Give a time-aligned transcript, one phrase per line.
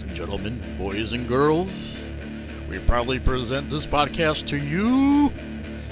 [0.00, 1.68] Ladies and gentlemen, boys and girls,
[2.70, 5.30] we proudly present this podcast to you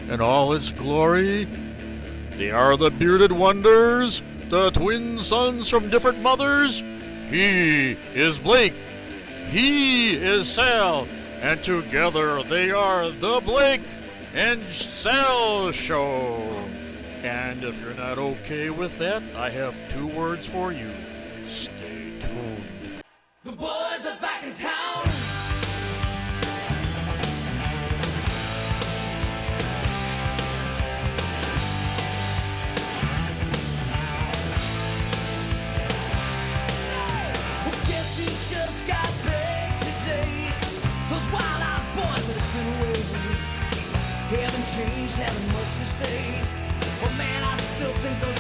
[0.08, 1.46] in all its glory.
[2.38, 6.82] They are the bearded wonders, the twin sons from different mothers.
[7.29, 8.72] He is Blake,
[9.51, 11.06] he is Sal,
[11.43, 13.83] and together they are the Blake
[14.33, 16.38] and Sal Show.
[17.25, 20.91] And if you're not okay with that, I have two words for you.
[45.19, 46.41] Haven't much to say.
[47.03, 48.39] But man, I still think those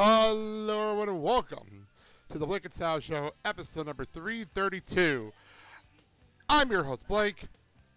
[0.00, 1.88] Hello, everyone, and welcome
[2.30, 5.32] to the Blake and Sal Show, episode number 332.
[6.48, 7.48] I'm your host, Blake.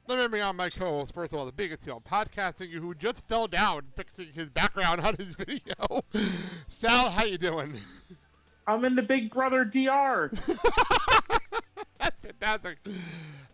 [0.08, 3.24] Let me bring on my co-host, first of all, the biggest heel podcasting who just
[3.28, 6.02] fell down fixing his background on his video.
[6.68, 7.76] Sal, how you doing?
[8.66, 10.32] I'm in the Big Brother DR.
[12.00, 12.80] That's fantastic.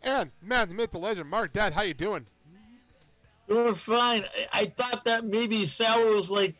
[0.04, 2.26] And, man, the myth, the legend, Mark Dad, how you doing?
[3.50, 4.23] Doing fine.
[4.54, 6.56] I, I thought that maybe Sal was like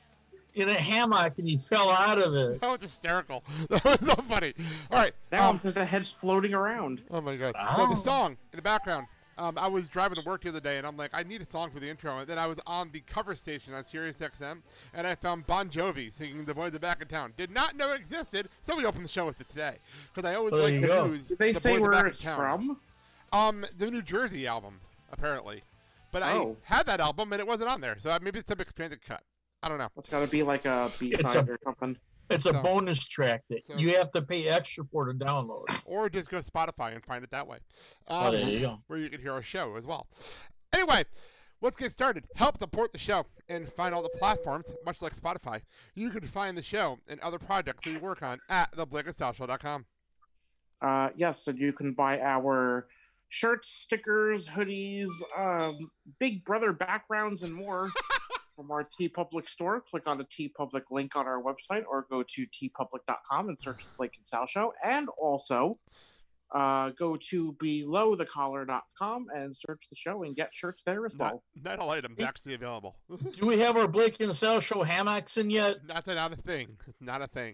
[0.58, 2.60] in a hammock and he fell out of it.
[2.62, 3.44] That was hysterical.
[3.70, 4.54] That was so funny.
[4.92, 5.14] All right.
[5.32, 7.02] Now um, I'm just a head floating around.
[7.12, 7.56] Oh my god.
[7.56, 7.90] So Oh.
[7.90, 9.08] the song in the background.
[9.40, 11.46] Um, I was driving to work the other day, and I'm like, I need a
[11.46, 12.18] song for the intro.
[12.18, 14.64] And then I was on the cover station on Sirius XM,
[14.96, 17.92] and I found Bon Jovi singing "The Boys Are Back in Town." Did not know
[17.92, 19.76] it existed, so we opened the show with it today.
[20.12, 21.06] Because I always There like you to go.
[21.06, 22.38] use Did they the say Boys where Back it's Town.
[22.40, 22.80] from?
[23.32, 24.80] Um, the New Jersey album,
[25.12, 25.62] apparently.
[26.12, 26.58] But Oh.
[26.68, 29.22] I had that album, and it wasn't on there, so maybe it's some expanded cut.
[29.64, 29.90] I don't know.
[29.98, 31.98] It's got to be like a B-side or something.
[32.30, 35.66] It's a bonus track that so- you have to pay extra for to download.
[35.86, 37.58] Or just go to Spotify and find it that way.
[38.08, 38.80] Oh, Um, there you go.
[38.88, 40.08] where you can hear our show as well.
[40.74, 41.06] Anyway,
[41.62, 42.26] let's get started.
[42.36, 45.62] Help support the show and find all the platforms, much like Spotify.
[45.96, 49.86] You can find the show and other projects we work on at theblakeandsalshow.com.
[50.82, 52.88] Uh, yes, and you can buy our
[53.30, 55.08] shirts, stickers, hoodies,
[55.38, 55.74] um,
[56.20, 57.90] Big Brother backgrounds, and more
[58.58, 59.80] from our TeePublic store.
[59.80, 63.90] Click on the TeePublic link on our website, or go to teepublic.com and search the
[63.98, 64.74] Blake and Sal Show.
[64.84, 65.78] And also,
[66.54, 71.44] uh, go to belowthecollar.com and search the show and get shirts there as Not, well.
[71.64, 72.96] not all items actually available.
[73.40, 75.86] Do we have our Blake and Sal show hammocks in yet?
[75.86, 76.78] not, that- not a thing.
[77.00, 77.54] Not a thing.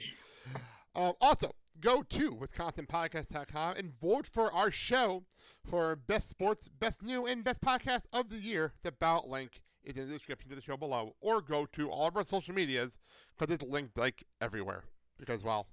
[0.96, 5.24] Um, also, go to WisconsinPodcast.com and vote for our show
[5.70, 8.74] for best sports, best new, and best podcast of the year.
[8.84, 12.08] The ballot link is in the description to the show below, or go to all
[12.08, 12.98] of our social medias
[13.38, 14.84] because it's linked like everywhere.
[15.20, 15.68] Because well,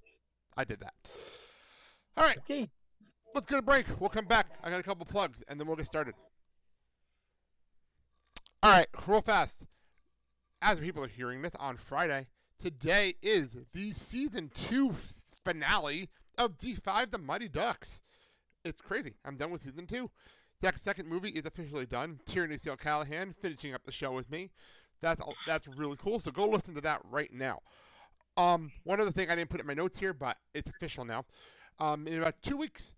[0.57, 0.95] I did that.
[2.17, 2.69] All right, Okay.
[3.35, 3.87] let's get a break.
[4.01, 4.47] We'll come back.
[4.63, 6.15] I got a couple plugs, and then we'll get started.
[8.63, 9.65] All right, real fast.
[10.63, 12.27] As people are hearing this on Friday,
[12.59, 14.93] today is the season two
[15.45, 18.03] finale of D5 The Mighty Ducks.
[18.63, 19.15] It's crazy.
[19.25, 20.11] I'm done with season two.
[20.63, 22.21] That second movie is officially done.
[22.27, 24.51] Tyranny Seal Callahan finishing up the show with me.
[25.01, 26.21] That's that's really cool.
[26.21, 27.61] So go listen to that right now.
[28.37, 31.25] Um, one other thing I didn't put in my notes here, but it's official now.
[31.79, 32.95] Um, in about two weeks,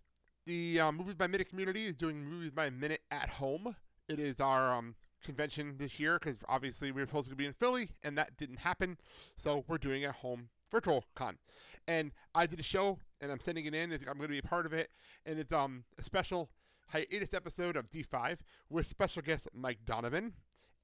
[0.46, 3.74] the uh, Movies by Minute community is doing Movies by Minute at home.
[4.08, 7.52] It is our um, convention this year because obviously we were supposed to be in
[7.52, 8.98] Philly and that didn't happen.
[9.36, 11.38] So we're doing a home virtual con.
[11.86, 13.92] And I did a show and I'm sending it in.
[13.92, 14.90] I'm going to be a part of it.
[15.26, 16.50] And it's um, a special
[16.92, 20.34] hiatus episode of D5 with special guest Mike Donovan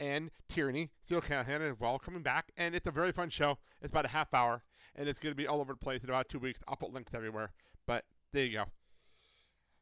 [0.01, 2.51] and Tyranny, Seal Callahan as well, coming back.
[2.57, 3.59] And it's a very fun show.
[3.83, 4.63] It's about a half hour
[4.97, 6.61] and it's going to be all over the place in about two weeks.
[6.67, 7.53] I'll put links everywhere.
[7.87, 8.65] But there you go.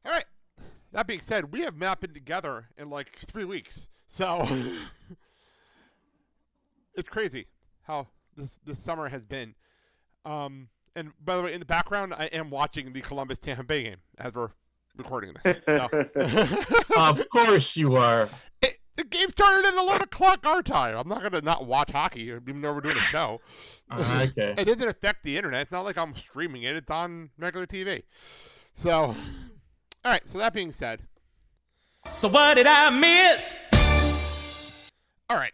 [0.04, 0.24] All right.
[0.92, 3.88] That being said, we have not been together in like three weeks.
[4.08, 4.46] So
[6.94, 7.46] it's crazy
[7.82, 9.54] how this this summer has been.
[10.24, 13.84] Um, and by the way, in the background, I am watching the Columbus Tampa Bay
[13.84, 14.50] game as we're
[14.96, 15.56] recording this.
[15.66, 15.88] So.
[16.96, 18.28] of course you are.
[18.60, 20.96] the game started at 11 o'clock our time.
[20.96, 23.40] I'm not gonna not watch hockey, even though we're doing a show.
[23.90, 24.54] Uh, okay.
[24.58, 25.62] It doesn't affect the internet.
[25.62, 26.76] It's not like I'm streaming it.
[26.76, 28.02] It's on regular TV.
[28.74, 29.14] So, all
[30.04, 30.26] right.
[30.26, 31.00] So that being said,
[32.12, 33.62] So what did I miss?
[35.28, 35.52] all right.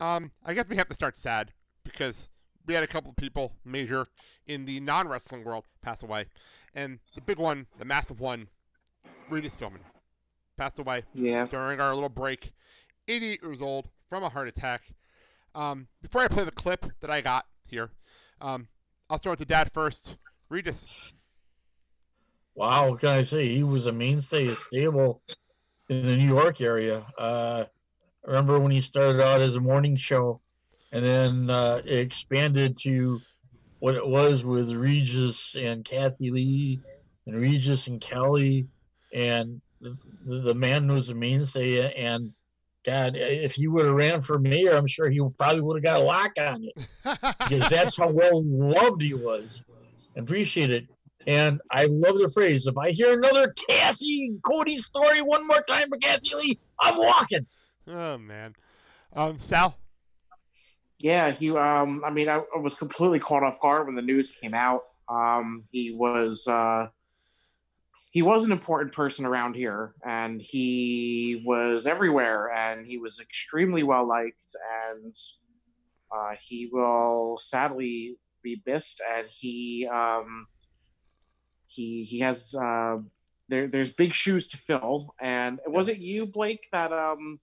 [0.00, 1.52] Um, I guess we have to start sad
[1.84, 2.28] because
[2.66, 4.06] we had a couple of people major
[4.46, 6.26] in the non-wrestling world pass away,
[6.74, 8.46] and the big one, the massive one,
[9.30, 9.80] Regis Philbin,
[10.56, 11.46] passed away Yeah.
[11.46, 12.52] during our little break.
[13.06, 14.82] 88 years old from a heart attack.
[15.54, 17.90] Um, before I play the clip that I got here,
[18.40, 18.68] um,
[19.10, 20.16] I'll start with the dad first.
[20.48, 20.88] Regis.
[22.54, 23.48] Wow, what can I say?
[23.48, 25.22] He was a mainstay of stable
[25.88, 27.06] in the New York area.
[27.18, 27.64] Uh,
[28.26, 30.40] I remember when he started out as a morning show,
[30.92, 33.20] and then uh, it expanded to
[33.78, 36.80] what it was with Regis and Kathie Lee,
[37.26, 38.66] and Regis and Kelly,
[39.12, 41.92] and the, the man was a mainstay.
[41.94, 42.32] And
[42.84, 46.00] God, if he would have ran for mayor, I'm sure he probably would have got
[46.00, 49.62] a lock on it because that's how well loved he was.
[50.16, 50.86] Appreciate it.
[51.26, 55.88] And I love the phrase if I hear another Cassie Cody story one more time
[55.88, 57.46] for Kathie Lee, I'm walking.
[57.86, 58.54] oh man.
[59.14, 59.76] Um, Sal.
[61.00, 61.50] Yeah, he.
[61.50, 64.84] Um, I mean, I, I was completely caught off guard when the news came out.
[65.08, 66.46] Um, he was.
[66.46, 66.88] Uh,
[68.10, 73.82] he was an important person around here, and he was everywhere, and he was extremely
[73.82, 74.56] well liked,
[74.90, 75.14] and
[76.10, 79.02] uh, he will sadly be missed.
[79.14, 80.46] And he, um,
[81.66, 82.54] he, he has.
[82.54, 82.98] Uh,
[83.50, 87.40] there, there's big shoes to fill, and was it you, Blake, that um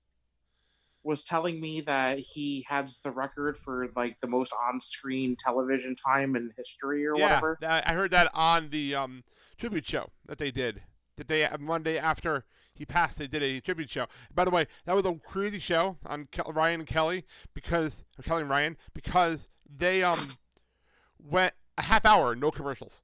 [1.05, 6.35] was telling me that he has the record for like the most on-screen television time
[6.35, 7.57] in history or yeah, whatever.
[7.61, 9.23] I heard that on the um,
[9.57, 10.81] tribute show that they did.
[11.17, 12.43] The day Monday after
[12.73, 14.05] he passed, they did a tribute show.
[14.33, 18.41] By the way, that was a crazy show on Kel- Ryan and Kelly because Kelly
[18.41, 20.37] and Ryan because they um
[21.23, 23.01] went a half hour no commercials.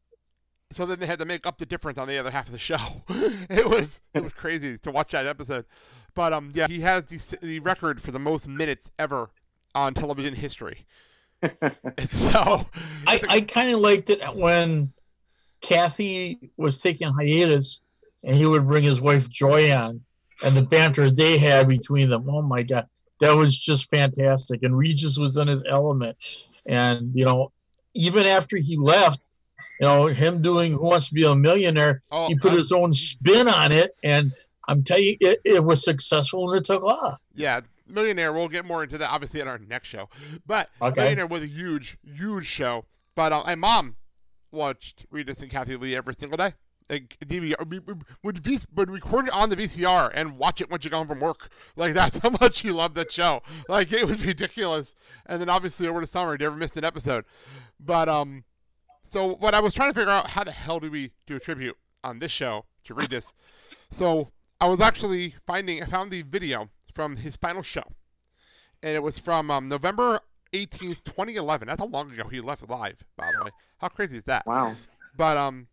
[0.74, 2.60] So then they had to make up the difference on the other half of the
[2.60, 2.78] show.
[3.10, 5.66] it was it was crazy to watch that episode.
[6.14, 9.30] But um yeah, he has the, the record for the most minutes ever
[9.74, 10.86] on television history.
[11.42, 12.68] and so
[13.08, 14.94] I, I kind of liked it when
[15.62, 17.82] Kathy was taking hiatus
[18.24, 20.02] and he would bring his wife Joy on
[20.44, 22.28] and the banter they had between them.
[22.30, 22.88] Oh my God.
[23.20, 24.64] That was just fantastic.
[24.64, 26.48] And Regis was in his element.
[26.66, 27.52] And, you know,
[27.94, 29.22] even after he left,
[29.80, 32.72] you know, him doing Who Wants to Be a Millionaire, oh, he put uh, his
[32.72, 33.96] own spin on it.
[34.04, 34.32] And
[34.68, 37.22] I'm telling you, it, it was successful and it took off.
[37.36, 38.34] Yeah, Millionaire.
[38.34, 40.10] We'll get more into that obviously in our next show.
[40.48, 41.02] But Okay.
[41.02, 42.86] Millionaire was a huge, huge show.
[43.14, 43.96] But uh, my mom
[44.52, 46.54] watched Regis and Kathie Lee every single day.
[46.90, 47.94] Like DVR, we we
[48.24, 51.08] would v- would record it on the VCR and watch it once you got home
[51.08, 51.50] from work.
[51.76, 53.42] Like that's how much she loved that show.
[53.70, 54.94] Like it was ridiculous.
[55.26, 57.26] And then obviously over the summer, you never missed an episode.
[57.80, 58.44] But um,
[59.12, 61.40] so what I was trying to figure out, how the hell do we do a
[61.40, 63.34] tribute on this show to Regis?
[63.90, 64.32] So
[64.62, 67.84] I was actually finding, I found the video from his final show,
[68.82, 70.22] and it was from um, November
[70.54, 71.68] 18th, 2011.
[71.68, 73.52] That's how long ago he left live, by the way.
[73.78, 74.46] How crazy is that?
[74.46, 74.76] Wow.
[75.18, 75.68] But um,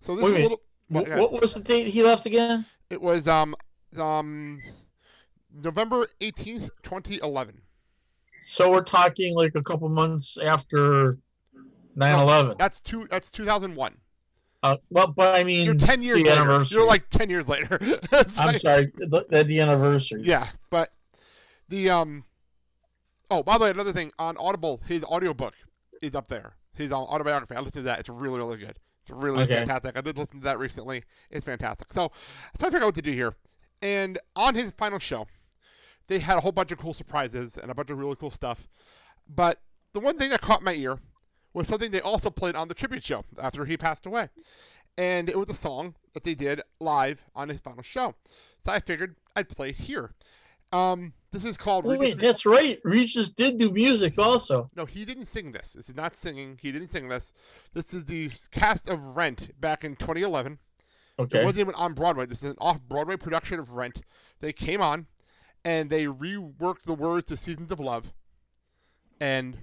[0.00, 0.60] so this Wait is a little.
[0.88, 2.66] What, What, what was the date he left again?
[2.90, 3.54] It was um
[3.98, 4.60] um
[5.62, 7.60] November 18th, 2011.
[8.42, 11.18] So we're talking like a couple months after
[11.96, 12.58] 9/11.
[12.58, 13.06] That's two.
[13.10, 13.96] That's 2001.
[14.62, 16.40] Uh, well, but I mean, You're 10 years the later.
[16.40, 16.78] anniversary.
[16.78, 17.78] You're like 10 years later.
[18.12, 20.22] I'm like- sorry, the, the, the anniversary.
[20.24, 20.90] Yeah, but
[21.68, 22.24] the um.
[23.34, 25.54] Oh, by the way, another thing on Audible, his audiobook
[26.00, 26.54] is up there.
[26.74, 27.56] His um, autobiography.
[27.56, 27.98] I listened to that.
[27.98, 28.78] It's really, really good.
[29.02, 29.56] It's really Okay.
[29.56, 29.98] fantastic.
[29.98, 31.02] I did listen to that recently.
[31.30, 31.92] It's fantastic.
[31.92, 32.12] So,
[32.56, 33.34] so I figured out what to do here.
[33.82, 35.26] And on his final show,
[36.06, 38.68] they had a whole bunch of cool surprises and a bunch of really cool stuff.
[39.28, 39.60] But
[39.94, 40.98] the one thing that caught my ear
[41.54, 44.28] was something they also played on the tribute show after he passed away.
[44.96, 48.14] And it was a song that they did live on his final show.
[48.64, 50.12] So I figured I'd play it here.
[50.74, 51.84] Um, this is called.
[51.84, 52.80] Wait, wait, that's right.
[52.84, 54.68] Regis did do music also.
[54.76, 55.72] no, he didn't sing this.
[55.72, 56.58] This is not singing.
[56.60, 57.32] He didn't sing this.
[57.74, 60.58] This is the cast of Rent back in 2011.
[61.18, 61.40] Okay.
[61.40, 62.26] It wasn't even on Broadway.
[62.26, 64.02] This is an off-Broadway production of Rent.
[64.40, 65.06] They came on,
[65.64, 68.12] and they reworked the words to "Seasons of Love."
[69.20, 69.56] And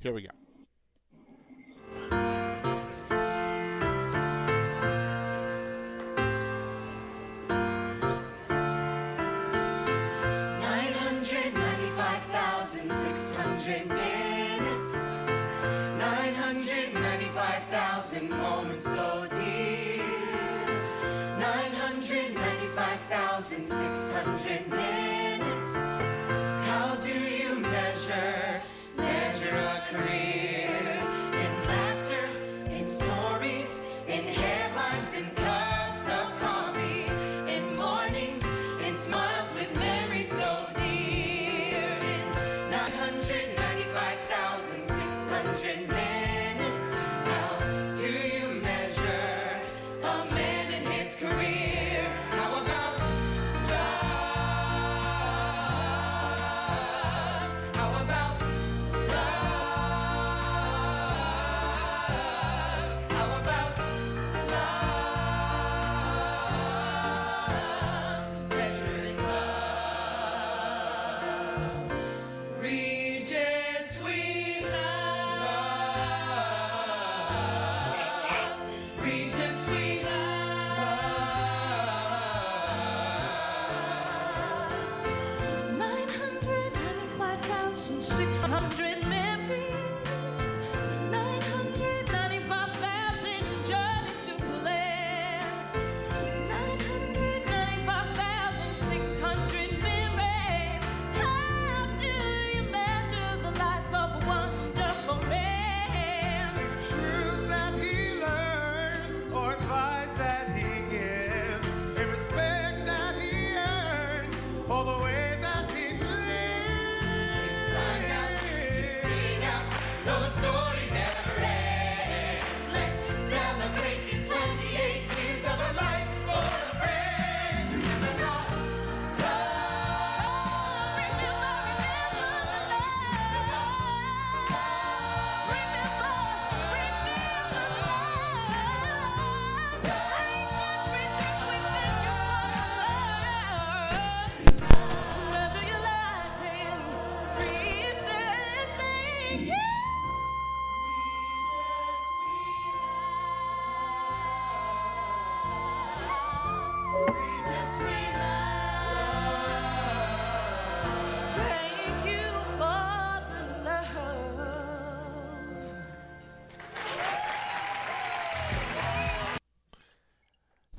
[0.00, 0.30] here we go.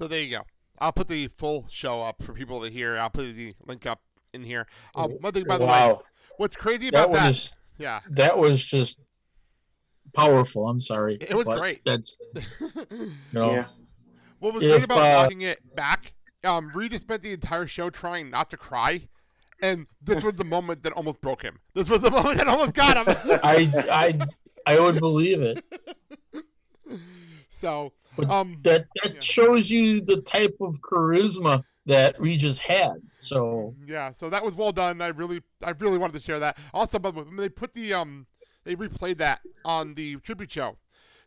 [0.01, 0.41] So there you go.
[0.79, 2.97] I'll put the full show up for people to hear.
[2.97, 4.01] I'll put the link up
[4.33, 4.65] in here.
[4.95, 5.95] Um, one thing, by the way,
[6.37, 7.27] what's crazy about that?
[7.27, 7.99] was Yeah.
[8.09, 8.97] that was just
[10.15, 10.67] powerful.
[10.67, 11.19] I'm sorry.
[11.21, 11.81] It was great.
[11.85, 12.15] That's
[13.31, 13.51] no.
[13.51, 13.65] Yeah.
[14.39, 16.13] what was If, great about uh, watching it back?
[16.43, 19.07] Um, Reed has spent the entire show trying not to cry,
[19.61, 21.59] and this was the moment that almost broke him.
[21.75, 23.05] This was the moment that almost got him.
[23.43, 24.19] I I
[24.65, 25.63] I would believe it.
[27.61, 29.19] so, But um, That that Yeah.
[29.21, 32.95] shows you the type of charisma that Regis had.
[33.19, 35.01] So Yeah, so that was well done.
[35.01, 36.57] I really, I really wanted to share that.
[36.73, 38.25] Also, by the way, when they put the um,
[38.63, 40.77] they replayed that on the tribute show.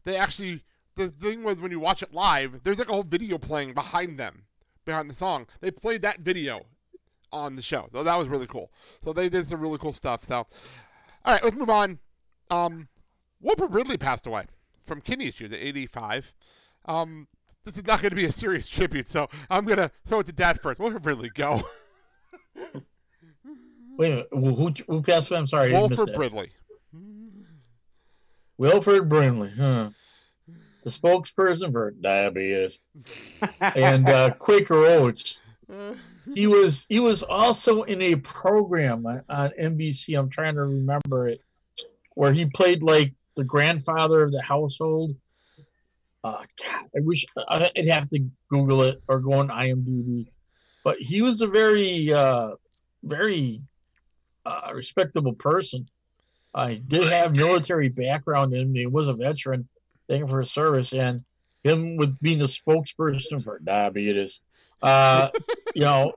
[0.04, 0.62] They actually,
[0.96, 4.18] the thing was when you watch it live, there's like a whole video playing behind
[4.18, 4.44] them,
[4.84, 5.46] behind the song.
[5.60, 6.66] They played that video
[7.32, 8.70] on the show, so that was really cool.
[9.02, 10.24] So they did some really cool stuff.
[10.24, 10.36] So,
[11.24, 11.98] all right, let's move on.
[12.50, 12.88] Um,
[13.40, 14.44] Wilford Ridley passed away
[14.86, 16.34] from kidney issues at 85.
[16.86, 17.26] Um,
[17.64, 20.32] this is not going to be a serious tribute, so I'm gonna throw it to
[20.32, 20.78] Dad first.
[20.78, 21.60] Wilford Ridley, go.
[23.96, 25.38] wait a minute, who who, passed away?
[25.38, 26.14] I'm sorry, Wilford.
[26.14, 26.50] Bridley.
[28.58, 29.90] Wilford Brimley, huh?
[30.84, 32.78] The spokesperson for diabetes
[33.60, 35.38] and uh, Quaker Oats.
[36.34, 40.18] He was he was also in a program on NBC.
[40.18, 41.40] I'm trying to remember it,
[42.14, 45.14] where he played like the grandfather of the household.
[46.22, 50.26] Uh, God, I wish I- I'd have to Google it or go on IMDb.
[50.82, 52.52] But he was a very uh,
[53.02, 53.60] very
[54.46, 55.88] uh, respectable person.
[56.54, 58.74] Uh, he did have military background in him.
[58.74, 59.68] He was a veteran,
[60.08, 61.24] thank for his service, and
[61.64, 64.40] him with being the spokesperson for diabetes.
[64.80, 65.30] Uh,
[65.74, 66.12] you know,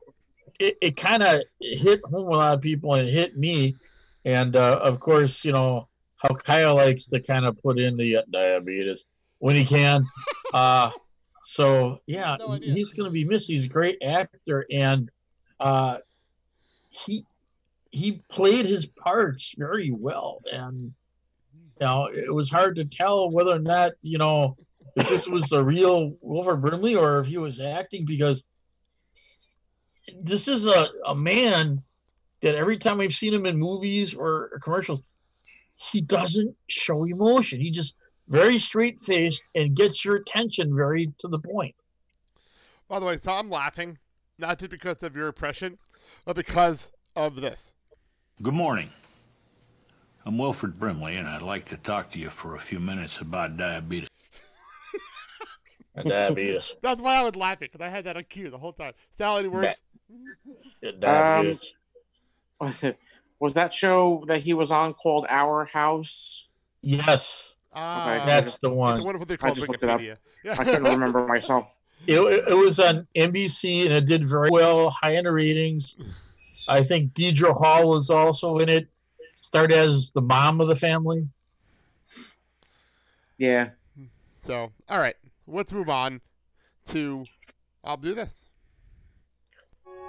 [0.59, 3.75] it, it kind of hit home a lot of people, and it hit me.
[4.25, 5.87] And uh, of course, you know
[6.27, 9.05] how Kyle likes to kind of put in the uh, diabetes
[9.39, 10.05] when he can.
[10.53, 10.89] Uh,
[11.43, 13.47] so yeah, No he's going to be missed.
[13.47, 15.11] He's a great actor, and
[15.59, 15.97] uh,
[16.89, 17.25] he
[17.91, 20.93] he played his parts very well, and
[21.53, 24.55] you know it was hard to tell whether or not you know
[24.95, 28.47] if this was a real Wilford Brimley or if he was acting because
[30.21, 31.83] this is a, a man
[32.41, 35.01] that every time I've seen him in movies or commercials,
[35.77, 37.61] he doesn't show emotion.
[37.61, 37.95] He just
[38.27, 41.75] very straight faced and gets your attention very to the point.
[42.89, 43.97] By the way, so I'm laughing,
[44.39, 45.77] not just because of your impression,
[46.25, 47.73] but because of this.
[48.41, 48.89] Good morning.
[50.25, 53.55] I'm Wilford Brimley, and I'd like to talk to you for a few minutes about
[53.55, 54.09] diabetes.
[56.05, 56.75] Diabetes.
[56.81, 58.93] That's why I was laughing, because I had that on cue the whole time.
[59.17, 59.81] Sal, any words?
[60.99, 61.73] Diabetes.
[62.59, 62.73] Um,
[63.39, 66.47] was that show that he was on called Our House?
[66.81, 69.03] yes, Ah, that's the it's one.
[69.03, 70.01] wonderful they call just looked it up.
[70.57, 71.79] I couldn't remember myself.
[72.07, 75.95] It, it was on NBC and it did very well, high end ratings.
[76.67, 78.87] I think Deidre Hall was also in it.
[79.41, 81.27] Started as the mom of the family.
[83.37, 83.69] Yeah.
[84.41, 85.15] So, all right,
[85.47, 86.21] let's move on
[86.89, 87.25] to.
[87.83, 88.49] I'll do this.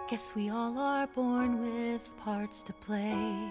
[0.09, 3.51] Guess we all are born with parts to play.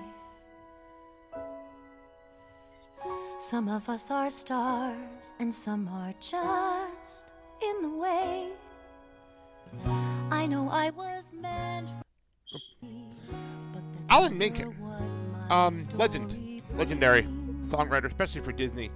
[3.39, 7.27] Some of us are stars, and some are just
[7.61, 8.47] in the way.
[10.31, 11.89] I know I was meant
[12.49, 13.05] for me,
[14.09, 14.75] Alan Menken,
[15.51, 17.21] um, legend, legendary
[17.61, 18.89] songwriter, especially for Disney.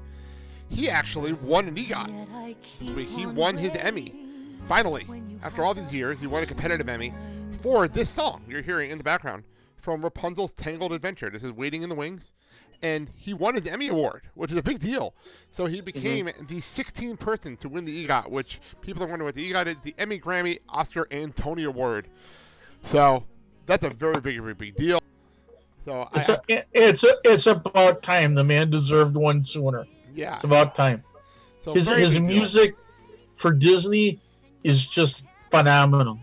[0.70, 2.58] He actually won an EGOT.
[2.80, 3.08] This week.
[3.10, 4.16] He won his Emmy.
[4.68, 5.06] Finally,
[5.44, 7.14] after all these years, he won a competitive Emmy
[7.62, 9.44] for this song you're hearing in the background
[9.82, 11.30] from Rapunzel's Tangled Adventure.
[11.30, 12.34] This is Waiting in the Wings.
[12.84, 15.14] And he won an Emmy Award, which is a big deal.
[15.52, 16.46] So he became mm-hmm.
[16.46, 19.76] the 16th person to win the EGOT, which people are wondering what the EGOT is
[19.84, 22.08] the Emmy, Grammy, Oscar, and Tony Award.
[22.86, 23.24] So
[23.66, 25.00] that's a very big, very big deal.
[25.86, 28.36] So It's a, it's a, it's about time.
[28.36, 29.86] The man deserved one sooner.
[30.14, 30.36] yeah.
[30.36, 31.04] It's about time.
[31.60, 32.22] So His his big deal.
[32.22, 32.76] music
[33.36, 34.20] for Disney
[34.64, 36.20] is just phenomenal,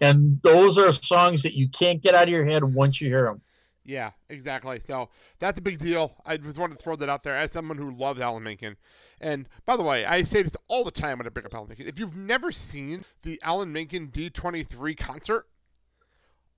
[0.00, 3.24] and those are songs that you can't get out of your head once you hear
[3.24, 3.40] them.
[3.84, 4.80] Yeah, exactly.
[4.80, 6.14] So that's a big deal.
[6.26, 8.76] I just wanted to throw that out there as someone who loves Alan Menken.
[9.20, 11.68] And by the way, I say this all the time when I bring up Alan
[11.68, 11.88] Menken.
[11.88, 15.46] If you've never seen the Alan Menken D23 concert,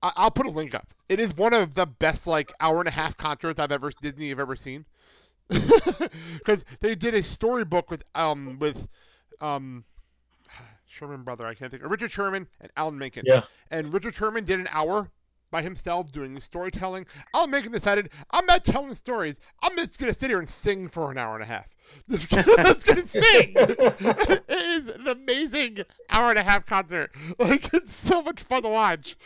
[0.01, 0.93] I- I'll put a link up.
[1.07, 4.29] It is one of the best like hour and a half concerts I've ever Disney
[4.29, 4.85] have ever seen.
[5.49, 8.87] Because they did a storybook with um with
[9.41, 9.83] um
[10.91, 13.23] Sherman brother I can't think Richard Sherman and Alan Menken.
[13.25, 13.43] Yeah.
[13.69, 15.09] And Richard Sherman did an hour
[15.51, 17.05] by himself doing the storytelling.
[17.33, 18.09] I'm decided.
[18.31, 19.39] I'm not telling stories.
[19.61, 21.75] I'm just gonna sit here and sing for an hour and a half.
[22.09, 22.45] Just gonna,
[22.85, 23.53] gonna sing.
[23.57, 27.11] it is an amazing hour and a half concert.
[27.39, 29.17] Like it's so much fun to watch.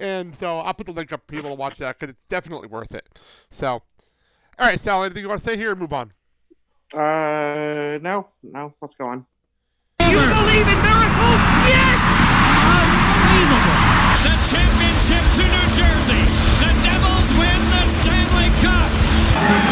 [0.00, 2.66] And so I'll put the link up for people to watch that because it's definitely
[2.66, 3.20] worth it.
[3.50, 3.82] So, all
[4.58, 6.12] right, Sal, anything you want to say here or move on?
[6.92, 8.74] Uh, no, no.
[8.80, 9.26] Let's go on.
[10.00, 10.87] You believe The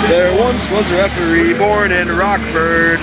[0.09, 3.01] There once was a referee born in Rockford.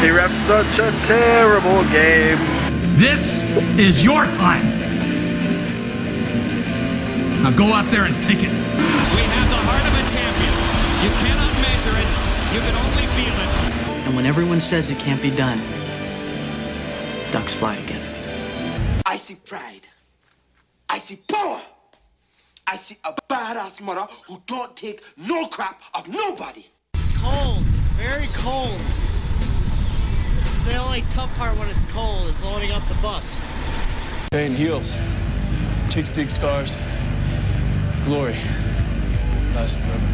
[0.00, 2.38] He refed such a terrible game.
[2.98, 3.42] This
[3.78, 4.64] is your time.
[7.42, 8.50] Now go out there and take it.
[8.50, 10.52] We have the heart of a champion.
[11.04, 12.10] You cannot measure it.
[12.54, 14.06] You can only feel it.
[14.06, 15.58] And when everyone says it can't be done,
[17.32, 18.02] ducks fly again.
[19.06, 19.88] I see pride.
[20.88, 21.62] I see power.
[22.68, 26.66] I see a badass mother who don't take no crap of nobody.
[27.18, 27.62] Cold,
[27.94, 28.80] very cold.
[30.34, 33.36] This is the only tough part when it's cold is loading up the bus.
[34.32, 34.96] Pain heals.
[35.90, 36.72] Chicks dig scars.
[38.04, 38.34] Glory
[39.54, 40.12] lasts forever.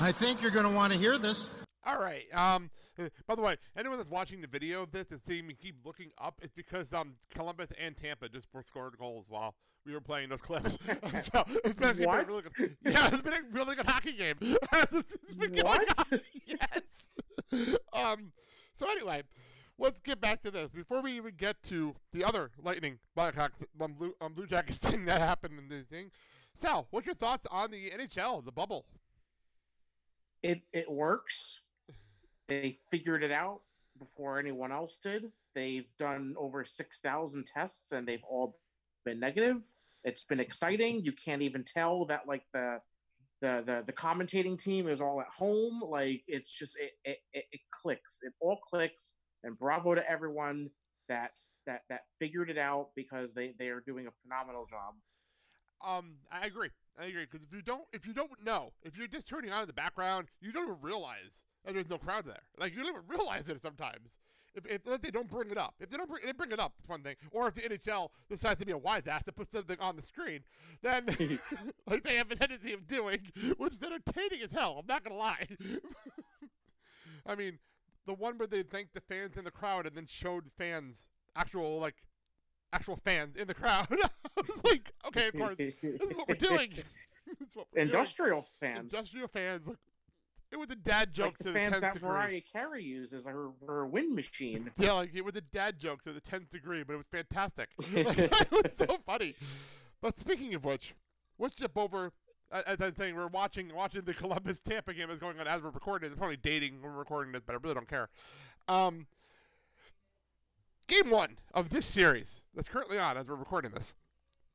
[0.00, 1.50] I think you're going to want to hear this.
[1.84, 2.24] All right.
[2.32, 2.70] Um.
[3.26, 6.10] By the way, anyone that's watching the video of this and seeing me keep looking
[6.18, 9.54] up, it's because um Columbus and Tampa just scored goals while
[9.84, 10.72] we were playing those clips.
[11.22, 12.76] so it's been, been a really good.
[12.84, 14.36] Yeah, it's been a really good hockey game.
[14.40, 16.22] it's been going What?
[16.46, 17.76] Yes.
[17.92, 18.32] um.
[18.74, 19.22] So anyway,
[19.78, 23.94] let's get back to this before we even get to the other Lightning Blackhawks um,
[23.94, 26.10] Blue, um, Blue Jackets thing that happened in this thing.
[26.54, 28.86] Sal, what's your thoughts on the NHL, the bubble?
[30.42, 31.60] It it works.
[32.48, 33.60] They figured it out
[33.98, 35.30] before anyone else did.
[35.54, 38.58] They've done over six thousand tests and they've all
[39.04, 39.66] been negative.
[40.04, 41.04] It's been exciting.
[41.04, 42.80] You can't even tell that like the
[43.40, 45.82] the the, the commentating team is all at home.
[45.86, 48.20] Like it's just it, it, it, it clicks.
[48.22, 49.14] It all clicks.
[49.42, 50.70] And bravo to everyone
[51.08, 51.32] that
[51.66, 54.94] that that figured it out because they they are doing a phenomenal job.
[55.86, 56.70] Um, I agree.
[56.98, 59.62] I agree because if you don't, if you don't know, if you're just turning on
[59.62, 62.40] in the background, you don't even realize that there's no crowd there.
[62.58, 64.18] Like you don't even realize it sometimes.
[64.54, 66.58] If, if if they don't bring it up, if they don't bring, they bring it
[66.58, 67.16] up, it's one thing.
[67.30, 70.02] Or if the NHL decides to be a wise ass and put something on the
[70.02, 70.40] screen,
[70.82, 71.04] then
[71.86, 73.18] like they have a tendency of doing,
[73.58, 74.78] which is entertaining as hell.
[74.80, 75.46] I'm not gonna lie.
[77.26, 77.58] I mean,
[78.06, 81.78] the one where they thanked the fans in the crowd and then showed fans actual
[81.78, 81.96] like
[82.72, 83.88] actual fans in the crowd.
[83.90, 86.72] I was like, okay, of course, this is what we're doing.
[87.54, 87.88] what we're doing.
[87.88, 88.94] Industrial fans.
[88.94, 89.66] Industrial fans.
[89.66, 89.78] Look,
[90.52, 92.08] it was a dad joke like to the the fans that degree.
[92.08, 94.70] Mariah Carey uses her, her wind machine.
[94.78, 97.68] Yeah, like it was a dad joke to the tenth degree, but it was fantastic.
[97.92, 99.34] Like, it was so funny.
[100.00, 100.94] But speaking of which,
[101.38, 102.12] let's jump over.
[102.52, 105.70] As I'm saying, we're watching watching the Columbus Tampa game that's going on as we're
[105.70, 106.10] recording.
[106.10, 108.08] It's probably dating when we're recording this, but I really don't care.
[108.68, 109.06] Um,
[110.86, 113.94] game one of this series that's currently on as we're recording this.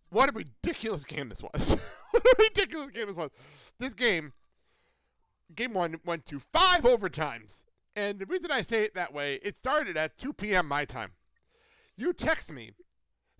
[0.09, 1.77] What a ridiculous game this was!
[2.11, 3.31] what a ridiculous game this was.
[3.79, 4.33] This game,
[5.55, 7.63] game one, went to five overtimes.
[7.95, 10.67] And the reason I say it that way, it started at 2 p.m.
[10.67, 11.11] my time.
[11.97, 12.71] You text me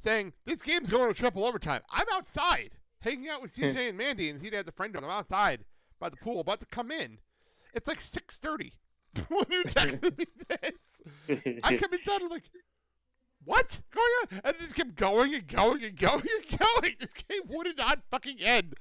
[0.03, 1.81] saying, This game's going to triple overtime.
[1.89, 5.09] I'm outside hanging out with CJ and Mandy, and he had a friend of him.
[5.09, 5.65] I'm outside
[5.99, 7.17] by the pool, about to come in.
[7.73, 8.71] It's like 6.30
[9.29, 11.59] when you texted me this.
[11.63, 12.43] I come inside, I'm like,
[13.43, 14.41] what going on?
[14.43, 16.95] And it kept going and going and going and going.
[16.99, 18.75] This game would not fucking end.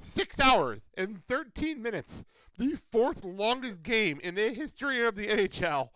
[0.00, 2.24] Six hours and 13 minutes.
[2.58, 5.90] The fourth longest game in the history of the NHL.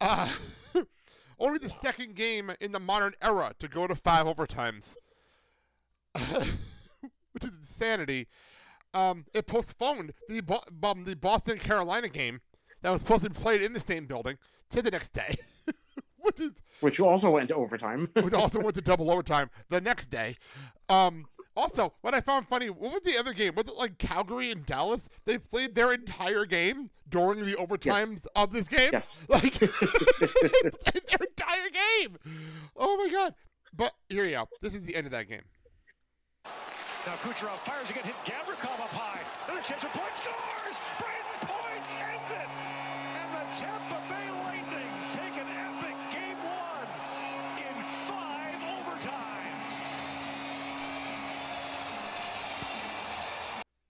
[0.00, 0.28] Uh,
[1.38, 4.94] only the second game in the modern era to go to five overtimes.
[7.32, 8.26] Which is insanity.
[8.94, 12.40] Um, it postponed the, Bo- um, the Boston Carolina game
[12.82, 14.38] that was supposed to be played in the same building
[14.70, 15.34] to the next day.
[16.18, 18.08] which is Which also went to overtime.
[18.14, 20.36] which also went to double overtime the next day.
[20.88, 21.26] Um,
[21.56, 23.54] also, what I found funny, what was the other game?
[23.54, 25.08] Was it like Calgary and Dallas?
[25.24, 28.90] They played their entire game during the overtimes of this game.
[28.92, 29.18] Yes.
[29.28, 32.16] Like they their entire game.
[32.76, 33.34] Oh my god!
[33.74, 34.48] But here you go.
[34.62, 35.42] This is the end of that game.
[36.44, 39.20] Now Kucherov fires again, hit Gavrikov up high.
[39.46, 40.76] Another chance for point scores.
[40.98, 42.50] Brayden Point ends it.
[43.14, 46.90] And the Tampa Bay Lightning take an epic game one
[47.62, 47.76] in
[48.10, 49.62] five overtimes.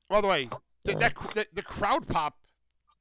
[0.09, 0.49] By the way,
[0.85, 2.35] the, that, cr- the, the crowd pop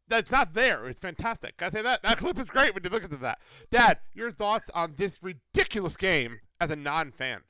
[0.07, 0.87] that's not there.
[0.87, 1.57] It's fantastic.
[1.57, 2.03] Can I say that?
[2.03, 3.39] That clip is great when you look at that.
[3.71, 7.41] Dad, your thoughts on this ridiculous game as a non-fan?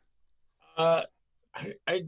[0.77, 1.03] Uh,
[1.55, 2.05] I, I,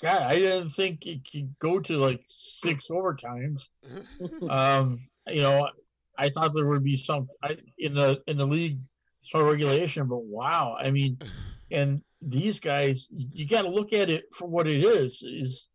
[0.00, 3.62] God, I didn't think it could go to like six overtimes.
[4.50, 5.68] um, you know,
[6.16, 8.78] I thought there would be some I, in the in the league
[9.20, 11.18] sort of regulation, but wow, I mean,
[11.70, 15.67] and these guys, you got to look at it for what it is: is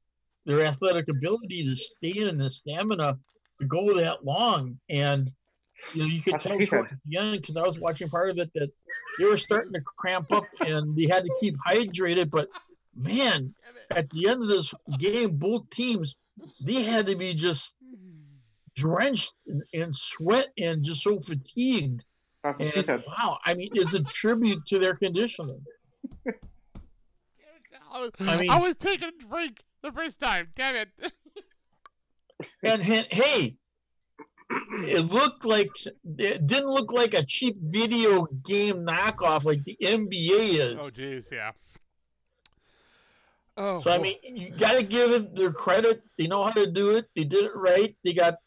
[0.45, 3.17] their athletic ability to stand and the stamina
[3.59, 5.31] to go that long, and
[5.93, 8.29] you know, you could That's tell she towards the end because I was watching part
[8.29, 8.71] of it that
[9.17, 12.29] they were starting to cramp up and they had to keep hydrated.
[12.29, 12.49] But
[12.95, 13.53] man,
[13.91, 16.15] at the end of this game, both teams
[16.61, 17.73] they had to be just
[18.75, 22.03] drenched in, in sweat and just so fatigued.
[22.43, 23.03] That's what she said.
[23.07, 25.61] Wow, I mean, it's a tribute to their conditioning.
[27.91, 30.47] I was, I mean- I was taking a drink the first time.
[30.55, 30.89] Damn it.
[32.61, 33.55] And, hey,
[34.49, 35.69] it looked like
[36.17, 40.75] it didn't look like a cheap video game knockoff like the NBA is.
[40.79, 41.51] oh, jeez, yeah.
[43.55, 46.01] Oh, So I mean, you got to give them their credit.
[46.17, 47.05] They know how to do it.
[47.15, 47.95] They did it right.
[48.03, 48.39] They got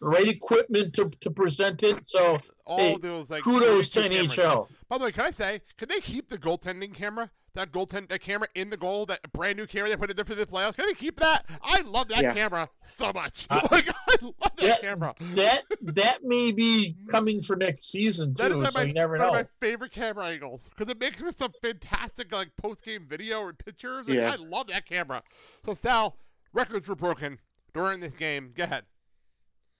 [0.00, 2.06] the right equipment to, to present it.
[2.06, 4.36] So all hey, those like kudos to 32 cameras.
[4.36, 4.68] NHL.
[4.88, 7.30] By the way, can I say, can they keep the goaltending camera?
[7.58, 10.24] That goaltend that camera in the goal, that brand new camera they put in there
[10.24, 10.76] for the playoffs.
[10.76, 11.44] Can they keep that?
[11.60, 12.32] I love that Yeah.
[12.32, 13.48] camera so much.
[13.50, 15.12] Uh, like I love that that, camera.
[15.34, 18.44] that that may be coming for next season too.
[18.44, 19.38] one of So my, you never one of know.
[19.40, 23.52] my favorite camera angles because it makes for some fantastic like post game video or
[23.52, 24.08] pictures.
[24.08, 24.30] Like, Yeah.
[24.32, 25.20] I love that camera.
[25.64, 26.16] So Sal,
[26.52, 27.40] records were broken
[27.74, 28.52] during this game.
[28.56, 28.84] Go ahead.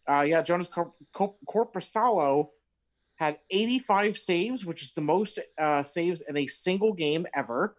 [0.08, 2.48] Uh, yeah, Jonas Cor- Cor- Korpisalo
[3.18, 7.74] had 85 saves, which is the most uh, saves in a single game ever,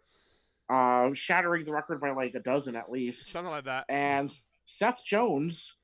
[0.69, 3.30] uh, shattering the record by like a dozen at least.
[3.30, 3.86] Something like that.
[3.88, 4.32] And
[4.65, 5.75] Seth Jones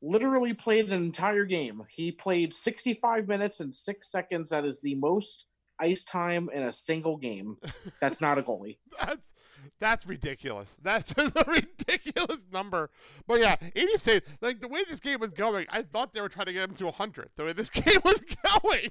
[0.00, 1.82] literally played an entire game.
[1.90, 4.48] He played 65 minutes and six seconds.
[4.48, 5.44] That is the most
[5.78, 7.56] ice time in a single game.
[8.00, 8.78] That's not a goalie.
[9.00, 9.20] That's
[9.78, 10.68] that's ridiculous.
[10.82, 12.90] That's just a ridiculous number.
[13.26, 14.38] But yeah, 80 saves.
[14.40, 16.76] Like the way this game was going, I thought they were trying to get him
[16.76, 17.30] to 100.
[17.36, 18.20] The way this game was
[18.60, 18.90] going.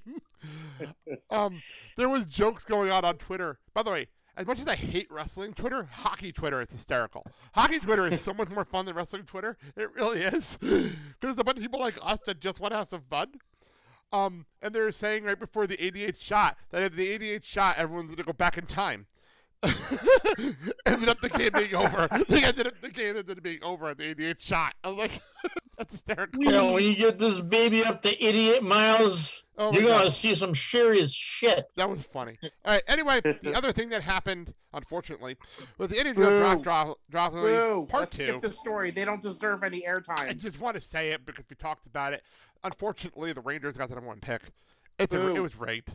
[1.29, 1.61] um,
[1.97, 3.59] there was jokes going on on Twitter.
[3.73, 7.25] By the way, as much as I hate wrestling Twitter, hockey Twitter is hysterical.
[7.53, 9.57] Hockey Twitter is so much more fun than wrestling Twitter.
[9.77, 10.57] It really is.
[10.59, 13.29] Because there's a bunch of people like us that just want to have some fun.
[14.15, 18.07] Um, and they're saying right before the 88th shot that if the 88th shot, everyone's
[18.07, 19.05] going to go back in time.
[20.85, 22.07] ended up the game being over.
[22.29, 24.73] They ended up the game ended up being over at the 88th shot.
[24.83, 25.21] I was like,
[25.77, 26.41] that's hysterical.
[26.41, 30.11] You know, when you get this baby up to 88 miles, Oh my you're gonna
[30.11, 31.71] see some serious shit.
[31.77, 32.37] That was funny.
[32.43, 32.83] All right.
[32.87, 35.37] Anyway, the other thing that happened, unfortunately,
[35.77, 37.85] was the interview draft drop, drop Boo.
[37.89, 38.23] part Let's two.
[38.23, 38.91] skip the story.
[38.91, 40.27] They don't deserve any airtime.
[40.27, 42.23] I just want to say it because we talked about it.
[42.63, 44.41] Unfortunately, the Rangers got the number one pick.
[44.99, 45.87] It's a, it was right.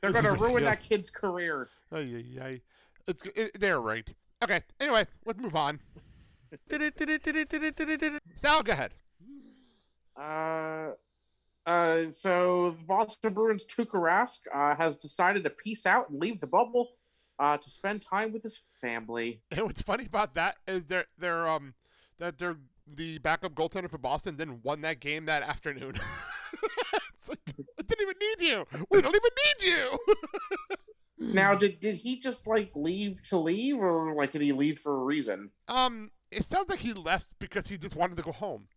[0.00, 1.68] They're going to ruin that kid's career.
[1.92, 2.60] Ay, yeah, ay.
[3.06, 4.08] It's, it, they're right.
[4.42, 4.62] Okay.
[4.80, 5.80] Anyway, let's move on.
[8.36, 8.92] Sal, go ahead.
[10.16, 10.92] Uh,
[11.68, 16.40] uh, so the Boston Bruins Tuukka Rask uh, has decided to peace out and leave
[16.40, 16.92] the bubble
[17.38, 19.42] uh, to spend time with his family.
[19.50, 21.74] And what's funny about that is they're they're um
[22.18, 25.92] that they're the backup goaltender for Boston then won that game that afternoon.
[27.14, 27.40] it's like
[27.78, 28.66] I didn't even need you.
[28.90, 29.98] We don't even need you.
[31.20, 34.94] Now, did did he just like leave to leave, or like did he leave for
[35.00, 35.50] a reason?
[35.66, 38.68] um, it sounds like he left because he just wanted to go home.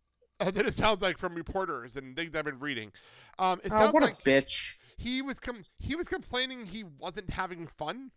[0.42, 2.92] And then it sounds like from reporters and things I've been reading.
[3.40, 4.76] Um, it Oh, sounds what like a bitch!
[4.98, 8.12] he was com- he was complaining he wasn't having fun.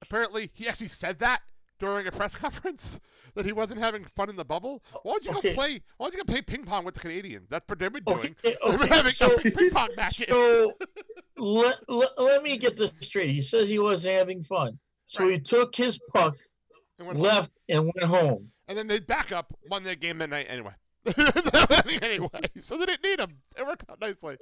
[0.00, 1.42] Apparently, he actually said that
[1.78, 2.98] during a press conference
[3.34, 4.82] that he wasn't having fun in the bubble.
[5.02, 5.50] Why don't you Okay.
[5.50, 5.80] go play?
[5.96, 7.48] Why don't you go play ping pong with the Canadians?
[7.50, 8.18] That's what they've been doing.
[8.18, 10.26] Okay, They've been okay, having so- ping pong matches.
[10.28, 10.72] So
[11.36, 13.30] let, let, let me get this straight.
[13.30, 14.78] He says he wasn't having fun.
[15.06, 16.36] So he took his puck,
[16.98, 17.26] And went home.
[17.26, 18.50] left, and went home.
[18.68, 20.72] and then they back up, won their game that night anyway.
[22.02, 22.28] anyway,
[22.60, 23.38] so they didn't need him.
[23.58, 24.36] It worked out nicely.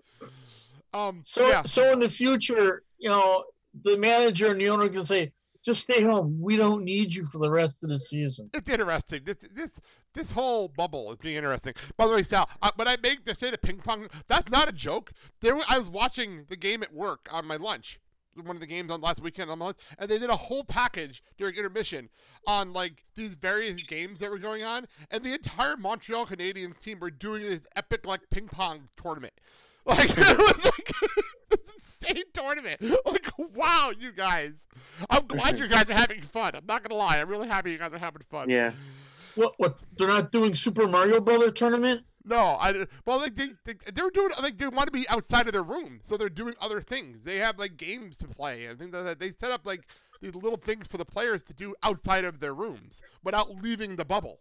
[0.92, 3.44] Um, So yeah, so in the future, you know,
[3.82, 5.32] the manager and the owner can say,
[5.64, 6.38] just stay home.
[6.40, 8.48] We don't need you for the rest of the season.
[8.54, 9.20] it's interesting.
[9.24, 9.78] This this
[10.14, 11.74] this whole bubble is being interesting.
[11.96, 14.68] By the way, Sal, uh, when I make the say the ping pong, that's not
[14.68, 15.12] a joke.
[15.40, 18.00] There, I was watching the game at work on my lunch,
[18.36, 21.22] one of the games on last weekend on lunch, and they did a whole package
[21.38, 22.08] during intermission
[22.46, 27.00] on like these various games that were going on, and the entire Montreal Canadiens team
[27.00, 29.32] were doing this epic like ping pong tournament.
[29.86, 30.92] Like it was like
[31.74, 32.82] insane tournament.
[33.06, 34.68] Like wow, you guys!
[35.08, 36.54] I'm glad you guys are having fun.
[36.54, 37.18] I'm not gonna lie.
[37.18, 38.50] I'm really happy you guys are having fun.
[38.50, 38.72] Yeah.
[39.36, 39.54] What?
[39.56, 39.78] What?
[39.96, 42.02] They're not doing Super Mario Brother tournament?
[42.24, 45.52] No, I well, like they, they they're doing like they want to be outside of
[45.52, 47.24] their room, so they're doing other things.
[47.24, 49.18] They have like games to play and things like that.
[49.18, 49.88] They set up like
[50.20, 54.04] these little things for the players to do outside of their rooms without leaving the
[54.04, 54.40] bubble.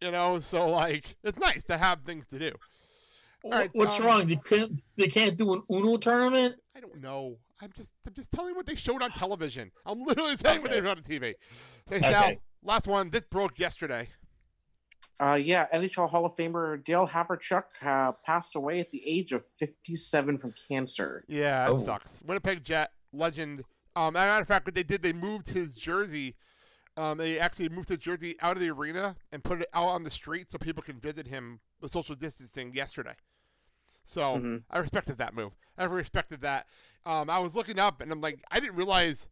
[0.00, 2.52] You know, so like it's nice to have things to do.
[3.44, 4.26] All right, What's um, wrong?
[4.26, 4.82] They can't.
[4.96, 6.56] They can't do an Uno tournament.
[6.76, 7.36] I don't know.
[7.62, 9.70] I'm just I'm just telling you what they showed on television.
[9.86, 11.34] I'm literally saying what they showed on TV.
[11.88, 12.40] Hey, Sal, Okay.
[12.64, 13.10] last one.
[13.10, 14.08] This broke yesterday.
[15.18, 19.44] Uh, yeah, NHL Hall of Famer Dale Hawerchuk uh, passed away at the age of
[19.46, 21.24] 57 from cancer.
[21.26, 21.78] Yeah, it Oh.
[21.78, 22.20] sucks.
[22.22, 23.64] Winnipeg Jet legend.
[23.94, 26.36] Um, as a matter of fact, what they did, they moved his jersey.
[26.98, 30.02] Um, they actually moved the jersey out of the arena and put it out on
[30.02, 33.14] the street so people can visit him with social distancing yesterday.
[34.04, 34.64] So Mhm.
[34.70, 35.52] I respected that move.
[35.78, 36.66] I respected that.
[37.06, 39.28] Um, I was looking up and I'm like, I didn't realize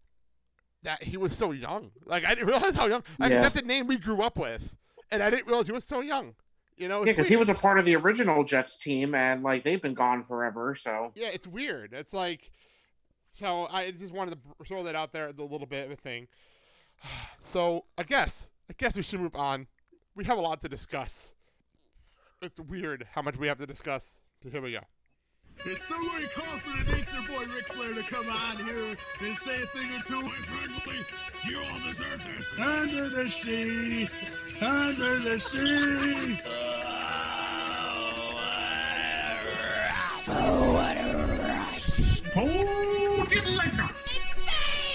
[0.83, 1.91] that he was so young.
[2.05, 3.03] Like I didn't realize how young.
[3.21, 3.43] I mean, Yeah.
[3.43, 4.77] that's the name we grew up with,
[5.11, 6.35] and I didn't realize he was so young.
[6.77, 9.63] You know, Yeah, because he was a part of the original Jets team, and like
[9.63, 10.75] they've been gone forever.
[10.75, 11.93] So Yeah, it's weird.
[11.93, 12.51] It's like,
[13.31, 16.29] so I just wanted to throw that out there, the little bit of a thing.
[17.47, 19.67] So I guess, I guess we should move on.
[20.17, 21.35] We have a lot to discuss.
[22.41, 24.23] It's weird how much we have to discuss.
[24.43, 24.81] So here we go.
[25.67, 29.63] It's so very confident it's your boy Ric Flair to come on here and say
[29.63, 30.23] a thing or two.
[30.29, 31.01] Personally,
[31.49, 32.61] you all deserve this.
[32.61, 34.09] Under the sea,
[34.61, 36.41] under the sea.
[40.27, 41.01] Oh, what a
[41.43, 42.23] rush.
[42.37, 43.91] Oh, get liquor.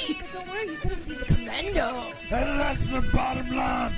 [0.08, 1.88] But don't worry, you could have seen the commando.
[2.32, 3.94] And that's the bottom line.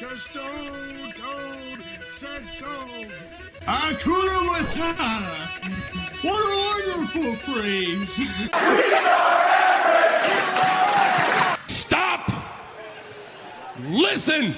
[0.00, 1.80] Cause Stone Cold
[2.12, 2.66] said so.
[3.64, 5.95] Hakuna Matata.
[6.22, 6.56] What a
[6.94, 8.10] wonderful phrase.
[11.68, 12.32] Stop!
[13.88, 14.54] Listen!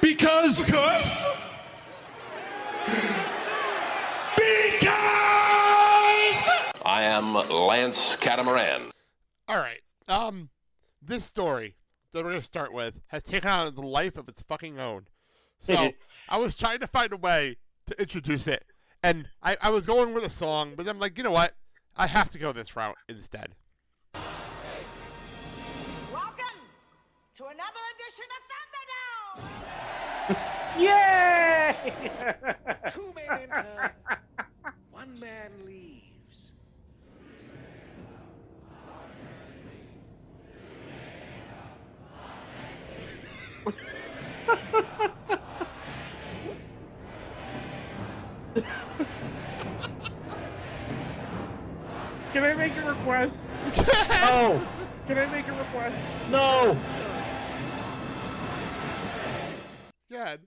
[0.00, 0.60] Because.
[0.60, 1.24] Because.
[4.36, 4.94] Because.
[6.84, 8.90] I am Lance Catamaran.
[9.48, 9.80] All right.
[10.08, 10.48] Um,
[11.02, 11.76] this story
[12.12, 15.06] that we're gonna start with has taken on the life of its fucking own.
[15.58, 15.92] So
[16.28, 18.64] I was trying to find a way to introduce it,
[19.02, 21.52] and I, I was going with a song, but I'm like, you know what?
[21.96, 23.54] I have to go this route instead.
[26.12, 26.60] Welcome
[27.36, 28.42] to another edition of
[30.36, 30.80] Thunderdome!
[30.80, 31.74] Yay!
[32.90, 33.94] Two men enter,
[34.90, 35.79] one man leaves.
[52.32, 53.50] Can I make a request?
[54.20, 54.62] No,
[55.06, 56.06] Can I make a request?
[56.30, 56.76] no.
[60.10, 60.40] Good.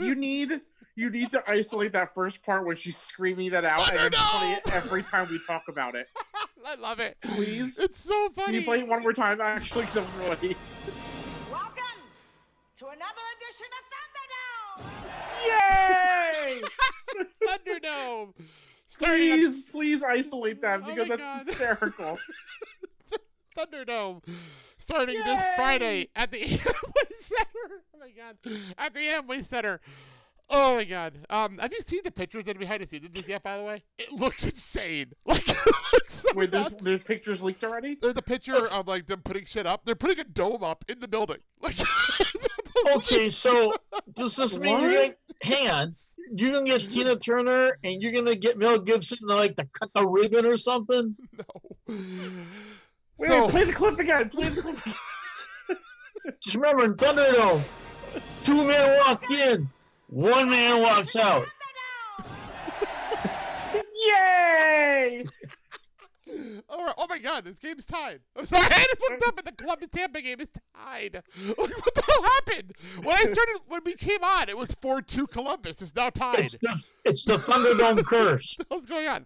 [0.00, 0.60] you need
[0.94, 4.52] you need to isolate that first part when she's screaming that out and then play
[4.52, 6.06] it every time we talk about it.
[6.66, 7.16] I love it.
[7.22, 7.78] Please.
[7.78, 8.46] It's so funny.
[8.46, 9.82] Can you play it one more time actually?
[9.82, 10.56] Because I'm really.
[11.50, 12.02] Welcome
[12.78, 13.84] to another edition of
[14.72, 15.12] Thunderdome!
[15.46, 16.62] Yay!
[17.46, 18.32] Thunderdome.
[18.98, 21.46] Please, please isolate that Oh because my that's God.
[21.46, 22.18] hysterical.
[23.56, 24.22] Thunderdome
[24.78, 27.82] starting this Friday at the Amway Center.
[27.94, 28.36] Oh my god.
[28.78, 29.80] At the Amway Center.
[30.50, 31.14] Oh my god.
[31.30, 33.64] Um, have you seen the pictures that we had to see this yet, by the
[33.64, 33.82] way?
[33.98, 35.12] It looks insane.
[35.26, 35.56] Like it
[35.92, 37.96] looks so Wait, there's there's pictures leaked already.
[38.00, 39.84] There's a picture of like them putting shit up.
[39.84, 41.38] They're putting a dome up in the building.
[41.62, 41.76] Like
[42.96, 43.74] Okay, so
[44.14, 45.94] does this mean you're gonna hang on?
[46.34, 49.92] You're gonna get Tina Turner and you're gonna get Mel Gibson to like to cut
[49.94, 51.14] the ribbon or something?
[51.88, 51.96] No.
[53.18, 54.28] Wait, So- play the clip again.
[54.30, 54.96] Play the clip again.
[56.40, 57.62] Just remember in Thunderdome,
[58.44, 59.68] two men walk in,
[60.12, 61.46] one man walks out.
[64.06, 65.24] Yay!
[66.68, 66.94] All right.
[66.98, 68.20] Oh my god, this game's tied.
[68.36, 71.22] I'm sorry, I just looked up and the Columbus Tampa game is tied.
[71.46, 72.72] Like, what the hell happened?
[73.02, 75.80] When I started, when we came on, it was 4-2 Columbus.
[75.80, 76.40] It's now tied.
[76.40, 78.56] It's the, it's the Thunderdome curse.
[78.68, 79.24] What's going on?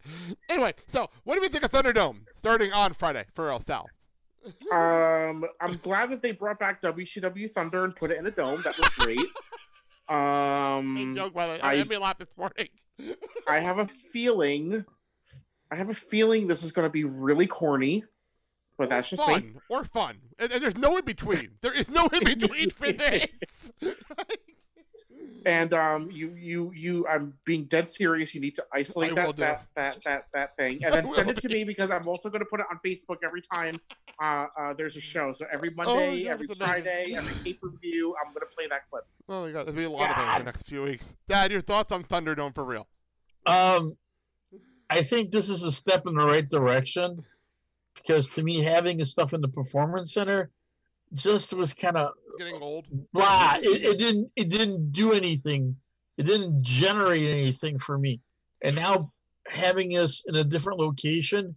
[0.49, 3.89] Anyway, so what do we think of Thunderdome starting on Friday for El Sal?
[4.73, 8.63] Um, I'm glad that they brought back WCW Thunder and put it in a dome.
[8.63, 9.19] That was great.
[10.09, 11.61] Um, joke, by the way.
[11.61, 12.69] I- I made me laugh this morning.
[13.49, 14.85] I have a feeling,
[15.71, 18.05] I have a feeling this is going to be really corny,
[18.79, 19.35] but that's just me.
[19.35, 21.51] fun or fun, and, and there's no in between.
[21.61, 23.27] There is no in between for this.
[25.47, 28.35] and um, you you you I'm being dead serious.
[28.35, 31.49] You need to isolate that that, that that that thing, and then send it to
[31.49, 33.81] me because I'm also going to put it on Facebook every time
[34.21, 35.33] uh, uh, there's a show.
[35.33, 36.83] So every Oh, Monday, yeah, every that's amazing.
[36.85, 39.05] Friday, every pay per view, I'm going to play that clip.
[39.29, 41.17] Oh my god, there's gonna be a lot of things in the next few weeks.
[41.29, 42.89] Dad, your thoughts on Thunderdome for real?
[43.47, 43.97] Um,
[44.91, 47.25] I think this is a step in the right direction
[47.95, 50.51] because to me, having the stuff in the performance center
[51.13, 52.87] just was kind of Getting old.
[53.13, 53.57] blah.
[53.63, 54.31] It, it didn't.
[54.37, 55.77] It didn't do anything.
[56.19, 58.21] It didn't generate anything for me.
[58.63, 59.13] And now
[59.49, 61.55] having this in a different location,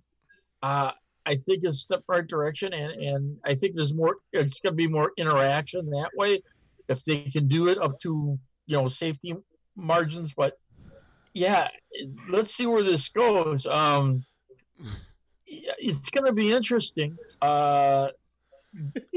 [0.63, 0.91] uh,
[1.25, 2.73] I think is step right direction.
[2.73, 4.17] And and I think there's more.
[4.31, 6.41] It's going to be more interaction that way
[6.87, 9.35] if they can do it up to you know safety
[9.75, 10.33] margins.
[10.33, 10.57] But
[11.33, 11.67] yeah,
[12.29, 13.65] let's see where this goes.
[13.65, 14.23] Um,
[15.47, 17.17] it's going to be interesting.
[17.41, 18.09] Uh,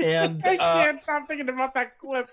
[0.03, 2.31] and I uh, can't stop thinking about that clip.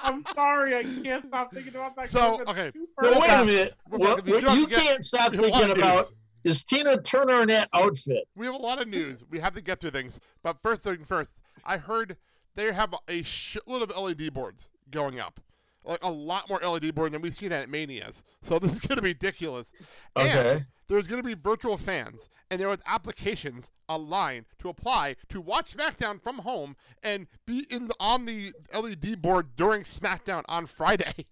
[0.00, 2.40] I'm sorry, I can't stop thinking about that So, clip.
[2.40, 2.70] It's okay.
[2.70, 3.74] too Well, wait a minute.
[3.88, 6.06] We're What, what you you have get- can't stop we have a lot thinking about
[6.44, 8.24] is Tina Turner in that outfit.
[8.34, 9.22] We have a lot of news.
[9.30, 10.18] We have to get through things.
[10.42, 12.16] But first thing first, I heard
[12.54, 15.38] they have a shitload of LED boards going up.
[15.84, 18.22] Like a lot more LED board than we've seen at Manias.
[18.42, 19.72] So this is going to be ridiculous.
[20.14, 20.64] And Okay.
[20.86, 25.74] there's going to be virtual fans, and there was applications online to apply to watch
[25.76, 31.26] SmackDown from home and be in the, on the LED board during SmackDown on Friday.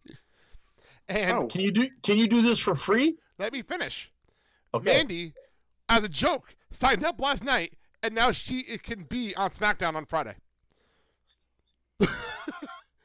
[1.08, 1.46] and Oh.
[1.46, 3.18] Can you do Can you do this for free?
[3.38, 4.10] let me finish.
[4.74, 4.96] Okay.
[4.96, 5.32] Mandy,
[5.88, 9.94] as a joke, signed up last night, and now she it can be on SmackDown
[9.94, 10.34] on Friday.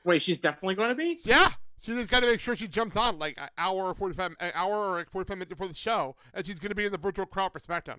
[0.05, 1.19] Wait, she's definitely going to be?
[1.23, 1.49] Yeah,
[1.81, 4.33] she just got to make sure she jumps on like an hour or forty five,
[4.39, 6.91] an hour or like forty five minutes before the show, and she's gonna be in
[6.91, 7.97] the virtual crowd for SmackDown.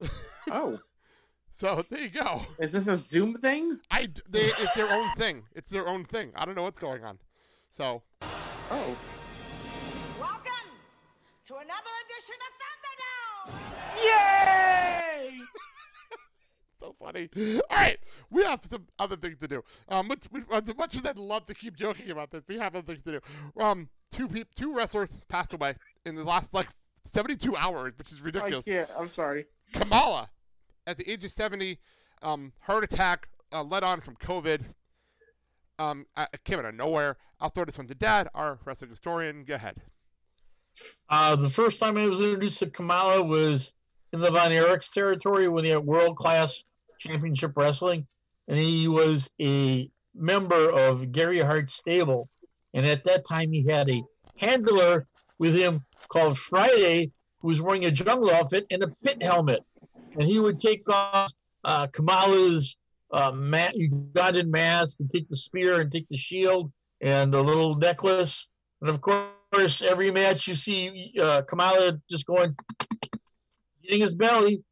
[0.50, 0.78] Oh,
[1.52, 2.42] So there you go.
[2.58, 3.78] is this a Zoom thing?
[3.90, 5.44] I d- they it's their own thing.
[5.54, 6.32] It's their own thing.
[6.34, 7.18] I don't know what's going on.
[7.76, 8.96] So Oh.
[10.20, 10.68] Welcome
[11.46, 14.04] to another edition of Thunderdome.
[14.04, 14.61] Yay!
[16.82, 17.28] So funny.
[17.70, 17.98] All right,
[18.30, 19.62] we have some other things to do.
[19.88, 22.74] Um, which, we, as much as I'd love to keep joking about this, we have
[22.74, 23.62] other things to do.
[23.62, 26.68] Um, two peop two wrestlers passed away in the last like
[27.04, 28.64] 72 hours, which is ridiculous.
[28.64, 28.88] can't.
[28.98, 29.46] I'm sorry.
[29.72, 30.28] Kamala,
[30.86, 31.78] at the age of 70,
[32.22, 34.60] um, heart attack, uh, led on from COVID.
[35.78, 37.16] Um, I, it came out of nowhere.
[37.40, 39.44] I'll throw this one to Dad, our wrestling historian.
[39.44, 39.76] Go ahead.
[41.08, 43.72] Uh, the first time I was introduced to Kamala was
[44.12, 46.64] in the Von Erichs territory when he had World Class
[47.02, 48.06] Championship Wrestling,
[48.48, 52.28] and he was a member of Gary Hart's stable.
[52.74, 54.02] And at that time, he had a
[54.36, 55.06] handler
[55.38, 59.60] with him called Friday, who was wearing a jungle outfit and a pit helmet.
[60.12, 61.32] And he would take off
[61.64, 62.76] uh, Kamala's
[63.12, 67.74] uh, mat, Ugandan mask, and take the spear and take the shield and the little
[67.74, 68.48] necklace.
[68.80, 72.56] And of course, every match you see uh, Kamala just going,
[73.82, 74.62] hitting his belly,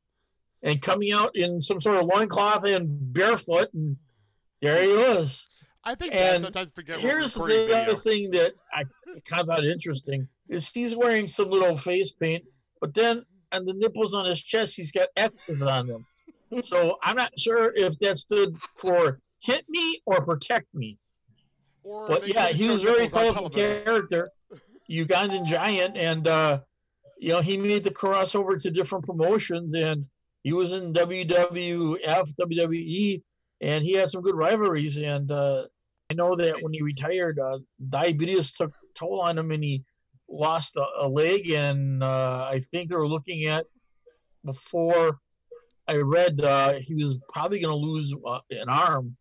[0.63, 3.97] and coming out in some sort of loincloth and barefoot, and
[4.61, 5.47] there he was.
[5.85, 7.77] I think And sometimes forget Here's the video.
[7.77, 8.85] other thing that I
[9.27, 12.45] kind of found interesting is he's wearing some little face paint,
[12.81, 16.07] but then on the nipples on his chest, he's got X's on them.
[16.63, 20.99] So I'm not sure if that stood for hit me or protect me.
[21.83, 24.31] Or But yeah, he was very nipples colorful character,
[24.91, 26.61] Ugandan giant, and uh,
[27.19, 30.05] you know he made the crossover to different promotions, and
[30.43, 33.22] he was in WWF, WWE,
[33.61, 34.97] and he had some good rivalries.
[34.97, 35.64] And uh,
[36.11, 39.84] I know that when he retired, uh, diabetes took toll on him, and he
[40.28, 43.66] lost a, a leg, and uh, I think they were looking at
[44.45, 45.18] before
[45.88, 49.16] I read uh, he was probably going to lose uh, an arm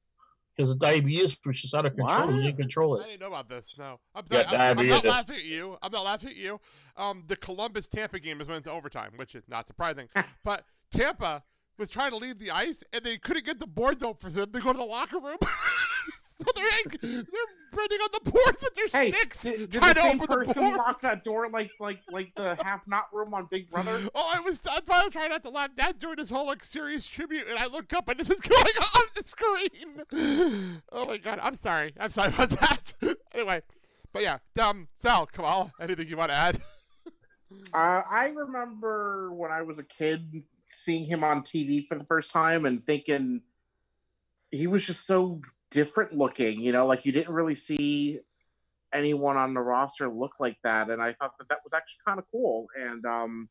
[0.55, 2.27] because of diabetes, which is out of control.
[2.31, 3.05] He didn't control it.
[3.05, 3.73] I didn't know about this.
[3.77, 5.77] No, I'm, Yeah, I'm, I'm not laughing at you.
[5.81, 6.59] I'm not laughing at you.
[6.95, 10.09] Um, the Columbus Tampa game is went into overtime, which is not surprising.
[10.43, 11.43] but Tampa
[11.77, 14.51] was trying to leave the ice, and they couldn't get the boards out for them
[14.51, 15.37] to go to the locker room.
[15.41, 17.23] so they're like, they're
[17.71, 20.39] bending on the board with their Hey, sticks, did, did trying the to same open
[20.39, 20.77] the person board.
[20.77, 23.99] lock that door like like like the half not room on Big Brother?
[24.15, 25.69] Oh, I was that's why I was trying not to laugh.
[25.75, 28.63] Dad doing his whole like serious tribute, and I look up and this is going
[28.95, 30.79] on the screen.
[30.91, 31.93] Oh my god, I'm sorry.
[31.99, 32.93] I'm sorry about that.
[33.33, 33.61] anyway,
[34.11, 36.59] but yeah, um, Sal, Kamala, anything you want to add?
[37.73, 42.31] Uh, I remember when I was a kid seeing him on TV for the first
[42.31, 43.41] time and thinking
[44.51, 45.41] he was just so
[45.71, 46.61] different looking.
[46.61, 48.19] You know, like you didn't really see
[48.93, 52.19] anyone on the roster look like that, and I thought that that was actually kind
[52.19, 52.67] of cool.
[52.75, 53.49] And um,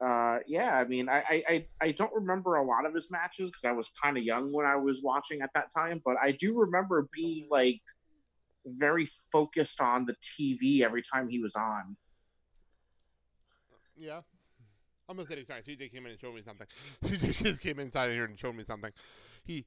[0.00, 3.64] uh, yeah, I mean, I, I I don't remember a lot of his matches because
[3.64, 6.58] I was kind of young when I was watching at that time, but I do
[6.58, 7.80] remember being like
[8.66, 11.96] very focused on the TV every time he was on.
[13.96, 14.20] Yeah.
[15.08, 15.62] I'm gonna say sorry.
[15.62, 16.66] CJ came in and showed me something.
[17.04, 18.90] CJ just came inside here and showed me something.
[19.44, 19.64] He,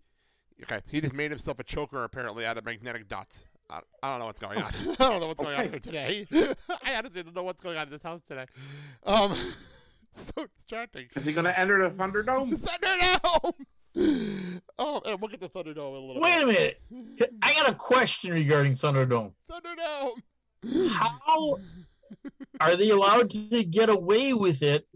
[0.63, 3.47] okay, he just made himself a choker apparently out of magnetic dots.
[3.69, 4.71] I, I don't know what's going on.
[4.89, 6.25] I don't know what's going on here today.
[6.31, 8.45] I honestly don't know what's going on in this house today.
[9.05, 9.37] Um,
[10.15, 11.07] so distracting.
[11.15, 12.57] Is he going to enter the Thunderdome?
[12.57, 14.61] Thunderdome.
[14.77, 16.81] Oh, and we'll get to Thunderdome in a little Wait a minute.
[17.41, 19.33] I got a question regarding Thunderdome.
[19.49, 20.89] Thunderdome.
[20.89, 21.57] How
[22.59, 24.87] are they allowed to get away with it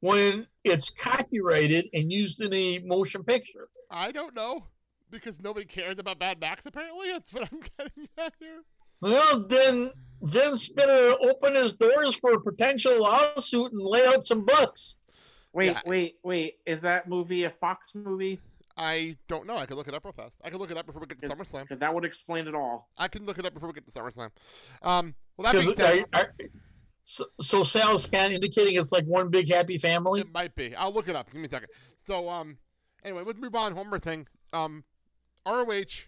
[0.00, 3.68] when it's copyrighted and used in a motion picture?
[3.90, 4.64] I don't know
[5.10, 6.66] because nobody cares about Mad Max.
[6.66, 8.62] Apparently, that's what I'm getting at here.
[9.00, 9.90] Well, then,
[10.20, 14.96] then Spinner open his doors for a potential lawsuit and lay out some bucks.
[15.52, 16.58] Wait, wait, wait.
[16.66, 18.38] Is that movie a Fox movie?
[18.76, 19.56] I don't know.
[19.56, 20.40] I could look it up real fast.
[20.44, 21.62] I could look it up before we get to SummerSlam.
[21.62, 22.88] Because that would explain it all.
[22.96, 24.30] I can look it up before we get to SummerSlam.
[24.82, 26.34] Um, well, that being 'Cause said, are- are-
[27.10, 30.20] so, so Sal's kind of indicating it's like one big happy family.
[30.20, 30.74] It might be.
[30.76, 31.30] I'll look it up.
[31.32, 31.70] Give me a second.
[32.06, 32.58] So, um,
[33.02, 33.74] anyway, let's move on.
[33.74, 34.26] One more thing.
[34.52, 34.84] Um,
[35.46, 36.04] ROH,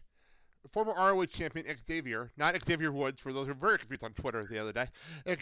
[0.70, 4.46] former ROH champion Xavier, not Xavier Woods, for those who were very confused on Twitter
[4.50, 4.88] the other day.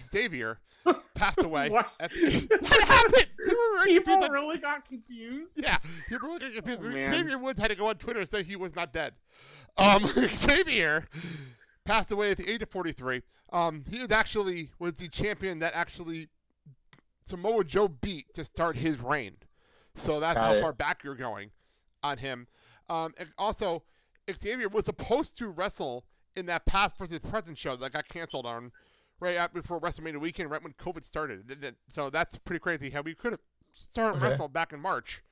[0.01, 0.61] Xavier
[1.17, 1.71] passed away.
[1.71, 1.93] What?
[2.01, 3.27] At the, that happened.
[3.37, 5.61] People People confused on- really got confused.
[5.61, 5.79] Yeah,
[6.09, 6.81] people were confused.
[6.85, 7.11] Oh.
[7.11, 9.15] Xavier Woods had to go on Twitter and say he was not dead.
[9.77, 11.05] Um, Xavier
[11.89, 13.23] passed away at the age of 43.
[13.53, 16.29] Um, he was actually was the champion that actually
[17.25, 19.37] Samoa Joe beat to start his reign.
[19.97, 20.61] So that's Got how it.
[20.61, 21.51] far back you're going
[22.03, 22.47] on him.
[22.89, 23.83] Um, and also,
[24.31, 26.05] Xavier was supposed to wrestle
[26.37, 28.71] in that past versus present show that got canceled on
[29.21, 31.75] right before WrestleMania weekend, right when COVID started.
[31.93, 33.41] So that's pretty crazy how we could have
[33.73, 34.25] started Okay.
[34.29, 35.23] wrestle back in March.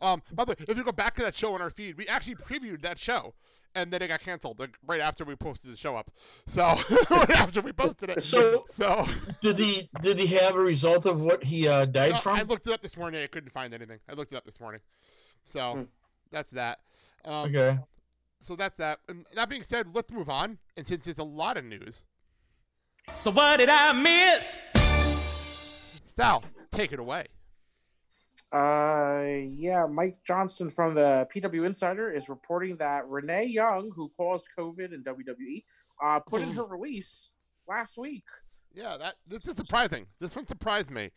[0.00, 2.06] Um, by the way, if you go back to that show on our feed, we
[2.08, 3.34] actually previewed that show,
[3.74, 6.10] and then it got canceled like, right after we posted the show up.
[6.46, 6.62] So
[7.10, 8.22] right after we posted it.
[8.22, 9.06] So, so
[9.40, 12.36] did he did he have a result of what he uh, died no, from?
[12.38, 13.22] I looked it up this morning.
[13.22, 13.98] I couldn't find anything.
[14.08, 14.80] I looked it up this morning.
[15.44, 15.86] So
[16.30, 16.80] that's that.
[17.24, 17.78] Um, Okay.
[18.40, 18.98] So that's that.
[19.08, 20.58] And that being said, let's move on.
[20.76, 22.04] And since there's a lot of news,
[23.14, 24.62] So what did I miss?
[26.14, 27.26] Sal, take it away.
[28.54, 34.48] Uh, yeah, Mike Johnson from the PW Insider is reporting that Renee Young, who caused
[34.56, 35.64] COVID in WWE,
[36.00, 37.32] uh, put in her release
[37.68, 38.22] last week.
[38.72, 40.06] Yeah, that this is surprising.
[40.20, 41.10] This one surprised me.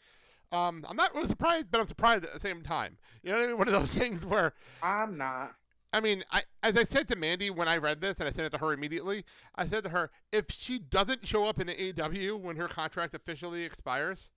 [0.51, 2.97] Um, I'm not really surprised, but I'm surprised at the same time.
[3.21, 3.57] You know, what I mean?
[3.59, 5.51] one of those things where I'm not.
[5.93, 8.47] I mean, I as I said to Mandy when I read this, and I sent
[8.47, 9.23] it to her immediately.
[9.53, 13.13] I said to her, if she doesn't show up in the AEW when her contract
[13.13, 14.31] officially expires,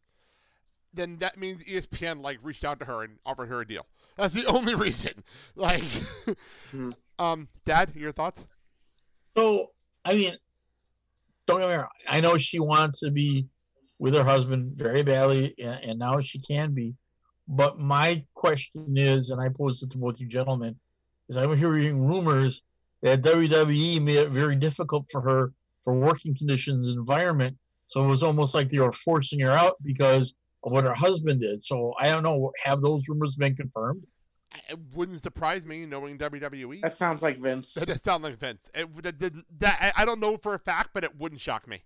[0.92, 3.86] then that means ESPN like reached out to her and offered her a deal.
[4.16, 5.12] That's the only reason.
[5.54, 5.84] Like,
[7.18, 8.48] um, Dad, your thoughts?
[9.36, 9.70] So,
[10.04, 10.36] I mean,
[11.46, 11.88] don't get me wrong.
[12.08, 13.46] I know she wanted to be
[13.98, 16.94] with her husband very badly, and, and now she can be.
[17.48, 20.76] But my question is, and I posed it to both you gentlemen,
[21.28, 22.62] is I'm hearing rumors
[23.02, 27.56] that WWE made it very difficult for her for working conditions and environment.
[27.86, 30.34] So it was almost like they were forcing her out because
[30.64, 31.62] of what her husband did.
[31.62, 32.52] So I don't know.
[32.64, 34.02] Have those rumors been confirmed?
[34.68, 36.80] It wouldn't surprise me knowing WWE.
[36.82, 37.74] That sounds like Vince.
[37.74, 38.68] That does sound like Vince.
[38.74, 41.68] It, would- that, that, I I don't know for a fact, but it wouldn't shock
[41.68, 41.82] me.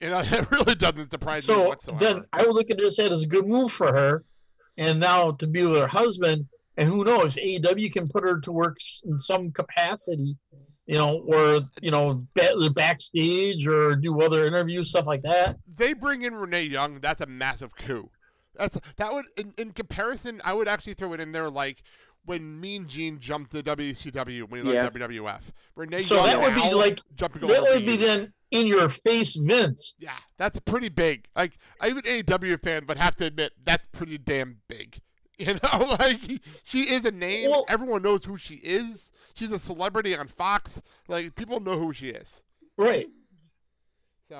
[0.00, 2.04] You know, it really doesn't surprise me So whatsoever.
[2.04, 4.24] then I would look at this as a good move for her.
[4.76, 6.46] And now to be with her husband,
[6.76, 10.36] and who knows, AEW can put her to work in some capacity,
[10.90, 12.26] you know, or, you know,
[12.74, 15.56] backstage or do other interviews, stuff like that.
[15.76, 18.10] they bring in Renee Young, that's a massive coup.
[18.56, 21.82] That's that would in, in comparison, I would actually throw it in there like
[22.24, 24.82] when Mean Gene jumped to WCW when he Yeah.
[24.82, 25.42] left WWF.
[25.76, 28.32] Renee So Young that would be like, jumped to go that over would be then
[28.50, 29.94] in your face Vince.
[30.00, 31.26] Yeah, that's pretty big.
[31.36, 34.98] Like I even AEW fan would have to admit that's pretty damn big.
[35.46, 36.20] You know, like
[36.64, 37.50] she is a name.
[37.68, 39.10] Everyone knows who she is.
[39.32, 40.82] She's a celebrity on Fox.
[41.08, 42.42] Like people know who she is.
[42.76, 43.08] Right.
[44.28, 44.36] So,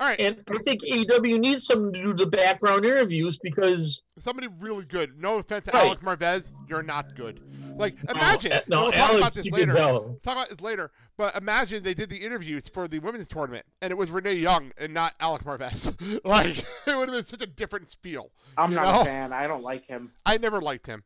[0.00, 0.18] all right.
[0.18, 5.20] And I think AEW needs someone to do the background interviews because somebody really good.
[5.20, 5.86] No offense to Right.
[5.86, 7.40] Alex Marvez, you're not good.
[7.76, 8.52] Like imagine.
[8.52, 9.74] uh, no, we'll talk about this you can later.
[9.74, 10.18] tell.
[10.22, 10.90] Talk about this later.
[11.16, 14.72] But imagine they did the interviews for the women's tournament, and it was Renee Young
[14.78, 16.20] and not Alex Marvez.
[16.24, 18.30] like it would have been such a different feel.
[18.56, 19.00] I'm not know?
[19.02, 19.32] a fan.
[19.32, 20.12] I don't like him.
[20.24, 21.04] I never liked him.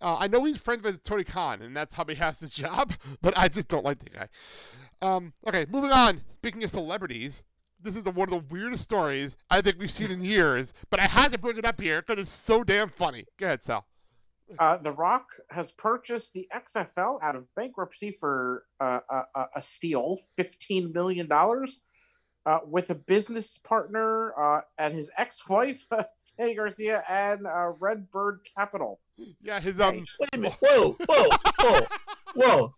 [0.00, 2.92] Uh, I know he's friends with Tony Khan, and that's how he has his job.
[3.20, 4.28] But I just don't like the guy.
[5.02, 6.22] Um, okay, moving on.
[6.32, 7.44] Speaking of celebrities,
[7.82, 10.72] this is one of the weirdest stories I think we've seen in years.
[10.90, 13.26] But I had to bring it up here because it's so damn funny.
[13.38, 13.86] Go ahead, Sal.
[14.58, 19.62] Uh, the Rock has purchased the XFL out of bankruptcy for uh, a, a, a
[19.62, 21.80] steal, fifteen million dollars,
[22.46, 25.86] uh, with a business partner uh, and his ex-wife,
[26.38, 29.00] Dany Garcia, and uh, Redbird Capital.
[29.42, 30.02] Yeah, his um.
[30.18, 30.56] Wait a minute.
[30.60, 31.28] Whoa, whoa,
[31.60, 31.80] whoa,
[32.34, 32.74] whoa.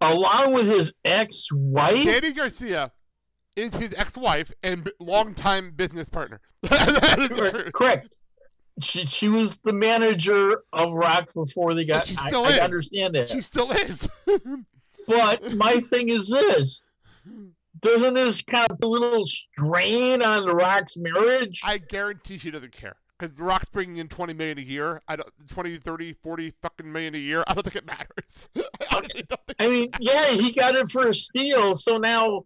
[0.00, 2.04] Along with his ex-wife.
[2.06, 2.90] Dany Garcia
[3.56, 6.40] is his ex-wife and b- longtime business partner.
[6.62, 7.72] that is the truth.
[7.72, 8.14] correct.
[8.82, 12.06] She she was the manager of Rock before they got.
[12.06, 12.58] she I- still I, is.
[12.58, 13.30] understand that.
[13.30, 14.08] She still is.
[15.06, 16.84] But my thing is this:
[17.80, 21.60] doesn't this kind of put a little strain on the Rock's marriage?
[21.64, 22.94] I guarantee she doesn't care.
[23.18, 25.00] Because The Rock's bringing in 20 million a year.
[25.08, 27.44] I don't, 20, 30, 40 fucking million a year.
[27.46, 28.48] I don't think it matters.
[28.90, 29.26] I think
[29.58, 31.74] I mean, yeah, he got it for a steal.
[31.76, 32.44] So now,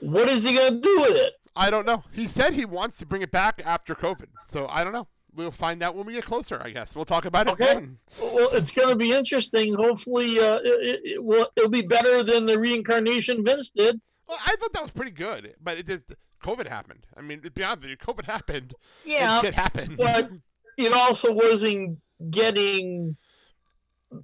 [0.00, 1.34] what is he gonna do with it?
[1.56, 2.04] I don't know.
[2.12, 4.26] He said he wants to bring it back after COVID.
[4.48, 5.08] So I don't know.
[5.38, 6.96] We'll find out when we get closer, I guess.
[6.96, 7.86] We'll talk about it Okay.
[8.20, 9.72] Well, it's going to be interesting.
[9.72, 14.00] Hopefully, uh, it, it will it'll be better than the reincarnation Vince did.
[14.28, 16.12] Well, I thought that was pretty good, but it just
[16.42, 17.06] COVID happened.
[17.16, 18.74] I mean, to be honest with you, COVID happened.
[19.04, 19.96] Yeah, shit happened.
[19.96, 20.28] but
[20.76, 23.16] it also wasn't getting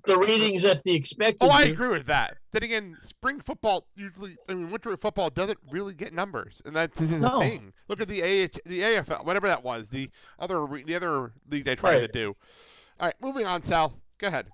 [0.07, 1.39] the ratings that they expected.
[1.43, 2.37] Oh, I agree with that.
[2.53, 6.99] Then again, spring football usually, I mean, winter football doesn't really get numbers, and that's
[6.99, 7.41] the No.
[7.41, 7.73] thing.
[7.89, 11.77] Look at the AH, the AFL, whatever that was, the other the other league they
[11.77, 12.35] tried to do.
[13.01, 14.01] All right, moving on, Sal.
[14.19, 14.47] Go ahead.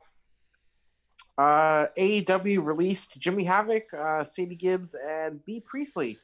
[1.38, 6.18] Uh, AEW released Jimmy Havoc, uh, Sadie Gibbs, and Bea Priestley.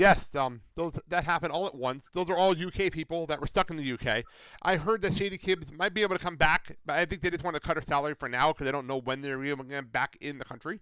[0.00, 2.08] Yes, um, those that happened all at once.
[2.14, 4.24] Those are all UK people that were stuck in the UK.
[4.62, 7.28] I heard that Sadie Gibbs might be able to come back, but I think they
[7.28, 9.92] just want to cut her salary for now because they don't know when they're get
[9.92, 10.80] back in the country.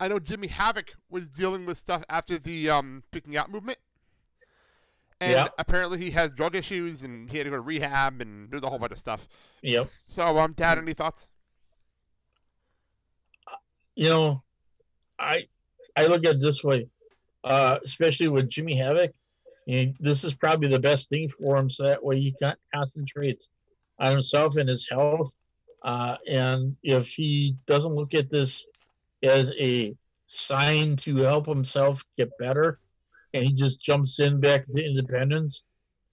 [0.00, 3.78] I know Jimmy Havoc was dealing with stuff after the um, Speaking Out movement,
[5.20, 5.48] and Yeah.
[5.56, 8.68] apparently he has drug issues and he had to go to rehab and there's a
[8.68, 9.28] whole bunch of stuff.
[9.62, 9.88] Yep.
[10.08, 11.28] So, um, Dad, any thoughts?
[13.94, 14.42] You know,
[15.20, 15.46] I
[15.96, 16.88] I look at it this way,
[17.44, 19.12] uh, especially with Jimmy Havoc.
[19.66, 22.56] you know, this is probably the best thing for him, so that way he con-
[22.74, 23.48] concentrates
[23.98, 25.36] on himself and his health.
[25.82, 28.66] Uh, and if he doesn't look at this
[29.22, 32.78] as a sign to help himself get better,
[33.32, 35.64] and he just jumps in back to independence,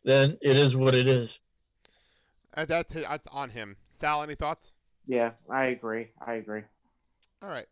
[0.03, 1.39] then it is what it is.
[2.55, 3.75] Uh, that's, that's on him.
[3.91, 4.71] Sal, any thoughts?
[5.07, 6.09] Yeah, I agree.
[6.25, 6.63] I agree.
[7.41, 7.67] All right.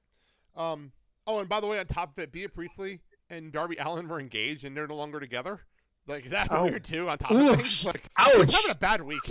[0.55, 0.91] Um.
[1.27, 2.99] Oh, and by the way, on top of it, Be Bea Priestley
[3.29, 5.61] and Darby Allin were engaged, and they're no longer together.
[6.07, 6.65] Like that's Oh.
[6.65, 7.09] weird too.
[7.09, 7.53] On top Oof.
[7.53, 8.53] of things, like Ouch.
[8.53, 9.25] having a bad week.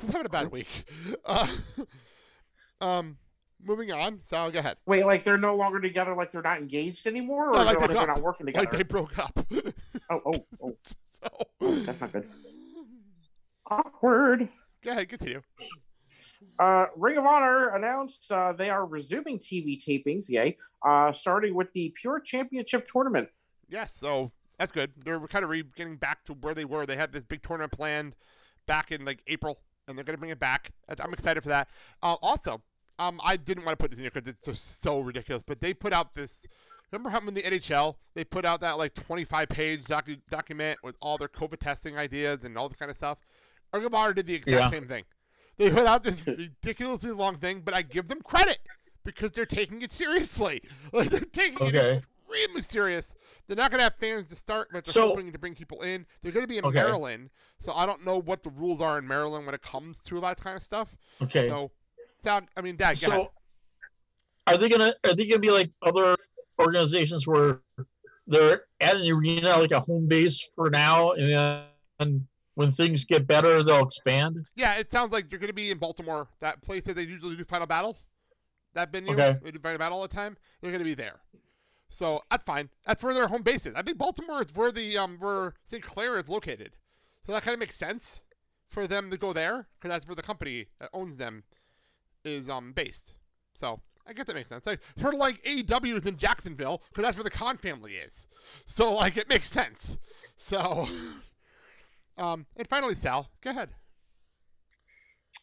[0.00, 0.68] He's having a bad week.
[1.24, 1.46] Uh,
[2.80, 3.16] um.
[3.60, 4.20] Moving on.
[4.22, 4.76] Sal, go ahead.
[4.86, 7.88] Wait, like they're no longer together, like they're not engaged anymore, or No, like they're,
[7.88, 8.64] like they're not working together?
[8.70, 9.32] Like they broke up.
[10.10, 10.76] Oh, oh, oh.
[11.10, 12.28] so, That's not good.
[13.68, 14.48] Awkward.
[14.84, 15.08] go ahead.
[15.08, 15.42] Continue.
[16.58, 21.72] Uh, Ring of Honor announced uh, they are resuming TV tapings, yay, uh, starting with
[21.72, 23.28] the Pure Championship Tournament.
[23.68, 24.92] Yes, so that's good.
[25.04, 26.86] They're kind of re- getting back to where they were.
[26.86, 28.14] They had this big tournament planned
[28.66, 30.72] back in like April, and they're going to bring it back.
[31.00, 31.68] I'm excited for that.
[32.02, 32.62] Uh, also,
[32.98, 35.60] um, I didn't want to put this in here because it's just so ridiculous, but
[35.60, 36.46] they put out this.
[36.90, 40.96] Remember how in the NHL they put out that like 25 page docu- document with
[41.02, 43.18] all their COVID testing ideas and all the kind of stuff?
[43.74, 44.70] Of did the exact Yeah.
[44.70, 45.04] same thing.
[45.58, 48.58] They put out this ridiculously long thing, but I give them credit
[49.04, 50.62] because they're taking it seriously.
[50.92, 52.00] Like they're taking it Okay.
[52.38, 53.14] Extremely serious.
[53.46, 55.82] They're not going to have fans to start, but they're So- hoping to bring people
[55.82, 56.06] in.
[56.22, 56.76] They're going to be in Okay.
[56.78, 60.20] Maryland, so I don't know what the rules are in Maryland when it comes to
[60.20, 60.96] that kind of stuff.
[61.22, 61.48] Okay.
[61.48, 61.70] So,
[62.18, 63.20] Sal, I mean, Dad, go ahead.
[63.22, 63.32] So,
[64.46, 66.16] are they gonna are they gonna be like other
[66.58, 67.60] organizations where
[68.26, 71.68] they're at an arena like a home base for now, and
[71.98, 74.44] then when things get better, they'll expand?
[74.56, 77.36] Yeah, it sounds like you're going to be in Baltimore, that place that they usually
[77.36, 77.96] do Final Battle.
[78.74, 79.38] That venue, Okay.
[79.42, 80.36] they do Final Battle all the time.
[80.60, 81.20] They're going to be there,
[81.88, 82.68] so that's fine.
[82.86, 83.74] That's where their home base is.
[83.74, 86.72] I think Baltimore is where the um where Sinclair is located,
[87.24, 88.22] so that kind of makes sense
[88.68, 91.44] for them to go there because that's where the company that owns them
[92.24, 93.14] is um based.
[93.54, 94.66] So I guess that makes sense.
[94.66, 98.26] Like of like AEW is in Jacksonville because that's where the Khan family is.
[98.64, 99.98] So like it makes sense.
[100.36, 100.88] So
[102.18, 103.70] um and finally, Sal, go ahead.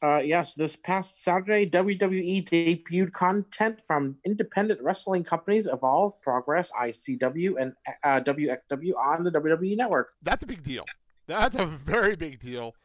[0.02, 7.56] Uh, yes, this past Saturday, WWE debuted content from independent wrestling companies Evolve, Progress, ICW,
[7.60, 7.74] and
[8.04, 10.14] uh, WXW on the WWE Network.
[10.22, 10.86] That's a big deal.
[11.28, 12.76] That's a very big deal.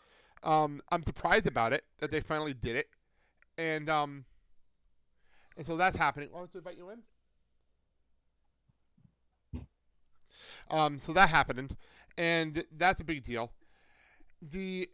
[0.42, 2.86] Um, I'm surprised about it that they finally did it,
[3.58, 4.24] and um,
[5.56, 6.30] and so that's happening.
[6.32, 7.02] Want to invite you in?
[10.70, 11.76] Um, so that happened,
[12.16, 13.52] and that's a big deal.
[14.40, 14.88] The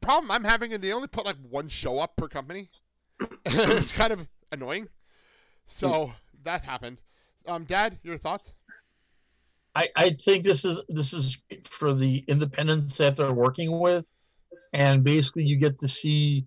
[0.00, 2.68] problem I'm having is they only put like one show up per company.
[3.46, 4.88] it's kind of annoying.
[5.66, 6.12] So
[6.44, 6.98] that happened.
[7.46, 8.54] Um, Dad, your thoughts?
[9.74, 14.10] I, I think this is this is for the independents that they're working with,
[14.72, 16.46] and basically you get to see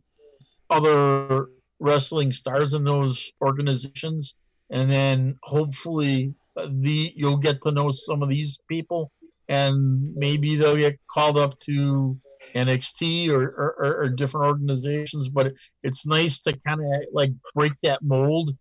[0.70, 1.48] other
[1.80, 4.36] wrestling stars in those organizations,
[4.70, 9.12] and then hopefully uh, the you'll get to know some of these people,
[9.48, 12.18] and maybe they'll get called up to
[12.54, 15.30] NXT or or, or, different organizations.
[15.30, 18.56] But it's nice to kind of like break that mold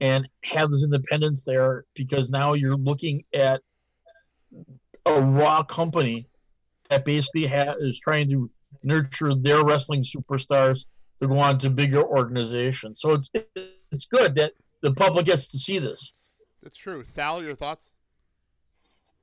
[0.00, 3.60] and have this independence there because now you're looking at
[5.06, 6.26] a raw company
[6.90, 8.50] that basically ha- is trying to
[8.82, 10.86] nurture their wrestling superstars
[11.20, 13.00] to go on to bigger organizations.
[13.00, 13.30] So it's
[13.90, 14.52] it's good that
[14.82, 16.14] the public gets to see this.
[16.62, 17.04] That's true.
[17.04, 17.93] Sal, your thoughts?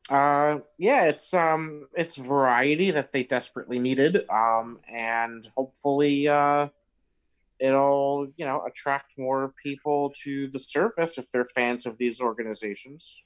[0.10, 6.68] Uh, yeah, it's um, it's variety that they desperately needed, um, and hopefully, uh,
[7.60, 13.22] it'll you know attract more people to the surface if they're fans of these organizations.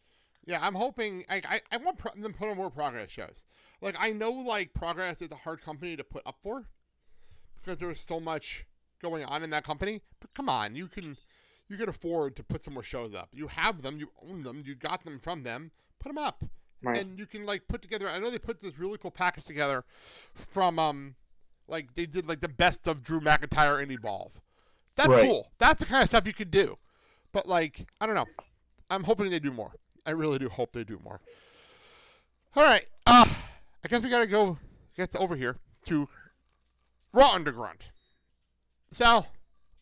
[0.46, 1.24] Yeah, I'm hoping.
[1.30, 3.46] I I, I want pro- them put on more progress shows.
[3.82, 6.66] Like I know, like progress is a hard company to put up for
[7.56, 8.66] because there's so much
[9.02, 10.02] going on in that company.
[10.20, 11.18] But come on, you can
[11.68, 13.30] you can afford to put some more shows up.
[13.34, 15.72] You have them, you own them, you got them from them.
[16.00, 16.44] Put them up,
[16.84, 17.02] Right.
[17.02, 18.08] and you can like put together.
[18.08, 19.84] I know they put this really cool package together
[20.36, 21.16] from um,
[21.68, 24.40] like they did like the best of Drew McIntyre and Evolve.
[24.96, 25.24] That's Right.
[25.26, 25.52] cool.
[25.58, 26.78] That's the kind of stuff you could do.
[27.32, 28.28] But like, I don't know.
[28.90, 29.72] I'm hoping they do more.
[30.06, 31.20] I really do hope they do more.
[32.56, 32.86] All right.
[33.08, 33.26] Uh,
[33.84, 34.58] I guess we gotta go.
[34.96, 35.58] get over here
[35.88, 36.08] to
[37.14, 37.80] Raw Underground.
[38.92, 39.28] Sal,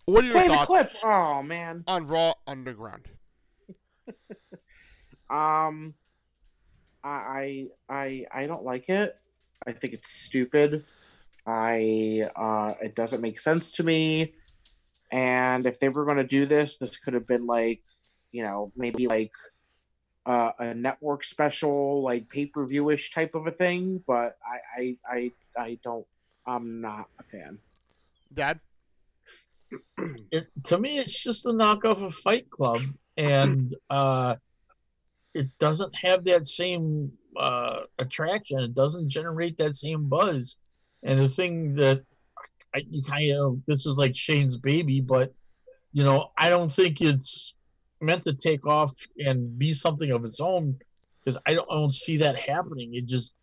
[0.06, 0.92] what are your Play the clip.
[1.04, 1.84] Oh man.
[1.88, 3.08] on Raw Underground?
[5.30, 5.96] Um,
[7.04, 9.16] I I I I don't like it.
[9.66, 10.86] I think it's stupid.
[11.46, 14.34] I uh, it doesn't make sense to me.
[15.12, 17.82] And if they were going to do this, this could have been like,
[18.32, 19.32] you know, maybe like
[20.26, 24.04] uh, a network special, like pay per view ish type of a thing.
[24.08, 26.06] But I I I I don't.
[26.46, 27.60] I'm not a fan.
[28.34, 28.60] Dad,
[30.32, 32.82] it, to me, it's just a knockoff of Fight Club,
[33.18, 34.36] and uh,
[35.34, 38.60] it doesn't have that same uh, attraction.
[38.60, 40.58] It doesn't generate that same buzz.
[41.04, 42.04] And the thing that
[42.76, 45.34] I, you kind of this is like Shane's baby, but
[45.92, 47.54] you know, I don't think it's
[48.02, 50.78] meant to take off and be something of its own
[51.24, 52.94] because I don't, I don't see that happening.
[52.94, 53.36] It just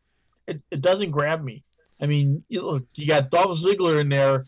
[0.47, 1.63] it, it doesn't grab me.
[2.01, 4.45] I mean, you look, you got Dolph Ziggler in there.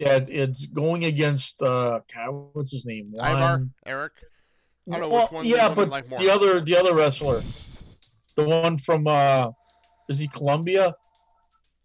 [0.00, 3.14] That it's going against uh, God, what's his name?
[3.16, 4.12] Ivar, Erik.
[4.92, 5.46] I don't know which one.
[5.46, 6.18] yeah, but like more.
[6.18, 7.40] the other the other wrestler,
[8.36, 9.50] the one from uh,
[10.08, 10.94] is he Colombia?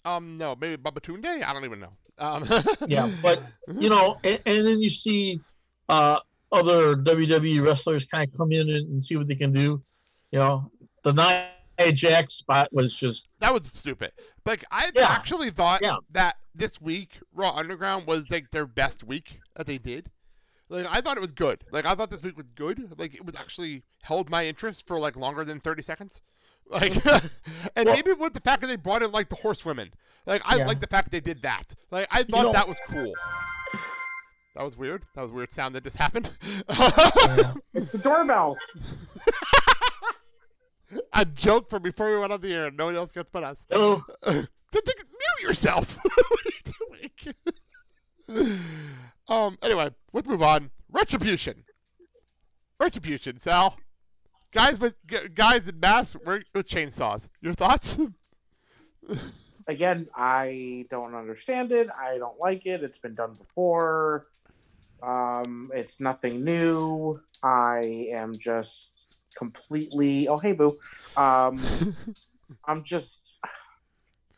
[0.05, 1.43] Um, no, maybe Babatunde.
[1.43, 1.93] I don't even know.
[2.17, 2.43] Um,
[2.87, 3.43] Yeah, but
[3.79, 5.39] you know, and, and then you see
[5.87, 6.19] uh,
[6.51, 9.81] other WWE wrestlers kind of come in and, and see what they can do.
[10.31, 10.71] You know,
[11.03, 14.11] the Nia Jax spot was just that was stupid.
[14.45, 15.07] Like I Yeah.
[15.09, 15.95] actually thought Yeah.
[16.11, 20.09] that this week Raw Underground was like their best week that they did.
[20.69, 21.63] Like I thought it was good.
[21.71, 22.97] Like I thought this week was good.
[22.99, 26.21] Like it was actually held my interest for like longer than thirty seconds.
[26.71, 26.93] Like
[27.75, 29.91] and Well- maybe with the fact that they brought in like the horsewomen.
[30.27, 30.67] Like I Yeah.
[30.67, 31.73] like the fact that they did that.
[31.89, 33.11] Like I thought know- that was cool.
[34.55, 35.03] That was weird.
[35.15, 36.29] That was a weird sound that just happened.
[37.73, 38.55] It's The doorbell.
[41.13, 42.69] a joke for before we went on the air.
[42.71, 43.65] No one else gets but us.
[43.71, 45.97] oh, So take, mute yourself.
[46.03, 46.61] what are you
[48.27, 48.53] doing?
[49.29, 49.57] Um.
[49.61, 50.69] Anyway, let's move on.
[50.91, 51.63] Retribution.
[52.79, 53.39] Retribution.
[53.39, 53.77] Sal.
[54.51, 57.29] Guys with g- guys in masks with with chainsaws.
[57.41, 57.97] Your thoughts?
[59.69, 61.89] again, I don't understand it.
[61.91, 62.83] I don't like it.
[62.83, 64.27] It's been done before.
[65.01, 67.21] Um, it's nothing new.
[67.43, 70.27] I am just completely.
[70.27, 70.77] Oh, hey, boo.
[71.15, 71.63] Um,
[72.65, 73.37] I'm just.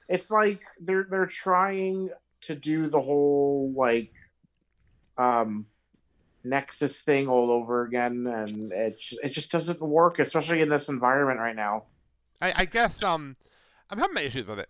[0.09, 2.09] It's like they're they're trying
[2.41, 4.11] to do the whole like,
[5.17, 5.65] um,
[6.43, 10.89] Nexus thing all over again, and it ju- it just doesn't work, especially in this
[10.89, 11.83] environment right now.
[12.41, 13.35] I, I guess um,
[13.89, 14.69] I'm having my issues with it.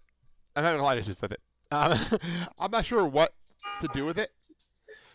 [0.56, 1.42] I'm having a lot of issues with it.
[1.72, 1.98] Um,
[2.60, 3.34] I'm not sure what
[3.82, 4.32] to do with it.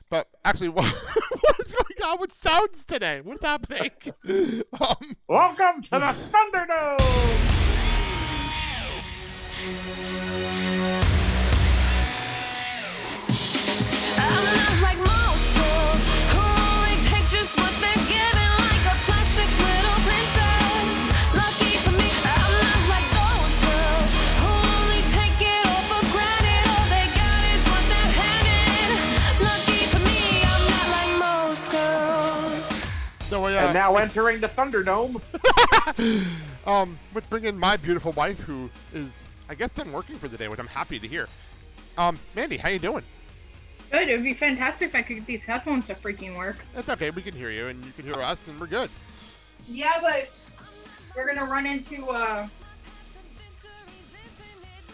[0.08, 3.20] But actually, what, what is going on with sounds today?
[3.22, 3.90] What's happening?
[4.80, 7.46] um, Welcome to the Thunderdome.
[33.72, 35.20] Now entering the Thunderdome.
[36.66, 40.48] um, with bringing my beautiful wife, who is, I guess, done working for the day,
[40.48, 41.28] which I'm happy to hear.
[41.98, 43.04] Um, Mandy, how you doing?
[43.90, 44.08] Good.
[44.08, 46.56] It would be fantastic if I could get these headphones to freaking work.
[46.74, 47.10] That's okay.
[47.10, 48.90] We can hear you, and you can hear us, and we're good.
[49.68, 50.28] Yeah, but
[51.14, 52.48] we're gonna run into uh,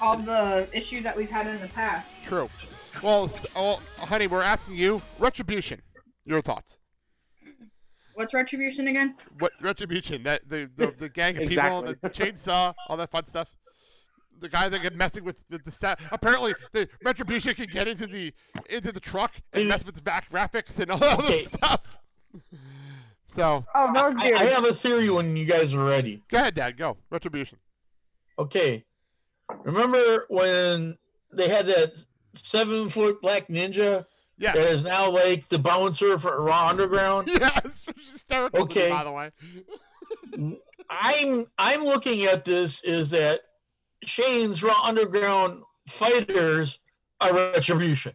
[0.00, 2.06] all the issues that we've had in the past.
[2.26, 2.48] True.
[3.02, 5.80] Well, s- oh, honey, we're asking you retribution.
[6.24, 6.78] Your thoughts?
[8.14, 9.16] What's retribution again?
[9.38, 10.22] What retribution?
[10.22, 11.94] That the the, the gang of Exactly.
[11.94, 13.54] people, the, the chainsaw, all that fun stuff.
[14.40, 16.00] The guy that get messing with the, the staff.
[16.10, 18.32] Apparently, the retribution can get into the
[18.70, 19.68] into the truck and mm.
[19.68, 21.98] mess with the back graphics and all that other stuff.
[23.34, 23.64] So.
[23.74, 26.22] Oh, those I, I have a theory when you guys are ready.
[26.30, 26.76] Go ahead, Dad.
[26.76, 26.98] Go.
[27.10, 27.58] Retribution.
[28.38, 28.84] Okay.
[29.64, 30.98] Remember when
[31.32, 32.04] they had that
[32.34, 34.04] seven foot black ninja?
[34.38, 37.28] That is now like the bouncer for Raw Underground.
[37.40, 38.66] Yes, hysterical.
[38.66, 38.90] to me, Okay.
[38.90, 39.30] By the way.
[40.90, 43.40] I'm I'm looking at this is that
[44.04, 46.78] Shane's Raw Underground fighters
[47.20, 48.12] are retribution.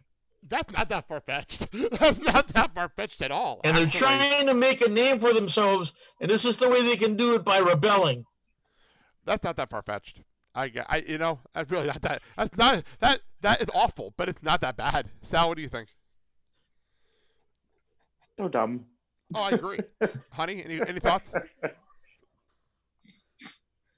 [0.48, 1.66] That's not that far fetched.
[1.98, 3.60] That's not that far fetched at all.
[3.64, 6.96] And they're trying to make a name for themselves, and this is the way they
[6.96, 8.24] can do it by rebelling.
[9.24, 10.22] That's not that far fetched.
[10.54, 12.22] I, get- I, you know, that's really not that.
[12.36, 13.20] That's not that.
[13.42, 15.10] That is awful, but it's not that bad.
[15.22, 15.88] Sal, what do you think?
[18.38, 18.86] So dumb.
[19.34, 19.80] Oh, I agree.
[20.30, 21.34] Honey, any any thoughts?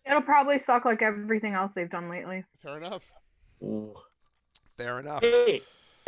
[0.07, 2.43] It'll probably suck like everything else they've done lately.
[2.62, 3.12] Fair enough.
[4.78, 5.22] Fair enough.
[5.22, 5.61] Hey,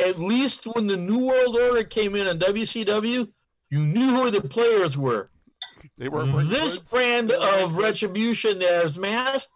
[0.03, 3.31] at least when the New World Order came in on WCW,
[3.69, 5.29] you knew who the players were.
[5.99, 9.51] They were this brand of retribution that is masked.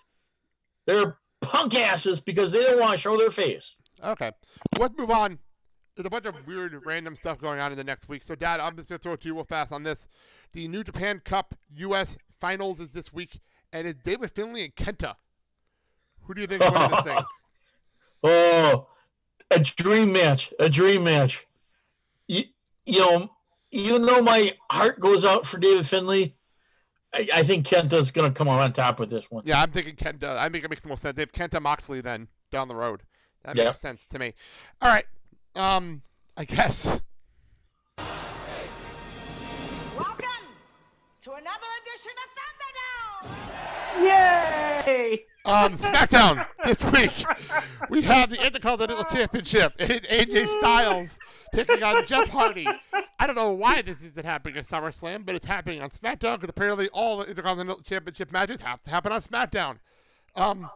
[0.85, 3.75] They're punk asses because they don't want to show their face.
[4.03, 4.31] Okay,
[4.77, 5.39] let's move on.
[5.97, 8.21] There's a bunch of weird, random stuff going on in the next week.
[8.21, 10.07] So, Dad, I'm just gonna throw it to you real fast on this.
[10.53, 12.17] The New Japan Cup U.S.
[12.39, 13.39] Finals is this week,
[13.73, 15.15] and it's David Finlay and Kenta.
[16.21, 17.17] Who do you think is winning this thing?
[18.23, 18.87] Oh,
[19.51, 21.45] a dream match, a dream match.
[22.27, 22.45] You,
[22.85, 23.29] you know,
[23.69, 26.35] even though my heart goes out for David Finlay,
[27.13, 29.43] I, I think Kenta's going to come on top with this one.
[29.45, 30.35] Yeah, I'm thinking Kenta.
[30.35, 31.15] I think it makes the most sense.
[31.15, 33.03] They have Kenta Moxley then down the road.
[33.45, 33.65] That Yeah.
[33.65, 34.33] makes sense to me.
[34.81, 35.05] All right.
[35.57, 36.03] Um,
[36.37, 36.85] I guess.
[39.97, 40.45] Welcome
[41.21, 42.29] to another edition of
[43.25, 44.05] Thunderdome.
[44.85, 45.25] Yay!
[45.45, 47.25] Um, SmackDown this week.
[47.89, 49.73] We have the Intercontinental Championship.
[49.79, 51.17] and It's AJ Styles
[51.55, 52.67] taking on Jeff Hardy.
[53.17, 56.49] I don't know why this isn't happening at SummerSlam, but it's happening on SmackDown because
[56.49, 59.79] apparently all the Intercontinental Championship matches have to happen on SmackDown.
[60.35, 60.69] Um,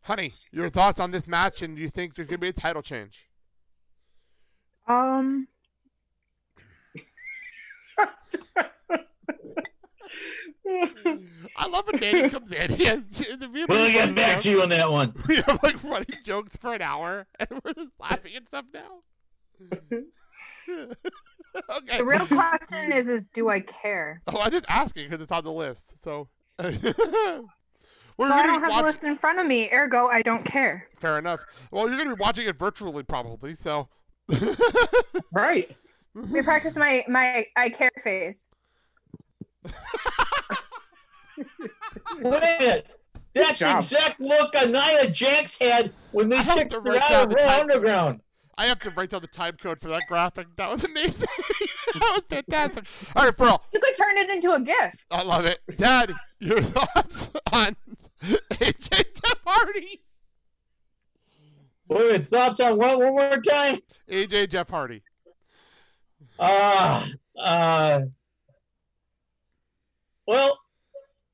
[0.00, 2.80] honey, your thoughts on this match, and do you think there's gonna be a title
[2.80, 3.28] change?
[4.86, 5.46] Um,
[11.56, 12.72] I love when Danny comes in.
[12.72, 13.02] He has,
[13.52, 14.42] we have We'll get back jokes.
[14.44, 15.14] to you on that one.
[15.28, 19.02] We have like running jokes for an hour, and we're just laughing and stuff now.
[21.70, 21.98] okay.
[21.98, 24.20] the real question is, is do I care?
[24.26, 26.02] Oh, I'm just asking because it's on the list.
[26.02, 26.28] So
[26.58, 28.76] we're so I don't have watching.
[28.76, 30.88] the list in front of me, ergo I don't care.
[30.98, 31.40] Fair enough.
[31.70, 33.54] Well, you're gonna be watching it virtually probably.
[33.54, 33.88] So
[35.32, 35.74] right.
[36.14, 38.38] We practice my my I care face.
[41.36, 41.44] Wait
[42.18, 42.86] a minute.
[43.34, 47.36] That's the exact look Nia Jax had when they have kicked her out of the
[47.36, 48.20] Raw time- Underground.
[48.58, 50.46] I have to write down the time code for that graphic.
[50.56, 51.26] That was amazing.
[51.94, 52.84] that was fantastic.
[53.16, 53.64] All right, Pearl.
[53.72, 55.06] You could turn it into a GIF.
[55.10, 55.60] I love it.
[55.78, 57.76] Dad, your thoughts on
[58.22, 60.02] AJ Jeff Hardy?
[61.88, 63.78] Wait a minute, thoughts on what one more time?
[64.12, 65.02] AJ Jeff Hardy.
[66.38, 67.06] Uh,
[67.38, 68.00] uh,
[70.26, 70.60] well,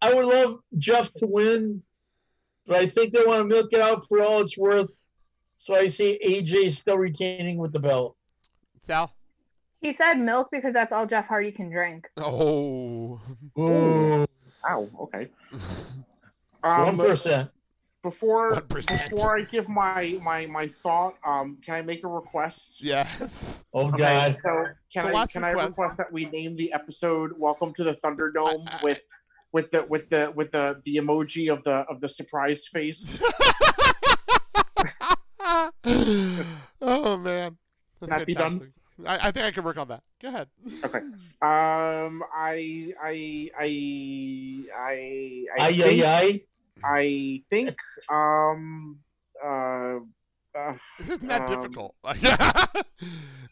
[0.00, 1.82] I would love Jeff to win,
[2.66, 4.90] but I think they want to milk it out for all it's worth.
[5.56, 8.16] So I see AJ still retaining with the belt.
[8.82, 9.12] Sal?
[9.80, 12.08] He said milk because that's all Jeff Hardy can drink.
[12.16, 13.20] Oh.
[13.58, 14.26] Ooh.
[14.68, 14.90] Ow.
[15.00, 15.26] Okay.
[16.62, 17.50] One Um, percent.
[18.02, 19.10] Before 1%.
[19.10, 22.82] before I give my my my thought, um, can I make a request?
[22.82, 23.64] Yes.
[23.74, 24.36] Oh Okay, God.
[24.42, 25.78] So can The I last can I request.
[25.78, 29.00] request that we name the episode "Welcome to the Thunderdome" with
[29.52, 33.18] with the with the with the the emoji of the of the surprised face?
[36.80, 37.56] oh man.
[38.00, 38.68] That's That be done?
[39.04, 40.02] I, I think I can work on that.
[40.22, 40.48] Go ahead.
[40.84, 40.98] Okay.
[41.42, 46.40] Um, I I I I I Ay, think, ay, ay.
[46.84, 47.76] I think
[48.10, 48.98] um
[49.44, 49.98] uh.
[50.54, 51.94] Uh, isn't that um, difficult.
[52.04, 52.66] I,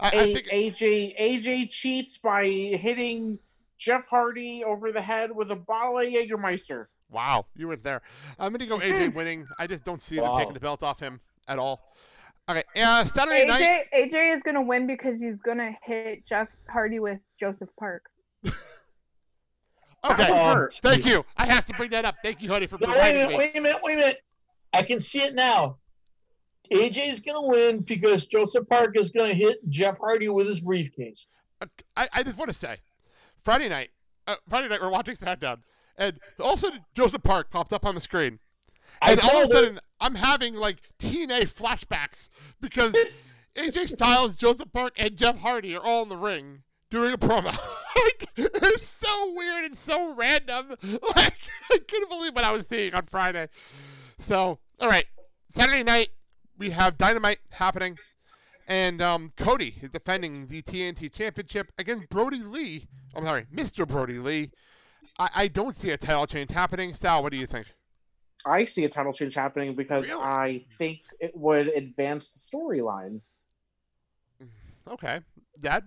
[0.01, 3.39] I A- think AJ AJ cheats by hitting
[3.79, 6.87] Jeff Hardy over the head with a bottle of Jägermeister.
[7.11, 8.03] Wow, you went there.
[8.39, 9.47] I'm gonna go AJ winning.
[9.59, 11.95] I just don't see them taking the belt off him at all.
[12.49, 13.87] Okay, uh, Saturday night.
[13.93, 18.03] AJ AJ is gonna win because he's gonna hit Jeff Hardy with Joseph Park.
[20.11, 21.25] Okay, Um, thank you.
[21.37, 22.17] I have to bring that up.
[22.23, 23.37] Thank you, honey, for No, wait a minute, me.
[23.37, 24.19] wait a minute, wait a minute.
[24.73, 25.79] I can see it now.
[26.73, 31.27] AJ is gonna win because Joseph Park is gonna hit Jeff Hardy with his briefcase.
[31.97, 32.77] I, I just want to say,
[33.39, 33.91] Friday night,
[34.27, 35.59] uh, Friday night we're watching SmackDown,
[35.97, 38.39] and all of a sudden Joseph Park popped up on the screen,
[39.03, 42.29] and all of a told her- sudden I'm having like TNA flashbacks
[42.61, 42.95] because
[43.57, 47.45] AJ Styles, Joseph Park, and Jeff Hardy are all in the ring doing a promo.
[48.05, 50.77] like, it's so weird and so random.
[51.17, 51.35] Like
[51.71, 53.49] I couldn't believe what I was seeing on Friday.
[54.19, 55.07] So, all right,
[55.49, 56.11] Saturday night
[56.59, 57.99] we have Dynamite happening.
[58.69, 62.87] And um, Cody is defending the TNT Championship against Brodie Lee.
[63.15, 63.87] I'm sorry, Mr.
[63.87, 64.51] Brodie Lee.
[65.19, 66.93] I, I don't see a title change happening.
[66.93, 67.67] Sal, what do you think?
[68.45, 73.21] I see a title change happening because I think it would advance the storyline.
[74.89, 75.21] Okay,
[75.59, 75.85] Dad.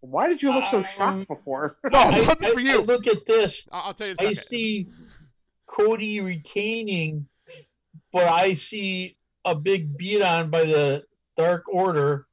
[0.00, 1.78] Why did you look so Um, shocked before?
[1.90, 2.80] No, I, nothing I- for you.
[2.80, 3.66] I look at this.
[3.72, 4.14] I'll, I'll tell you.
[4.18, 4.48] In a I second.
[4.48, 4.88] see
[5.66, 7.26] Cody retaining,
[8.12, 11.04] but I see a big beat on by the
[11.36, 12.26] Dark Order,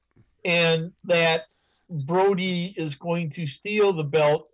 [0.45, 1.43] and that
[1.89, 4.49] Brodie is going to steal the belt,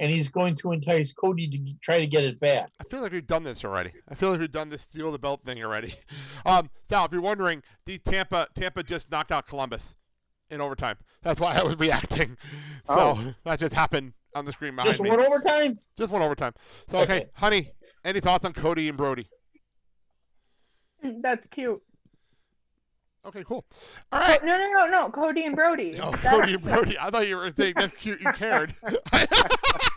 [0.00, 2.70] and he's going to entice Cody to try to get it back.
[2.80, 3.92] I feel like we've done this already.
[4.08, 5.94] I feel like we've done this steal the belt thing already.
[6.46, 9.96] Um, Sal, if you're wondering, the Tampa Tampa just knocked out Columbus
[10.50, 10.96] in overtime.
[11.22, 12.36] That's why I was reacting.
[12.86, 13.34] So Oh.
[13.44, 15.10] that just happened on the screen behind Just me.
[15.10, 15.78] one overtime.
[15.96, 16.52] Just one overtime.
[16.90, 17.26] So okay, Okay.
[17.34, 17.72] honey,
[18.04, 19.28] any thoughts on Cody and Brodie?
[21.20, 21.82] That's cute.
[23.26, 23.64] Okay, cool.
[24.12, 24.42] All right.
[24.44, 25.10] No, no, no, no.
[25.10, 25.98] Cody and Brodie.
[26.00, 26.98] Oh, That- Cody and Brodie.
[26.98, 28.20] I thought you were saying that's cute.
[28.20, 28.74] You cared.
[29.12, 29.26] hey,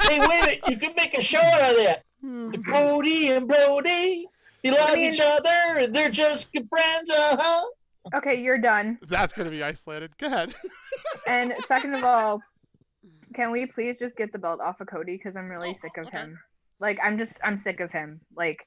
[0.07, 0.59] wait a minute!
[0.67, 2.03] You can make a show out of that.
[2.21, 4.27] The Brodie and Brodie,
[4.63, 7.09] they love mean- each other, they're just good friends.
[7.09, 7.67] Uh huh.
[8.13, 8.99] Okay, you're done.
[9.07, 10.17] That's gonna be isolated.
[10.17, 10.53] Go ahead.
[11.27, 12.41] And second of all,
[13.33, 15.17] can we please just get the belt off of Cody?
[15.17, 16.39] Because I'm really oh, sick of him.
[16.79, 18.21] Like, I'm just, I'm sick of him.
[18.35, 18.65] Like,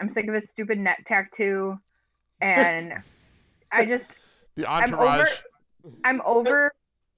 [0.00, 1.78] I'm sick of his stupid neck tattoo,
[2.40, 2.94] and
[3.72, 4.04] I just,
[4.56, 5.20] The I'm entourage.
[5.84, 6.72] over, I'm over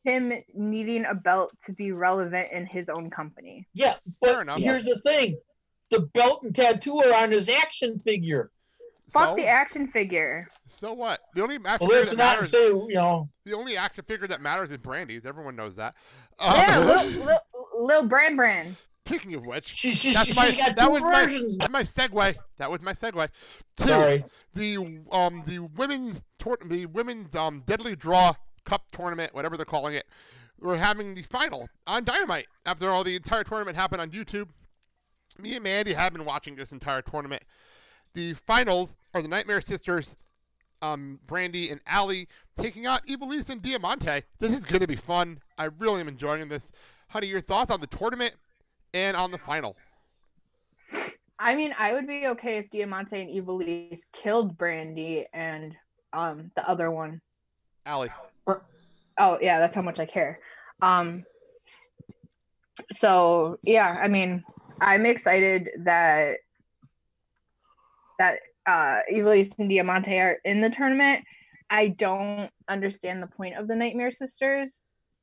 [0.04, 3.66] him needing a belt to be relevant in his own company.
[3.74, 4.58] Yeah, Fair but enough.
[4.58, 5.38] here's the thing:
[5.90, 8.50] the belt and tattoo are on his action figure.
[9.10, 9.36] Fuck So?
[9.36, 10.48] the action figure.
[10.66, 11.20] So what?
[11.34, 12.50] The only action Well, figure that listen out and matters.
[12.50, 15.24] say, you know, The only action figure that matters is Brandi's.
[15.24, 15.94] Everyone knows that.
[16.40, 17.38] Yeah, Uh, Lil, Lil,
[17.86, 18.76] Lil Brand Brand.
[19.06, 21.56] Speaking of which, she, she, that's she's my, got that two was my, versions.
[21.56, 22.34] that's my segue.
[22.58, 23.26] That was my segue.
[23.78, 24.24] To Sorry.
[24.52, 28.34] the um the women's tour, the women's um Deadly Draw
[28.66, 30.04] Cup tournament, whatever they're calling it.
[30.60, 34.48] We're having the final on Dynamite after all the entire tournament happened on YouTube.
[35.38, 37.42] Me and Mandy have been watching this entire tournament.
[38.14, 40.16] The finals are the Nightmare Sisters,
[40.82, 44.22] um, Brandi and Allie taking out Ivelisse and Diamante.
[44.38, 45.38] This is going to be fun.
[45.56, 46.72] I really am enjoying this.
[47.08, 48.34] Honey, your thoughts on the tournament
[48.94, 49.76] and on the final?
[51.38, 55.74] I mean, I would be okay if Diamante and Ivelisse killed Brandi and
[56.12, 57.20] um the other one.
[57.86, 58.10] Allie.
[59.20, 60.40] Oh yeah, that's how much I care.
[60.82, 61.24] Um
[62.92, 64.42] so yeah, I mean,
[64.80, 66.38] I'm excited that
[68.18, 71.24] that uh Ivelisse and Diamante are in the tournament.
[71.70, 74.78] I don't understand the point of the Nightmare Sisters.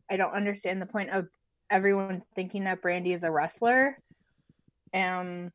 [0.09, 1.27] I don't understand the point of
[1.69, 3.97] everyone thinking that Brandi is a wrestler.
[4.93, 5.51] Um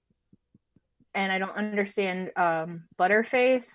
[1.14, 3.66] and I don't understand um Butterface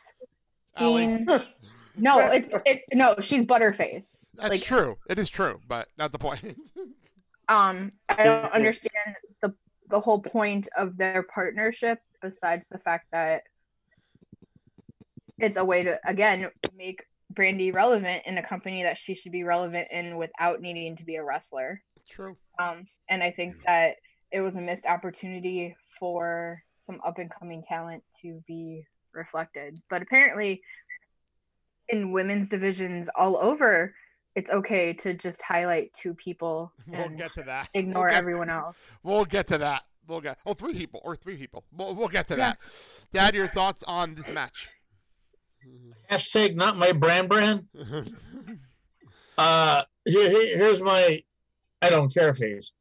[0.78, 1.26] being
[1.98, 4.06] No, it's it no, she's Butterface.
[4.36, 4.98] That's Like- true.
[5.10, 6.42] It is true, but not the point.
[7.48, 9.54] um i don't understand the
[9.92, 13.44] the whole point of their partnership besides the fact that
[15.40, 19.44] it's a way to again make Brandi relevant in a company that she should be
[19.44, 22.38] relevant in without needing to be a wrestler True.
[22.60, 23.96] um and i think that
[24.32, 30.02] it was a missed opportunity for some up and coming talent to be reflected but
[30.02, 30.62] apparently
[31.90, 33.94] in women's divisions all over
[34.36, 37.70] it's okay to just highlight two people We'll and get to that.
[37.74, 38.78] ignore We'll get- everyone else.
[39.04, 39.84] We'll get to that.
[40.08, 41.64] We'll get oh three people or three people.
[41.72, 42.50] We'll, we'll get to Yeah.
[42.50, 42.58] that.
[43.14, 44.70] Dad, your thoughts on this match?
[46.10, 47.68] Hashtag not my brand brand.
[49.38, 51.22] Uh, here, here- here's my
[51.82, 52.72] I don't care face.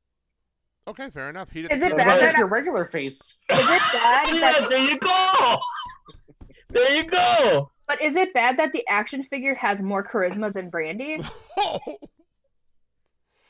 [0.87, 1.51] Okay, fair enough.
[1.51, 1.83] He Is didn't.
[1.83, 3.17] it What bad about that your regular face?
[3.21, 5.57] is it bad Yeah, that there you go.
[6.71, 7.71] There you go.
[7.89, 11.25] but is it bad that the action figure has more charisma than Brandi?
[11.57, 11.81] Oh,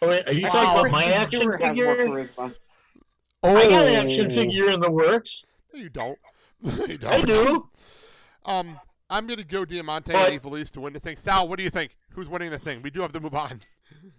[0.02, 2.06] wait, are you talking think about my action Stewart has more figure?
[2.06, 2.54] charisma.
[3.42, 4.30] I got an action Oh.
[4.34, 5.44] figure in the works.
[5.72, 6.18] No, you don't.
[6.88, 7.12] you don't.
[7.14, 7.68] I do.
[8.46, 8.78] Um,
[9.10, 11.16] I'm gonna go Diamante But- and Ivelisse to win the thing.
[11.16, 11.96] Sal, what do you think?
[12.10, 12.82] Who's winning the thing?
[12.82, 13.60] We do have to move on.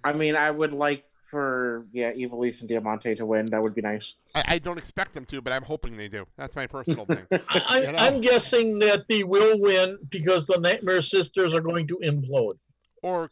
[0.03, 3.47] I mean, I would like for yeah, Ivelisse and Diamante to win.
[3.49, 4.15] That would be nice.
[4.35, 6.25] I, I don't expect them to, but I'm hoping they do.
[6.37, 7.25] That's my personal thing.
[7.49, 7.97] I, You know?
[7.97, 12.57] I'm guessing that they will win because the Nightmare Sisters are going to implode.
[13.01, 13.31] or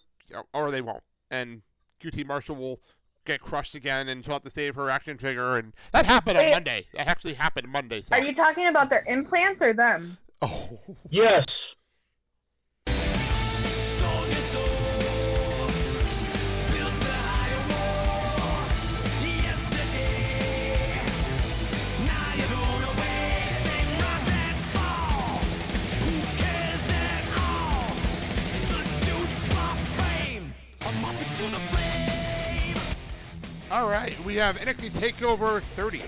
[0.54, 1.04] or they won't.
[1.30, 1.62] And
[2.04, 2.80] QT Marshall will
[3.26, 5.58] get crushed again, and she'll have to save her action figure.
[5.58, 6.86] And that happened on Monday.
[6.95, 8.01] That actually happened Monday.
[8.01, 8.16] So.
[8.16, 10.18] Are you talking about their implants or them?
[10.46, 10.78] Oh.
[11.10, 11.78] Yes.
[33.72, 36.02] All right, we have NXT Takeover 30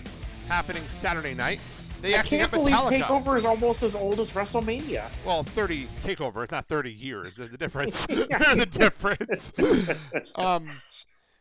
[0.49, 1.61] happening Saturday night.
[2.01, 3.01] They I actually can't have believe Metallica.
[3.01, 5.09] Takeover is almost as old as WrestleMania.
[5.25, 6.43] Well, 30 Takeover.
[6.43, 7.35] It's not 30 years.
[7.35, 8.05] There's a difference.
[8.09, 9.53] There's a difference.
[10.35, 10.69] um,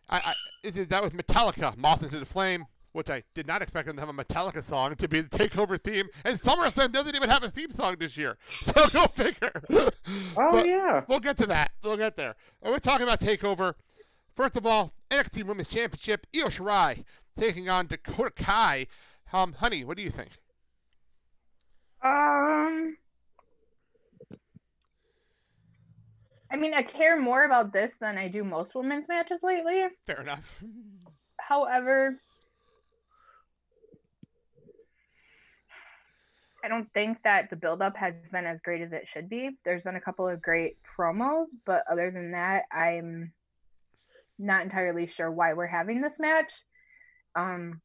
[0.08, 3.62] I, I, is, is that was Metallica, Moth into the Flame, which I did not
[3.62, 6.08] expect them to have a Metallica song to be the Takeover theme.
[6.24, 8.38] And SummerSlam doesn't even have a theme song this year.
[8.48, 9.52] So go figure.
[10.36, 11.04] Oh yeah.
[11.08, 11.72] We'll get to that.
[11.82, 12.34] We'll get there.
[12.62, 13.74] And we're talking about Takeover.
[14.34, 17.04] First of all, NXT Women's Championship, Io Shirai
[17.36, 18.86] taking on Dakota Kai.
[19.32, 20.30] Um, honey, what do you think?
[22.04, 22.96] Um,
[26.50, 29.84] I mean, I care more about this than I do most women's matches lately.
[30.06, 30.62] Fair enough.
[31.40, 32.20] However,
[36.62, 39.50] I don't think that the build-up has been as great as it should be.
[39.64, 43.32] There's been a couple of great promos, but other than that, I'm
[44.38, 46.52] not entirely sure why we're having this match.
[47.34, 47.80] Um,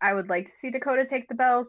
[0.00, 1.68] I would like to see Dakota take the belt,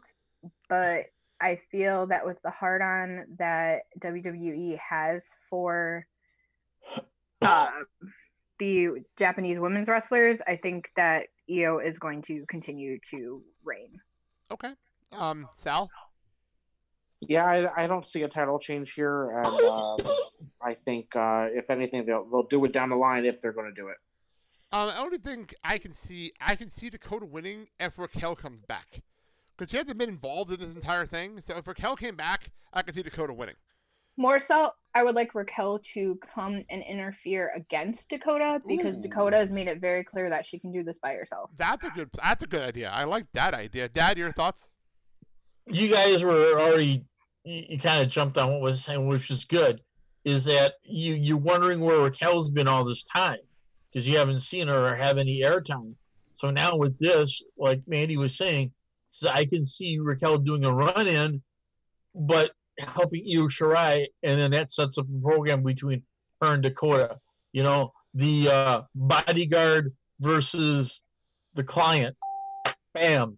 [0.68, 1.06] but
[1.42, 6.06] I feel that with the hard on that WWE has for
[7.42, 7.70] uh,
[8.60, 14.00] the Japanese women's wrestlers, I think that Io is going to continue to reign.
[14.52, 14.74] Okay.
[15.12, 15.90] Um, Sal?
[17.28, 20.00] Yeah, I, I don't see a title change here, and um,
[20.62, 23.74] I think uh, if anything, they'll they'll do it down the line if they're going
[23.74, 23.98] to do it.
[24.72, 28.62] Um, the only thing I can see, I can see Dakota winning if Raquel comes
[28.62, 29.02] back,
[29.60, 31.42] because she hasn't been involved in this entire thing.
[31.42, 33.56] So if Raquel came back, I could see Dakota winning.
[34.16, 39.02] More so, I would like Raquel to come and interfere against Dakota because Ooh.
[39.02, 41.52] Dakota has made it very clear that she can do this by herself.
[41.58, 42.10] That's a good.
[42.22, 42.90] That's a good idea.
[42.90, 43.88] I like that idea.
[43.90, 44.70] Dad, your thoughts?
[45.68, 47.06] You guys were already
[47.44, 49.82] you, you kind of jumped on what was saying, which is good.
[50.26, 53.40] Is that you you're wondering where Raquel's been all this time
[53.92, 55.94] because you haven't seen her or have any airtime.
[56.32, 58.72] So now with this, like Mandy was saying,
[59.10, 61.42] so I can see Raquel doing a run in,
[62.14, 66.04] but helping Io Shirai, and then that sets up a program between
[66.42, 67.20] her and Dakota.
[67.52, 71.02] You know, the uh, bodyguard versus
[71.56, 72.16] the client.
[72.94, 73.38] Bam.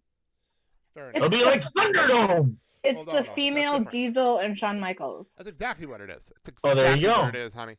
[1.15, 2.55] It'll be like Thunderdome.
[2.83, 3.35] It's Hold the on, hold on.
[3.35, 5.29] female Diesel and Shawn Michaels.
[5.37, 6.31] That's exactly what it is.
[6.43, 7.21] That's Oh, there you go.
[7.21, 7.75] What it is, honey.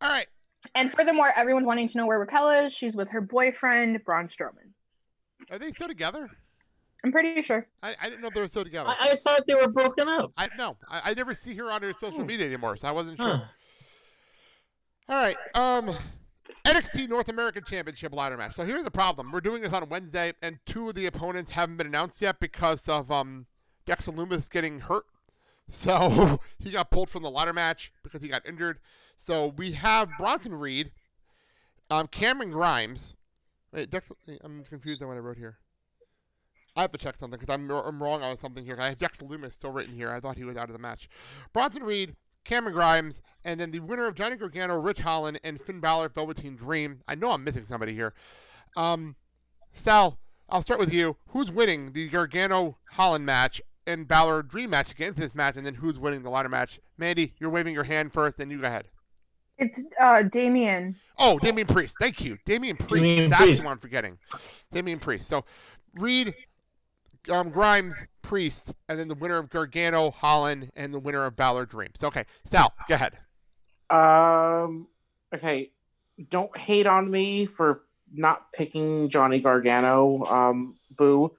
[0.00, 0.26] All right.
[0.74, 2.72] And furthermore, everyone's wanting to know where Raquel is.
[2.72, 4.72] She's with her boyfriend, Braun Strowman.
[5.50, 6.28] Are they still together?
[7.06, 7.64] I'm pretty sure.
[7.84, 8.88] I, I didn't know they were still together.
[8.88, 10.32] I, I thought they were broken up.
[10.36, 13.18] I no, I, I never see her on her social media anymore, so I wasn't
[13.18, 13.28] sure.
[13.28, 13.44] Huh.
[15.08, 15.94] All right, um,
[16.64, 18.56] NXT North American Championship ladder match.
[18.56, 21.76] So here's the problem: we're doing this on Wednesday, and two of the opponents haven't
[21.76, 23.46] been announced yet because of um
[23.84, 25.04] Dexter Lumis getting hurt.
[25.70, 28.80] So he got pulled from the ladder match because he got injured.
[29.16, 30.90] So we have Bronson Reed,
[31.88, 33.14] um, Cameron Grimes.
[33.72, 34.10] Wait, Dex,
[34.42, 35.56] I'm confused on what I wrote here.
[36.76, 38.76] I have to check something because I'm, I'm wrong on something here.
[38.78, 40.10] I have Dex Lumis still written here.
[40.10, 41.08] I thought he was out of the match.
[41.52, 42.14] Bronson Reed,
[42.44, 46.54] Cameron Grimes, and then the winner of Johnny Gargano, Ridge Holland, and Finn Balor, Velveteen
[46.54, 47.00] Dream.
[47.08, 48.12] I know I'm missing somebody here.
[48.76, 49.16] Um,
[49.72, 50.18] Sal,
[50.48, 51.16] I'll start with you.
[51.28, 55.74] Who's winning the Gargano Holland match and Balor Dream match against this match, and then
[55.74, 56.78] who's winning the ladder match?
[56.98, 58.86] Mandy, you're waving your hand first, and you go ahead.
[59.58, 60.96] It's uh Damien.
[61.18, 61.96] Oh, Damian Priest.
[61.98, 62.36] Thank you.
[62.44, 63.04] Damian Priest.
[63.06, 63.62] Damian That's Priest.
[63.62, 64.18] who I'm forgetting.
[64.70, 65.26] Damian Priest.
[65.26, 65.44] So
[65.94, 66.34] Reed,
[67.30, 71.66] um, Grimes, Priest, and then the winner of Gargano, Holland, and the winner of Balor
[71.66, 72.02] Dreams.
[72.02, 73.18] Okay, Sal, go ahead.
[73.90, 74.88] Um.
[75.34, 75.70] Okay.
[76.30, 80.24] Don't hate on me for not picking Johnny Gargano.
[80.24, 80.76] Um.
[80.96, 81.30] Boo.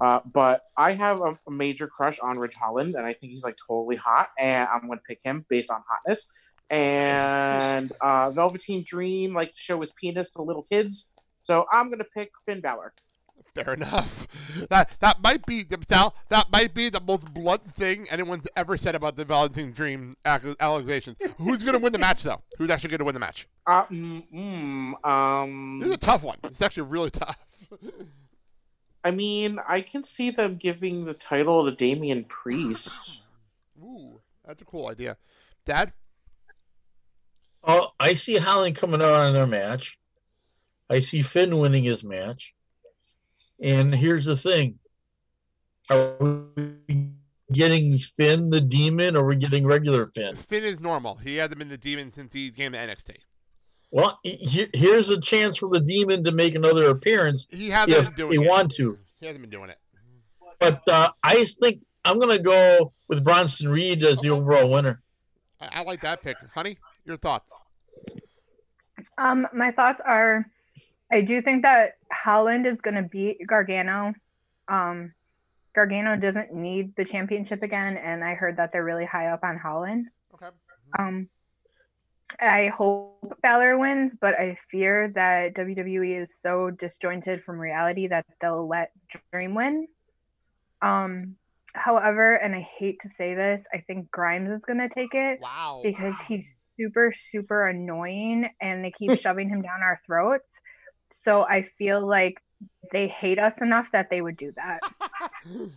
[0.00, 3.44] Uh, but I have a, a major crush on Ridge Holland, and I think he's
[3.44, 6.28] like totally hot, and I'm to pick him based on hotness.
[6.70, 11.10] and uh, Velveteen Dream likes to show his penis to little kids.
[11.42, 12.94] So I'm gonna pick Finn Balor.
[13.54, 14.26] Fair enough.
[14.68, 16.14] That that might be Sal.
[16.28, 20.54] That might be the most blunt thing anyone's ever said about the Velveteen Dream ac-
[20.60, 21.18] allegations.
[21.38, 22.42] Who's going to win the match though?
[22.58, 23.48] Who's actually going to win the match?
[23.66, 26.38] Uh, mm, mm, um, This is a tough one.
[26.44, 27.38] It's actually really tough.
[29.04, 33.30] I mean, I can see them giving the title to Damian Priest.
[33.82, 35.16] Ooh, that's a cool idea.
[35.64, 35.92] Dad,
[37.62, 39.98] Oh, I see Holland coming out on their match.
[40.88, 42.54] I see Finn winning his match.
[43.60, 44.78] And here's the thing.
[45.90, 47.10] Are we
[47.52, 50.36] getting Finn the demon or are we getting regular Finn?
[50.36, 51.16] Finn is normal.
[51.16, 53.16] He hasn't been the demon since he came to NXT.
[53.90, 58.14] Well, here's a chance for the demon to make another appearance He hasn't if been
[58.28, 58.48] doing they it.
[58.48, 58.96] want to.
[59.18, 59.78] He hasn't been doing it.
[60.60, 65.02] But uh, I think I'm going to go with Bronson Reed as the overall winner.
[65.60, 66.78] I, I like that pick, honey.
[67.04, 67.52] Your thoughts?
[69.18, 70.46] Um, my thoughts are,
[71.12, 74.14] I do think that Holland is going to beat Gargano.
[74.68, 75.12] Um,
[75.74, 79.58] Gargano doesn't need the championship again, and I heard that they're really high up on
[79.58, 80.06] Holland.
[80.34, 80.48] Okay.
[80.98, 81.28] Um,
[82.38, 88.26] I hope Balor wins, but I fear that WWE is so disjointed from reality that
[88.40, 88.92] they'll let
[89.32, 89.88] Dream win.
[90.80, 91.36] Um,
[91.74, 95.40] however, and I hate to say this, I think Grimes is going to take it.
[95.40, 95.80] Wow.
[95.82, 96.46] Because he's
[96.76, 100.54] super, super annoying and they keep shoving him down our throats.
[101.12, 102.40] So I feel like
[102.92, 104.80] they hate us enough that they would do that.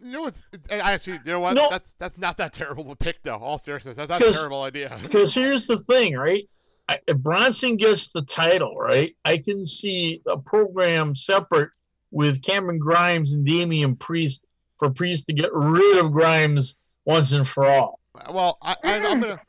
[0.00, 1.54] You know what's it's, I actually you know what?
[1.54, 1.70] No.
[1.70, 3.38] That's that's not that terrible to pick though.
[3.38, 4.98] All seriousness, that's not a terrible idea.
[5.02, 6.48] Because here's the thing, right?
[6.88, 11.70] I, if Bronson gets the title, right, I can see a program separate
[12.10, 14.44] with Cameron Grimes and Damian Priest
[14.78, 16.76] for Priest to get rid of Grimes
[17.06, 18.00] once and for all.
[18.30, 19.40] Well, I, I I'm gonna.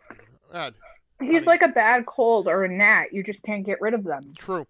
[1.20, 1.36] go ahead.
[1.36, 3.14] He's like a bad cold or a gnat.
[3.14, 4.34] You just can't get rid of them.
[4.38, 4.66] True.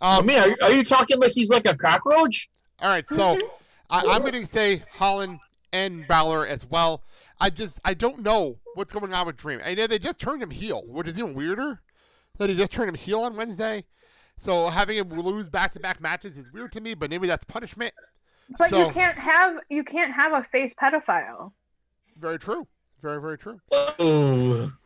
[0.00, 2.48] I Um, mean, are, are you talking like he's like a cockroach?
[2.80, 3.38] All right, so
[3.88, 5.40] I, I'm going to say Holland
[5.72, 7.02] and Balor as well.
[7.40, 9.60] I just I don't know what's going on with Dream.
[9.64, 11.80] I know they just turned him heel, which is even weirder.
[12.38, 13.84] That he just turned him heel on Wednesday.
[14.38, 17.94] So having him lose back-to-back matches is weird to me, but maybe that's punishment.
[18.58, 21.52] But so you can't have you can't have a face pedophile.
[22.20, 22.66] very true,
[23.00, 23.60] very very true.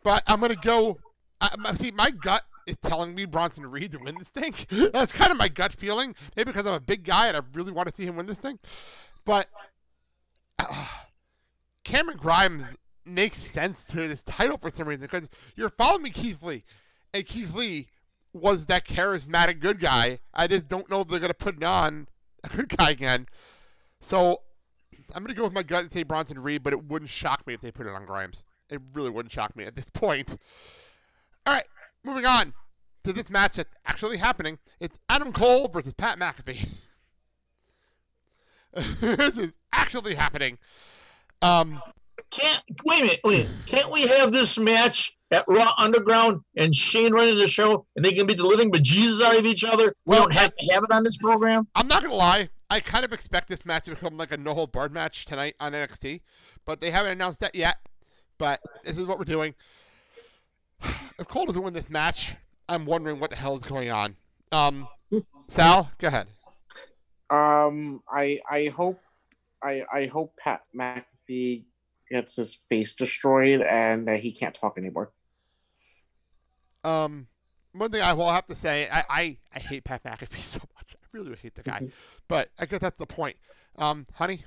[0.03, 0.97] But I'm gonna go.
[1.39, 4.53] I, see, my gut is telling me Bronson Reed to win this thing.
[4.93, 6.15] That's kind of my gut feeling.
[6.35, 8.39] Maybe because I'm a big guy and I really want to see him win this
[8.39, 8.59] thing.
[9.25, 9.47] But
[10.59, 10.85] uh,
[11.83, 12.75] Cameron Grimes
[13.05, 16.63] makes sense to this title for some reason because you're following me, Keith Lee,
[17.13, 17.87] and Keith Lee
[18.33, 20.19] was that charismatic good guy.
[20.33, 22.07] I just don't know if they're gonna put it on
[22.43, 23.27] a good guy again.
[23.99, 24.41] So
[25.15, 27.53] I'm gonna go with my gut and say Bronson Reed, but it wouldn't shock me
[27.53, 28.45] if they put it on Grimes.
[28.69, 30.37] It really wouldn't shock me at this point.
[31.45, 31.67] All right,
[32.03, 32.53] moving on
[33.03, 34.59] to this match that's actually happening.
[34.79, 36.67] It's Adam Cole versus Pat McAfee.
[39.01, 40.57] this is actually happening.
[41.41, 41.81] Um,
[42.31, 43.47] can't wait a minute, wait.
[43.65, 48.11] Can't we have this match at Raw Underground and Shane running the show, and they
[48.13, 49.93] can be the living bejesus out of each other?
[50.05, 51.67] We don't have to have it on this program.
[51.75, 52.49] I'm not gonna lie.
[52.69, 55.55] I kind of expect this match to become like a no hold barred match tonight
[55.59, 56.21] on NXT,
[56.65, 57.77] but they haven't announced that yet.
[58.37, 59.53] But this is what we're doing.
[61.19, 62.33] If Cole doesn't win this match,
[62.67, 64.15] I'm wondering what the hell is going on.
[64.51, 64.87] Um,
[65.47, 66.25] Sal, go ahead.
[67.29, 68.99] Um, I I hope
[69.61, 71.65] I I hope Pat McAfee
[72.11, 75.11] gets his face destroyed and uh, he can't talk anymore.
[76.83, 77.27] Um,
[77.73, 80.95] one thing I will have to say, I, I, I hate Pat McAfee so much.
[80.95, 81.87] I really hate the guy,
[82.27, 83.37] but I guess that's the point.
[83.77, 84.43] Um, honey,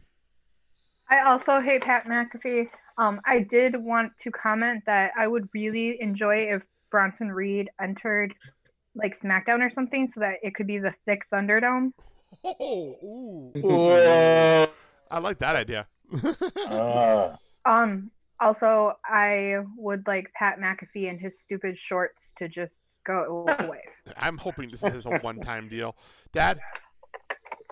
[1.10, 2.68] I also hate Pat McAfee.
[2.98, 8.34] Um, I did want to comment that I would really enjoy if Bronson Reed entered
[8.94, 11.92] like SmackDown or something, so that it could be the thick Thunderdome.
[12.44, 14.66] Oh, Whoa.
[15.10, 15.86] I like that idea.
[16.66, 17.38] Ah.
[17.66, 18.10] Um,
[18.40, 22.74] also, I would like Pat McAfee and his stupid shorts to just
[23.06, 23.82] go away.
[24.16, 25.96] I'm hoping this is a one-time deal.
[26.32, 26.60] Dad,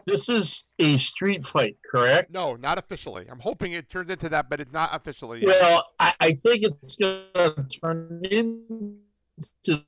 [0.06, 2.32] This is a street fight, correct?
[2.32, 3.26] no, not officially.
[3.30, 5.40] I'm hoping it turns into that, but it's not officially.
[5.42, 5.48] Yet.
[5.60, 9.82] Well, I, I think it's going to turn into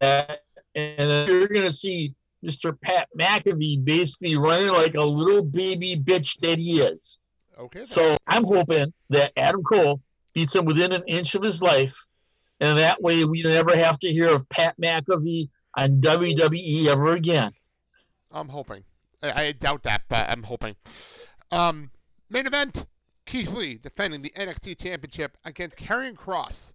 [0.00, 0.40] that,
[0.74, 2.14] and you're going to see
[2.44, 2.78] Mr.
[2.80, 7.18] Pat McAfee basically running like a little baby bitch that he is.
[7.58, 7.80] Okay.
[7.80, 7.86] then.
[7.86, 10.00] So I'm hoping that Adam Cole
[10.32, 11.96] beats him within an inch of his life,
[12.60, 17.52] and that way we never have to hear of Pat McAfee on WWE ever again.
[18.32, 18.84] I'm hoping.
[19.22, 20.76] I, I doubt that, but I'm hoping.
[21.50, 21.90] Um,
[22.28, 22.86] main event:
[23.26, 26.74] Keith Lee defending the NXT Championship against Karrion Cross.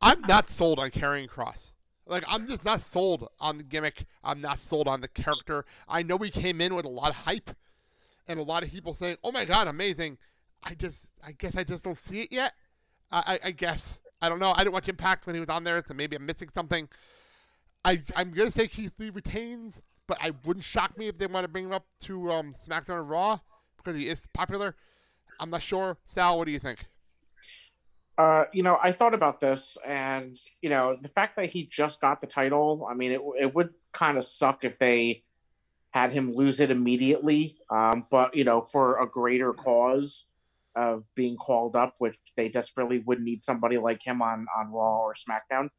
[0.00, 1.72] I'm not sold on Karrion Cross.
[2.06, 4.04] Like I'm just not sold on the gimmick.
[4.22, 5.64] I'm not sold on the character.
[5.88, 7.50] I know he came in with a lot of hype
[8.28, 10.18] and a lot of people saying, "Oh my God, amazing."
[10.62, 12.52] I just, I guess I just don't see it yet.
[13.12, 14.52] I, I, I guess I don't know.
[14.52, 16.88] I didn't watch Impact when he was on there, so maybe I'm missing something.
[17.84, 21.44] I, I'm gonna say Keith Lee retains, but I wouldn't shock me if they want
[21.44, 23.38] to bring him up to um, SmackDown and Raw
[23.76, 24.74] because he is popular.
[25.38, 25.96] I'm not sure.
[26.06, 26.86] Sal, what do you think?
[28.18, 32.00] Uh, you know, I thought about this, and you know, the fact that he just
[32.00, 32.86] got the title.
[32.90, 35.22] I mean, it it would kind of suck if they
[35.96, 37.56] had him lose it immediately.
[37.70, 40.26] Um, but you know, for a greater cause
[40.74, 45.00] of being called up, which they desperately would need somebody like him on on Raw
[45.00, 45.70] or SmackDown.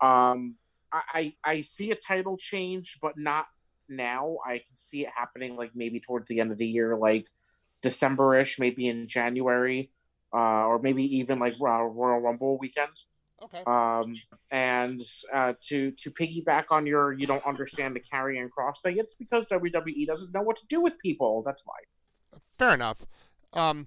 [0.00, 0.56] Um,
[0.92, 3.46] I I, see a title change, but not
[3.88, 4.38] now.
[4.44, 7.26] I can see it happening like maybe towards the end of the year, like
[7.82, 9.90] December-ish, maybe in January
[10.34, 11.88] uh, or maybe even like Royal
[12.20, 12.92] Rumble weekend.
[13.42, 13.62] Okay.
[13.66, 14.14] Um,
[14.50, 15.00] and
[15.32, 19.46] uh, to to piggyback on your you don't understand the Karrion Cross thing, it's because
[19.46, 21.42] WWE doesn't know what to do with people.
[21.44, 22.38] That's why.
[22.58, 23.04] Fair enough.
[23.52, 23.86] Um,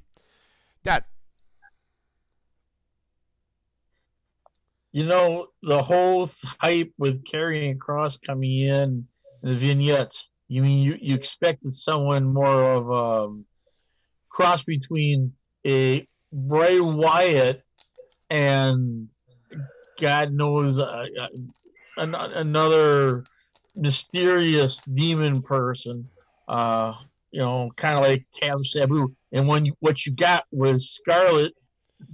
[0.83, 1.05] Dad.
[4.91, 6.29] You know, the whole
[6.59, 9.07] hype with Karrion Cross coming in,
[9.41, 10.29] the vignettes.
[10.47, 13.45] You mean you, you expected someone more of a um,
[14.29, 15.33] cross between
[15.65, 17.63] a Bray Wyatt
[18.29, 19.09] and
[19.99, 21.27] God knows uh, uh,
[21.97, 23.23] an- another
[23.75, 26.09] mysterious demon person.
[26.47, 26.93] Uh,
[27.31, 29.13] you know, kind of like Tam Sabu.
[29.33, 31.53] And when you, what you got was Scarlett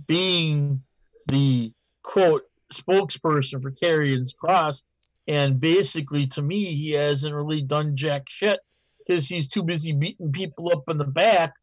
[0.08, 0.82] being
[1.28, 1.72] the
[2.02, 2.44] quote
[2.74, 4.84] spokesperson for Karrion's Cross,
[5.28, 8.60] and basically to me he hasn't really done jack shit
[9.06, 11.54] because he's too busy beating people up in the back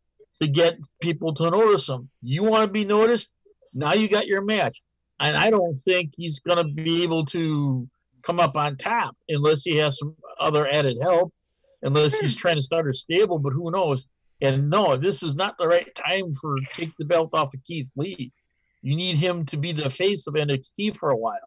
[0.41, 2.09] to get people to notice him.
[2.23, 3.33] You want to be noticed?
[3.75, 4.81] Now you got your match.
[5.21, 7.89] And I don't think he's going to be able to
[8.23, 11.33] come up on top unless he has some other added help,
[11.83, 12.39] unless he's hmm.
[12.39, 14.07] trying to start a stable, but who knows?
[14.41, 17.91] And no, this is not the right time for take the belt off of Keith
[17.97, 18.33] Lee.
[18.83, 21.39] You need him to be the face of NXT for a while.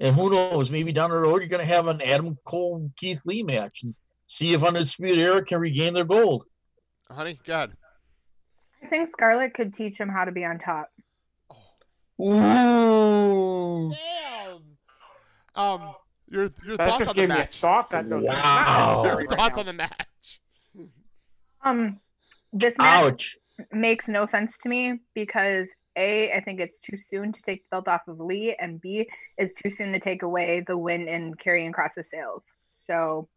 [0.00, 3.22] And who knows, maybe down the road you're going to have an Adam Cole Keith
[3.26, 3.94] Lee match and
[4.26, 6.46] see if Undisputed Era can regain their gold.
[7.10, 7.76] Honey, God.
[8.82, 10.88] I think Scarlett could teach him how to be on top.
[12.20, 13.92] Ooh.
[13.92, 14.62] Damn.
[15.54, 15.94] Um,
[16.28, 17.58] your your That thoughts just on the gave me a match?
[17.60, 19.02] thought that doesn't Wow.
[19.06, 19.60] Your right thoughts now.
[19.60, 20.40] on the match?
[21.62, 22.00] Um,
[22.52, 23.36] this match Ouch.
[23.72, 27.68] makes no sense to me because A, I think it's too soon to take the
[27.70, 29.08] belt off of Lee, and B,
[29.38, 32.42] it's too soon to take away the win in Karrion Cross's sales.
[32.72, 33.28] So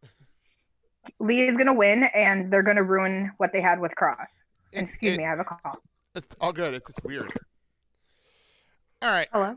[1.20, 4.30] Lee is gonna win, and they're gonna ruin what they had with Cross.
[4.72, 5.72] It- excuse it- me, I have a call.
[6.14, 6.74] It's all good.
[6.74, 7.32] It's just weird.
[9.00, 9.28] All right.
[9.32, 9.54] Hello.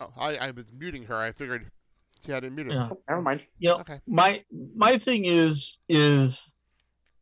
[0.00, 1.16] Oh, I, I was muting her.
[1.16, 1.70] I figured
[2.24, 2.72] she had it muted.
[2.72, 2.88] Yeah.
[2.92, 3.42] Oh, never mind.
[3.58, 4.00] You know, Okay.
[4.06, 4.42] my
[4.74, 6.54] my thing is is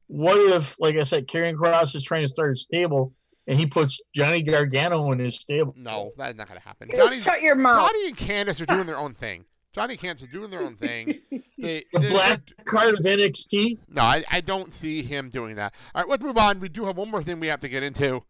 [0.06, 3.12] what if, like I said, Karrion Cross is trying to start a stable
[3.46, 5.74] and he puts Johnny Gargano in his stable?
[5.76, 6.88] No, that's not gonna happen.
[6.94, 7.90] Johnny, shut your mouth.
[7.90, 9.44] Johnny and Candace are doing their own thing.
[9.74, 11.20] Johnny and Candace are doing their own thing.
[11.60, 13.78] They, The they- black card of NXT.
[13.88, 15.74] No, I, I don't see him doing that.
[15.92, 16.60] All right, let's move on.
[16.60, 18.22] We do have one more thing we have to get into.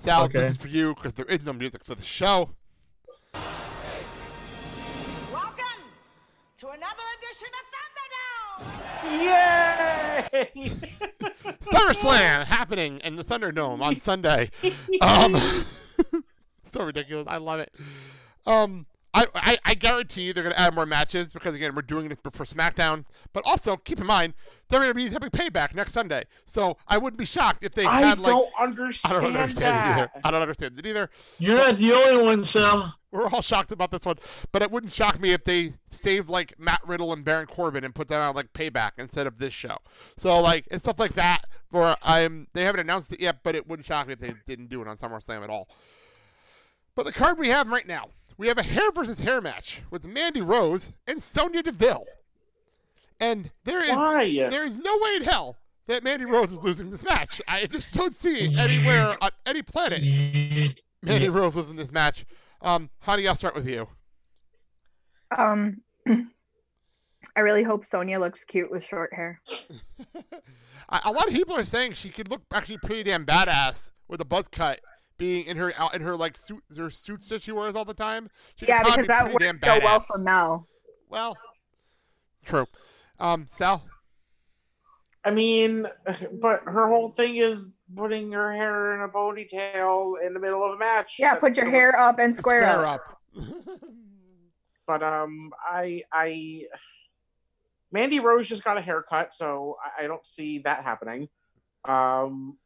[0.00, 0.40] Sal, Okay.
[0.40, 2.50] this is for you because there is no music for the show.
[5.32, 5.64] Welcome
[6.58, 8.68] to another edition of
[9.02, 9.22] Thunderdome.
[10.52, 10.70] Yay!
[11.62, 14.50] SummerSlam happening in the Thunderdome on Sunday.
[15.00, 15.34] Um,
[16.64, 17.26] so ridiculous.
[17.30, 17.72] I love it.
[18.46, 18.84] Um,
[19.14, 22.18] I, I, I guarantee they're going to add more matches because, again, we're doing this
[22.32, 23.04] for SmackDown.
[23.32, 24.34] But also, keep in mind,
[24.68, 26.24] they're going to be having payback next Sunday.
[26.44, 28.26] So I wouldn't be shocked if they I had, like.
[28.26, 30.10] don't understand I don't understand it either.
[30.24, 31.10] I don't understand it either.
[31.38, 32.92] You're not the only one, Sam.
[33.12, 34.16] We're all shocked about this one,
[34.50, 37.94] but it wouldn't shock me if they saved like Matt Riddle and Baron Corbin and
[37.94, 39.76] put that on like Payback instead of this show.
[40.16, 41.42] So like and stuff like that.
[41.70, 44.68] For I'm they haven't announced it yet, but it wouldn't shock me if they didn't
[44.68, 45.68] do it on SummerSlam at all.
[46.96, 50.06] But the card we have right now, we have a hair versus hair match with
[50.06, 52.06] Mandy Rose and Sonya Deville,
[53.20, 54.30] and there is Why?
[54.50, 55.56] there is no way in hell
[55.86, 57.40] that Mandy Rose is losing this match.
[57.46, 60.02] I just don't see anywhere on any planet.
[61.02, 62.24] Mandy Rose was in this match.
[62.62, 63.86] Um, honey, I'll start with you.
[65.36, 65.82] Um,
[67.36, 69.40] I really hope Sonya looks cute with short hair.
[70.88, 74.20] a a lot of people are saying she could look actually pretty damn badass with
[74.20, 74.80] a buzz cut,
[75.16, 77.94] being in her out in her like suit, her suits that she wears all the
[77.94, 78.28] time.
[78.56, 80.68] She could yeah, probably because be that pretty works damn so well for Mel.
[81.08, 81.36] Well,
[82.44, 82.66] true.
[83.18, 83.84] Um, Sal.
[85.24, 85.86] I mean,
[86.40, 90.72] but her whole thing is putting her hair in a ponytail in the middle of
[90.72, 91.16] a match.
[91.18, 93.00] Yeah, put your hair up and square, Square up.
[93.36, 93.80] up.
[94.86, 96.64] But um, I I
[97.90, 101.28] Mandy Rose just got a haircut, so I, I don't see that happening.
[101.86, 102.58] Um,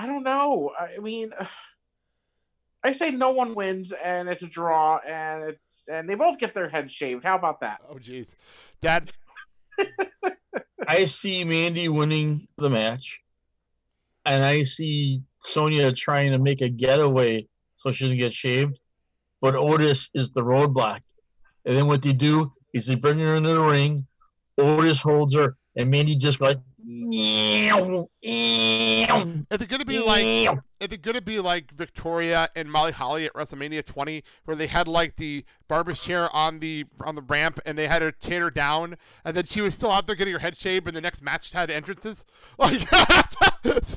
[0.00, 0.72] I don't know.
[0.78, 1.32] I mean,
[2.82, 6.54] I say no one wins, and it's a draw, and it's and they both get
[6.54, 7.22] their heads shaved.
[7.22, 7.80] How about that?
[7.86, 8.36] Oh, jeez,
[8.80, 9.10] Dad.
[10.88, 13.20] I see Mandy winning the match,
[14.24, 17.46] and I see Sonya trying to make a getaway
[17.76, 18.78] so she doesn't get shaved.
[19.42, 21.00] But Otis is the roadblock.
[21.66, 24.06] And then what they do is they bring her into the ring.
[24.56, 26.56] Otis holds her, and Mandy just goes.
[29.50, 30.24] Is it gonna be like?
[30.80, 34.88] Is it gonna be like Victoria and Molly Holly at WrestleMania 20, where they had
[34.88, 38.50] like the barber chair on the on the ramp, and they had her chair her
[38.50, 41.22] down, and then she was still out there getting her head shaved, and the next
[41.22, 42.24] match had entrances?
[42.58, 42.82] Like,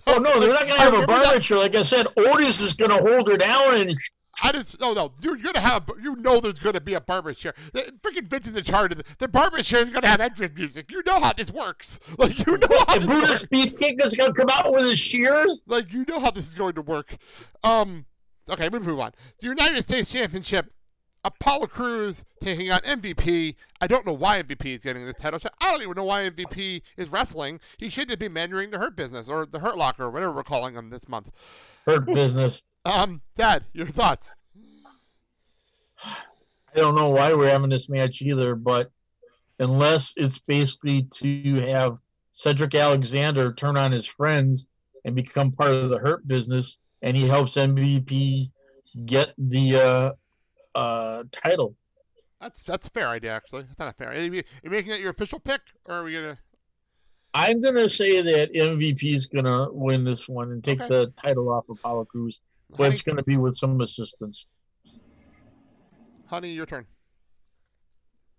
[0.07, 1.57] oh no, they're not gonna have a barber chair.
[1.57, 3.97] Like I said, Otis is gonna hold her down, and
[4.41, 5.13] I just no no.
[5.21, 7.53] You're gonna have you know there's gonna be a barber chair.
[7.73, 10.51] The, freaking Vince is in charge of the, the barber chair is gonna have entrance
[10.55, 10.91] music.
[10.91, 11.99] You know how this works.
[12.17, 13.45] Like you know how this Brutus.
[13.47, 15.59] Beefcake is gonna come out with his shears.
[15.67, 17.15] Like you know how this is going to work.
[17.63, 18.05] Um.
[18.49, 19.13] Okay, we move on.
[19.39, 20.71] The United States Championship.
[21.25, 23.55] Apollo Crews taking on MVP.
[23.79, 25.53] I don't know why MVP is getting this title shot.
[25.61, 27.61] I don't even know why MVP is wrestling.
[27.77, 30.43] He should just be mentoring the Hurt Business or the Hurt Locker, or whatever we're
[30.43, 31.29] calling him this month.
[31.85, 32.61] Hurt business.
[32.85, 34.31] Um, Dad, your thoughts?
[36.03, 38.91] I don't know why we're having this match either, but
[39.59, 41.97] unless it's basically to have
[42.31, 44.67] Cedric Alexander turn on his friends
[45.05, 48.49] and become part of the Hurt business, and he helps MVP
[49.05, 51.75] get the uh, uh, title.
[52.41, 53.63] That's that's a fair idea, actually.
[53.63, 54.09] That's not a fair.
[54.09, 56.37] Are you, are you making that your official pick, or are we gonna?
[57.33, 60.89] I'm gonna say that MVP is gonna win this one and take Okay.
[60.89, 62.41] the title off of Apollo Crews,
[62.77, 64.45] but it's gonna be with some assistance.
[66.27, 66.85] Honey, your turn.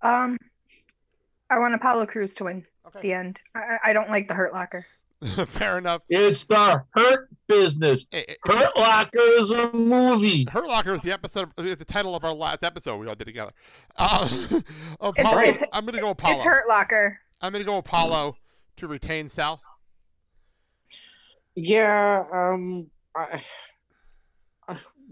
[0.02, 0.36] Um,
[1.50, 2.64] I want Apollo Crews to win.
[2.86, 3.38] At the end.
[3.54, 4.84] I, I- I don't like the Hurt Locker.
[5.46, 6.02] fair enough.
[6.10, 8.06] It's the Hurt business.
[8.44, 10.44] Hurt Locker is a movie.
[10.50, 13.24] Hurt Locker is the episode, is the title of our last episode we all did
[13.26, 13.52] together.
[13.96, 14.28] Uh,
[15.00, 15.40] Apollo.
[15.42, 16.34] it's- I'm gonna go Apollo.
[16.36, 17.18] It's Hurt Locker.
[17.40, 18.36] I'm gonna go Apollo
[18.76, 19.62] to retain Sal.
[21.54, 22.24] Yeah.
[22.32, 22.90] Um.
[23.16, 23.40] I,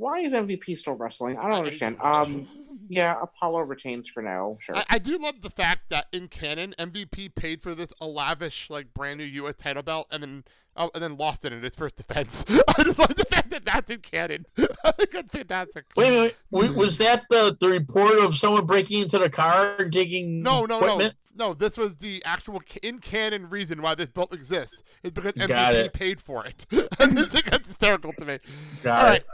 [0.03, 1.39] why is MVP still wrestling?
[1.39, 1.97] I don't understand.
[2.03, 2.49] Um.
[2.89, 4.59] Yeah, Apollo retains for now.
[4.61, 4.77] Sure.
[4.77, 8.69] I, I do love the fact that in canon, MVP paid for this a lavish,
[8.69, 9.55] like brand new U.S.
[9.57, 10.45] title belt, and then
[10.77, 12.45] oh, and then lost it in its first defense.
[12.77, 14.45] I just love the fact that that's in canon.
[14.57, 15.85] That's fantastic.
[15.97, 16.37] Wait a minute.
[16.51, 20.65] wa- Was that the, the report of someone breaking into the car and taking No,
[20.65, 21.15] no, equipment?
[21.37, 21.55] no, no.
[21.55, 25.85] This was the actual in canon reason why this belt exists is because Got MVP
[25.85, 25.93] it.
[25.95, 26.67] paid for it.
[26.99, 28.39] and this is hysterical to me.
[28.83, 29.25] Got All it.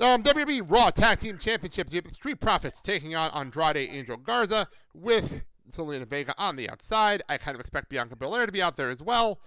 [0.00, 1.92] Um, WWE Raw Tag Team Championships.
[1.92, 6.70] You have the Street Profits taking on Andrade Angel Garza with Zelina Vega on the
[6.70, 7.22] outside.
[7.28, 9.40] I kind of expect Bianca Belair to be out there as well.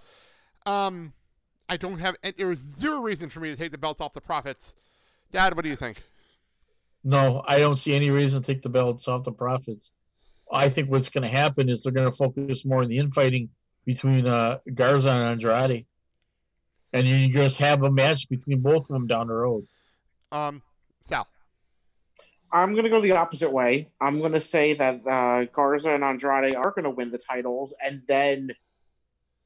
[0.64, 1.12] Um,
[1.68, 2.14] I don't have.
[2.22, 4.76] and There was zero reason for me to take the belts off the Profits.
[5.32, 6.00] Dad, what do you think?
[7.02, 9.90] No, I don't see any reason to take the belts off the Profits.
[10.52, 13.48] I think what's going to happen is they're going to focus more on the infighting
[13.84, 15.84] between uh, Garza and Andrade.
[16.92, 19.66] And you just have a match between both of them down the road.
[20.34, 20.62] Um,
[21.02, 21.28] Sal.
[22.52, 23.90] I'm gonna go the opposite way.
[24.00, 28.50] I'm gonna say that uh, Garza and Andrade are gonna win the titles, and then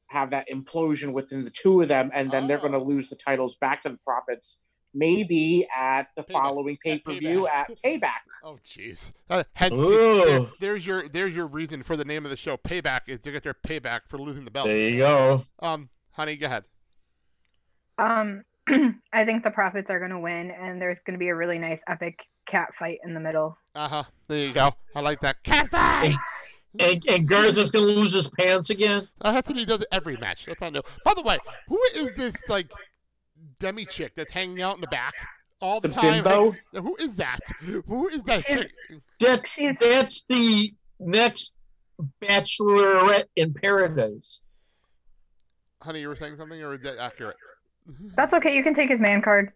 [0.07, 3.55] have that implosion within the two of them, and then they're gonna lose the titles
[3.55, 4.61] back to the Profits.
[4.91, 8.09] Maybe at the following pay per view at Payback.
[8.41, 9.11] Oh, jeez.
[9.29, 10.25] Uh, hence, the, Ooh.
[10.25, 12.55] there, there's your there's your reason for the name of the show.
[12.55, 14.67] Payback is to get their payback for losing the belt.
[14.67, 15.43] There you go.
[15.59, 16.63] Um, honey, go ahead.
[17.97, 18.43] Um,
[19.13, 21.57] I think the Profits are going to win, and there's going to be a really
[21.57, 23.57] nice epic cat fight in the middle.
[23.75, 24.03] Uh huh.
[24.27, 24.73] There you go.
[24.95, 25.41] I like that.
[25.43, 26.15] Cat fight.
[26.79, 29.07] And, and Garza's going to lose his pants again.
[29.21, 30.45] Uh, that's what he does every match.
[30.45, 30.81] That's not new.
[31.03, 31.37] By the way,
[31.67, 32.69] who is this like
[33.59, 35.15] demi chick that's hanging out in the back
[35.61, 36.23] all the, The time?
[36.23, 36.55] bimbo?
[36.71, 37.39] Like, who is that?
[37.87, 38.71] Who is that chick?
[39.19, 41.55] That's, that's the next
[42.21, 44.41] Bachelorette in Paradise.
[45.81, 47.37] Honey, you were saying something, or is that accurate?
[48.15, 48.55] That's okay.
[48.55, 49.51] You can take his man card.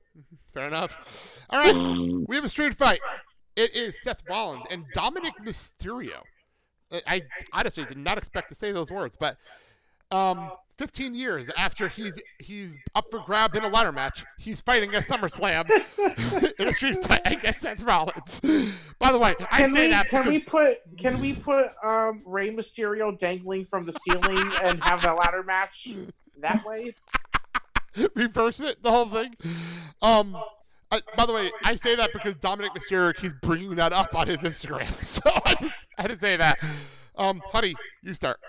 [0.53, 1.39] Fair enough.
[1.49, 2.99] All right, we have a street fight.
[3.55, 6.21] It is Seth Rollins and Dominic Mysterio.
[6.91, 7.21] I- I
[7.53, 9.37] honestly did not expect to say those words, but
[10.11, 14.93] Um, 15 years after he's he's up for grab in a ladder match, he's fighting
[14.93, 15.67] at SummerSlam
[16.59, 18.39] in a street fight against Seth Rollins.
[18.99, 22.21] By the way, I Can say we that can we put can we put um,
[22.25, 25.87] Rey Mysterio dangling from the ceiling and have a ladder match
[26.41, 26.93] that way?
[28.15, 29.35] reverse it, the whole thing.
[30.01, 30.37] Um,
[30.91, 34.27] I, by the way, I say that because Dominic Mysterio keeps bringing that up on
[34.27, 36.59] his Instagram, so I just had to say that.
[37.15, 38.39] Um, honey, you start.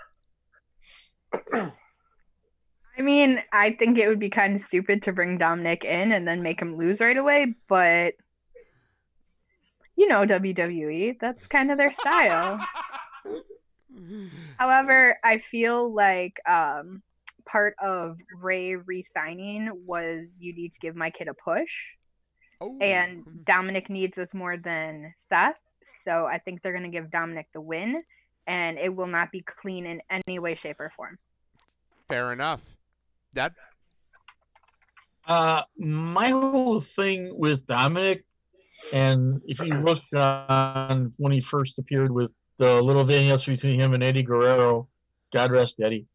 [1.53, 6.27] I mean, I think it would be kind of stupid to bring Dominic in and
[6.27, 8.13] then make him lose right away, but
[9.95, 12.59] you know WWE, that's kind of their style.
[14.57, 17.01] However, I feel like um,
[17.45, 21.71] part of Rey re-signing was you need to give my kid a push,
[22.81, 25.55] and Dominic needs us more than Seth.
[26.03, 28.01] So I think they're going to give Dominic the win,
[28.47, 31.17] and it will not be clean in any way, shape, or form.
[32.07, 32.63] Fair enough.
[33.33, 33.53] Dad?
[35.27, 38.23] Uh, my whole thing with Dominic,
[38.93, 43.93] and if you look on when he first appeared with the little vignettes between him
[43.93, 44.87] and Eddie Guerrero,
[45.33, 46.05] God rest Eddie.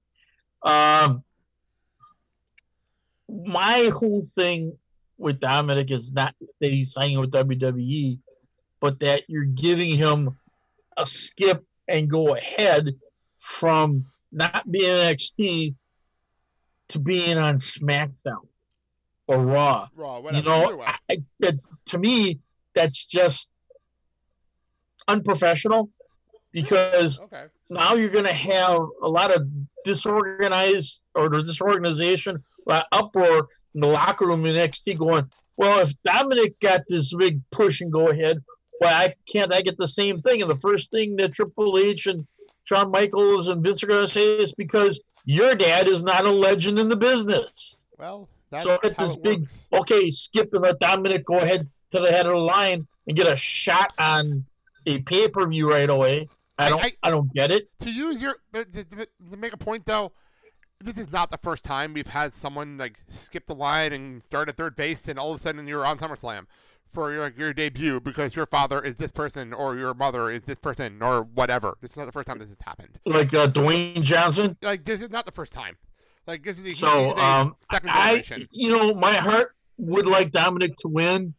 [0.62, 1.22] Um,
[3.28, 4.76] my whole thing
[5.18, 8.18] with Dominic is not that he's signing with WWE,
[8.80, 10.36] but that you're giving him
[10.96, 12.94] a skip and go ahead
[13.38, 15.74] from not being NXT
[16.88, 18.46] to being on SmackDown
[19.26, 19.88] or Raw.
[19.94, 20.48] Raw, whatever.
[20.48, 20.82] either know.
[20.82, 22.40] I, that, to me,
[22.74, 23.50] that's just
[25.08, 25.90] unprofessional
[26.52, 27.44] because Okay.
[27.70, 29.46] Now you're going to have a lot of
[29.84, 32.42] disorganized or disorganization,
[32.92, 37.80] uproar in the locker room in NXT going, well, if Dominic got this big push
[37.80, 38.42] and go ahead,
[38.78, 40.40] why I can't I get the same thing?
[40.40, 42.26] And the first thing that Triple H and
[42.64, 46.30] Shawn Michaels and Vince are going to say is because your dad is not a
[46.30, 47.76] legend in the business.
[47.98, 49.68] Well, that's so how this big, works.
[49.72, 53.28] okay, skip and let Dominic go ahead to the head of the line and get
[53.28, 54.44] a shot on
[54.86, 56.28] a pay per view right away.
[56.60, 57.68] I don't, I, don't get it.
[57.80, 60.12] To use your to, to- make a point though,
[60.82, 64.48] this is not the first time we've had someone like skip the line and start
[64.48, 66.46] at third base, and all of a sudden you're on SummerSlam
[66.90, 70.58] for your your debut because your father is this person or your mother is this
[70.58, 71.76] person or whatever.
[71.80, 72.98] This is not the first time this has happened.
[73.06, 74.56] Like uh, Dwayne Johnson.
[74.62, 75.76] Like this is not the first time.
[76.26, 80.76] Like this is a, So, um, second I, you know, my heart would like Dominic
[80.76, 81.34] to win,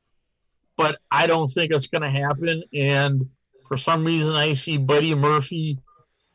[0.75, 2.63] but I don't think it's going to happen.
[2.73, 3.29] And
[3.71, 5.79] for some reason, I see Buddy Murphy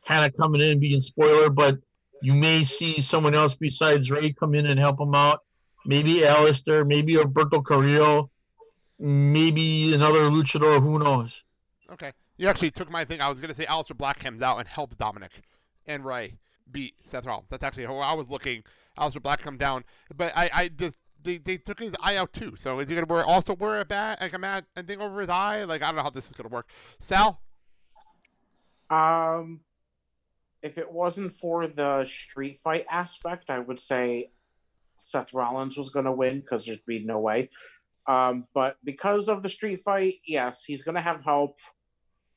[0.03, 1.77] kind of coming in and being spoiler, but
[2.23, 5.43] you may see someone else besides Rey come in and help him out.
[5.85, 8.31] Maybe Aleister, maybe Alberto Carrillo,
[8.97, 10.81] maybe another luchador.
[10.81, 11.43] Who knows?
[11.91, 12.11] Okay.
[12.37, 13.21] You actually took my thing.
[13.21, 15.43] I was going to say Aleister Black comes out and helps Dominic
[15.85, 16.39] and Rey
[16.71, 17.49] beat Seth Rollins.
[17.51, 18.63] That's actually how I was looking.
[18.97, 19.83] Aleister Black come down,
[20.15, 20.97] but I, I just
[21.27, 22.55] they, they took his eye out too.
[22.55, 25.01] So is he going to wear also wear a bat like a mat and thing
[25.01, 25.65] over his eye?
[25.65, 26.69] Like I don't know how this is going to work.
[26.99, 27.41] Sal,
[28.89, 29.59] Um,
[30.63, 34.31] if it wasn't for the street fight aspect, I would say
[34.97, 37.49] Seth Rollins was going to win because there'd be no way.
[38.07, 41.59] Um, but because of the street fight, yes, he's going to have help.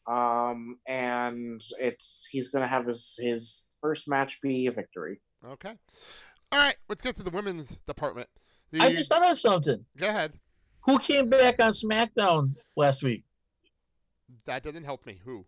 [0.07, 5.21] Um, and it's he's going to have his his first match be a victory.
[5.47, 5.75] okay.
[6.53, 8.29] All right, let's get to the women's department.
[8.73, 9.85] The- I just thought of something.
[9.97, 10.33] go ahead.
[10.87, 13.23] Who came back on SmackDown last week?
[14.47, 15.21] That doesn't help me.
[15.25, 15.45] Who?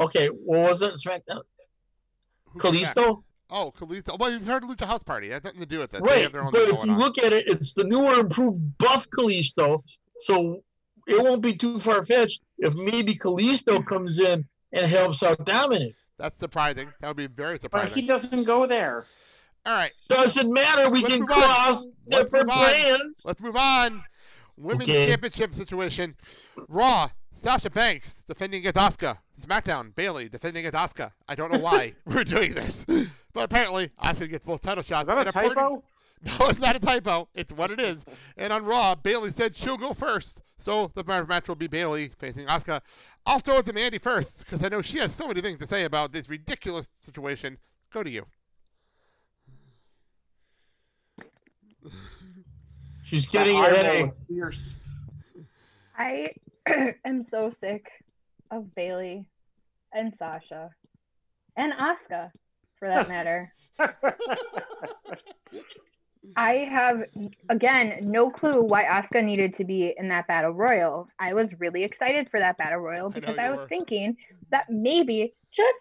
[0.00, 0.94] Okay, what was it?
[0.94, 1.42] SmackDown?
[2.46, 2.94] Who came back?
[2.94, 3.22] Kalisto?
[3.50, 4.18] Oh, Kalisto.
[4.18, 5.28] Well, you've heard of Lucha House Party.
[5.28, 6.02] That has nothing to do with it.
[6.02, 6.98] They Right, have their own but if you on.
[6.98, 9.82] look at it, it's the newer, improved buff Kalisto,
[10.20, 10.62] so
[11.06, 15.94] it won't be too far fetched if maybe Kalisto comes in and helps out Dominic.
[16.16, 16.88] That's surprising.
[17.00, 17.90] That would be very surprising.
[17.90, 19.04] But he doesn't go there.
[19.64, 19.92] All right.
[20.08, 20.90] Doesn't matter.
[20.90, 21.42] We Let's can move on.
[21.42, 22.64] cross Let's different move on.
[22.68, 23.24] brands.
[23.24, 24.02] Let's move on.
[24.56, 25.06] Women's Okay.
[25.06, 26.16] championship situation.
[26.68, 27.08] Raw.
[27.34, 29.18] Sasha Banks defending against Asuka.
[29.40, 29.94] SmackDown.
[29.94, 31.12] Bayley defending against Asuka.
[31.28, 32.84] I don't know why we're doing this,
[33.32, 35.04] but apparently Asuka gets both title shots.
[35.04, 35.84] Is that a And according- typo?
[36.24, 37.28] No, it's not a typo.
[37.34, 37.96] It's what it is.
[38.36, 40.40] And on Raw, Bayley said she'll go first.
[40.56, 42.80] So the match will be Bayley facing Asuka.
[43.26, 45.66] I'll throw it to Mandy first because I know she has so many things to
[45.66, 47.58] say about this ridiculous situation.
[47.92, 48.24] Go to you.
[53.04, 54.12] She's getting That a eye roll headache.
[54.28, 54.74] Fierce.
[55.96, 56.30] I
[57.04, 57.90] am so sick
[58.50, 59.26] of Bayley
[59.92, 60.70] and Sasha
[61.56, 62.30] and Asuka,
[62.78, 63.52] for that matter.
[66.36, 67.04] I have
[67.48, 71.08] again no clue why Asuka needed to be in that battle royal.
[71.18, 73.66] I was really excited for that battle royal because you I, was were.
[73.68, 74.16] thinking
[74.50, 75.78] that maybe, just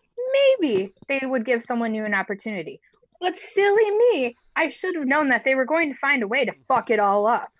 [0.59, 2.81] maybe, they would give someone new an opportunity.
[3.21, 6.43] But silly me, I should have known that they were going to find a way
[6.43, 7.51] to fuck it all up.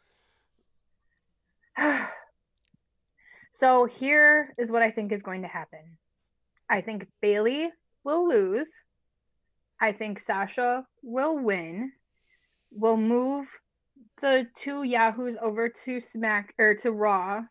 [3.60, 5.98] so here is what I think is going to happen.
[6.68, 7.70] I think Bayley
[8.04, 8.70] will lose.
[9.80, 11.92] I think Sasha will win.
[12.72, 13.48] We'll move
[14.20, 17.42] the two Yahoos over to Smack or to Raw,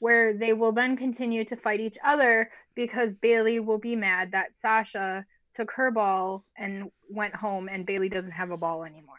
[0.00, 4.50] where they will then continue to fight each other because Bayley will be mad that
[4.60, 5.24] Sasha
[5.54, 9.16] took her ball and went home and Bayley doesn't have a ball anymore.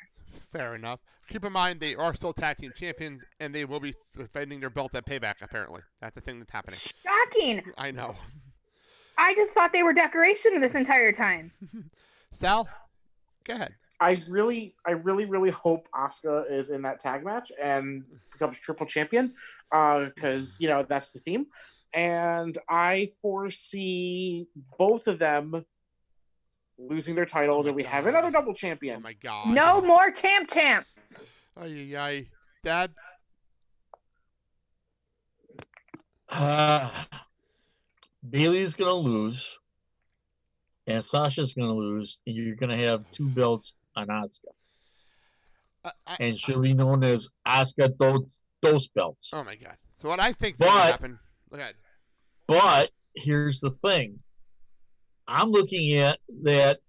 [0.52, 1.00] Fair enough.
[1.30, 4.70] Keep in mind they are still tag team champions and they will be defending their
[4.70, 5.36] belt at Payback.
[5.42, 6.80] Apparently, that's the thing that's happening.
[7.04, 7.64] Shocking!
[7.78, 8.16] I know.
[9.18, 11.52] I just thought they were decoration this entire time.
[12.32, 12.70] Sal,
[13.44, 13.74] go ahead.
[14.00, 18.86] I really, I really, really hope Asuka is in that tag match and becomes triple
[18.86, 19.34] champion,
[19.72, 21.48] uh, because you know that's the theme.
[21.94, 24.48] And I foresee
[24.78, 25.66] both of them
[26.78, 28.98] losing their titles, and we have another double champion.
[28.98, 29.48] Oh my god!
[29.50, 30.86] No more camp champ.
[31.60, 32.28] Ay, ay, ay.
[32.64, 32.92] Dad.
[36.30, 36.90] Uh,
[38.30, 39.60] Bayley's gonna lose,
[40.86, 44.50] and Sasha's gonna lose, and you're gonna have two belts on Asuka,
[45.86, 49.30] Uh, I, and she'll be known as Asuka Dos, Dos Belts.
[49.34, 49.78] oh my god.
[50.02, 51.20] So what I think But- will happen?
[51.50, 51.76] Look at.
[52.46, 54.20] But here's the thing.
[55.28, 56.80] I'm looking at that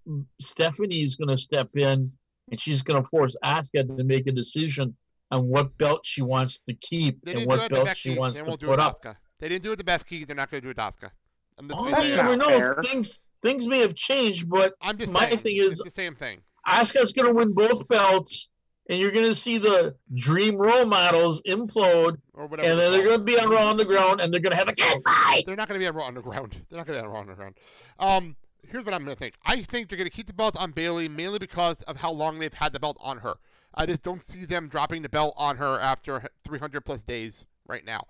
[0.41, 2.11] Stephanie's going to step in
[2.51, 4.97] and she's going to force Asuka to make a decision
[5.31, 7.87] on what belt she wants to keep They and do it what at the belt
[7.87, 7.99] Becky.
[7.99, 9.03] she wants They to won't do it put up.
[9.03, 9.17] Asuka.
[9.41, 10.25] They didn't do it with the best key.
[10.25, 11.11] They're not going to do it with Asuka.
[11.59, 12.77] I'm just Oh, gonna you say never that.
[12.77, 12.83] know.
[12.83, 16.15] Things things may have changed, but I'm just my saying, thing is it's the same
[16.15, 16.41] thing.
[16.69, 18.51] Asuka's going to win both belts,
[18.89, 22.69] and you're going to see the Dream role models implode, Or whatever.
[22.69, 24.69] and they're then they're going to be on Raw Underground, and they're going to have
[24.69, 25.45] a cat fight.
[25.47, 26.61] They're not going to be on Raw Underground.
[26.69, 27.55] They're not going to be on Raw Underground.
[27.99, 28.37] Um,
[28.67, 29.35] here's what I'm going to think.
[29.45, 32.39] I think they're going to keep the belt on Bayley mainly because of how long
[32.39, 33.35] they've had the belt on her.
[33.75, 37.85] I just don't see them dropping the belt on her after 300 plus days right
[37.85, 38.05] now.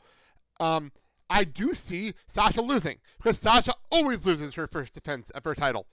[0.61, 0.93] Um,
[1.31, 5.87] I do see Sasha losing because Sasha always loses her first defense of her title.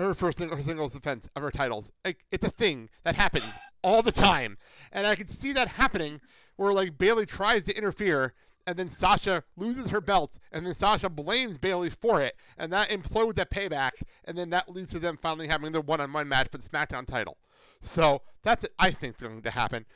[0.00, 1.92] Her first singles defense of her titles.
[2.04, 3.50] Like, it's a thing that happens
[3.82, 4.56] all the time.
[4.92, 6.18] And I can see that happening
[6.56, 8.34] where like Bayley tries to interfere
[8.66, 12.90] and then Sasha loses her belt, and then Sasha blames Bayley for it, and that
[12.90, 13.90] implodes at payback,
[14.26, 17.36] and then that leads to them finally having their one-on-one match for the SmackDown title.
[17.80, 19.86] So that's what I think is going to happen.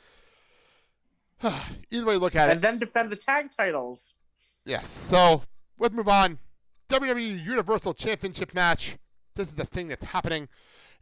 [1.43, 4.13] Either way you look at and it, and then defend the tag titles.
[4.65, 4.89] yes.
[4.89, 5.43] So
[5.79, 6.39] let's move on.
[6.89, 8.97] WWE Universal Championship match.
[9.35, 10.47] This is the thing that's happening.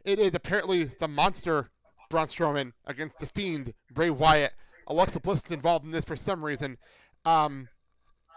[0.04, 1.70] It is apparently the monster
[2.10, 4.54] Braun Strowman against the Fiend Bray Wyatt.
[4.88, 6.76] Alexa Bliss is involved in this for some reason.
[7.24, 7.68] Um,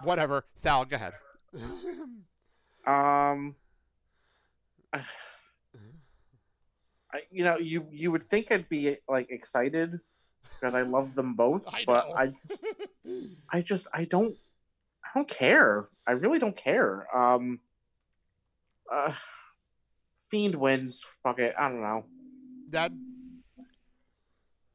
[0.04, 0.46] whatever.
[0.56, 1.14] Sal, go ahead.
[2.88, 3.56] Um,
[4.94, 5.04] I,
[7.30, 10.00] you know, you you would think I'd be like excited
[10.60, 12.16] because I love them both, I but know.
[12.16, 12.66] I just,
[13.50, 14.38] I just, I don't,
[15.04, 15.90] I don't care.
[16.08, 17.06] I really don't care.
[17.16, 17.60] Um,
[18.90, 19.12] uh,
[20.30, 21.06] Fiend wins.
[21.24, 21.56] Fuck it.
[21.58, 22.06] I don't know.
[22.72, 22.92] That.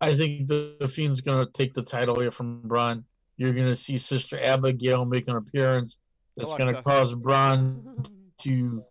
[0.01, 3.05] I think the, the Fiend's going to take the title away from Braun.
[3.37, 5.99] You're going to see Sister Abigail make an appearance.
[6.37, 8.07] That's gonna cause Braun
[8.43, 8.85] to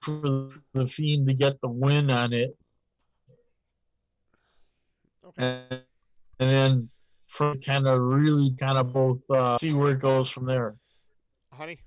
[0.00, 2.56] for the Fiend to get the win on it,
[5.36, 5.82] and,
[6.38, 6.90] and then
[7.28, 10.76] for kind of really kind of both uh, see where it goes from there.
[11.52, 11.78] Honey.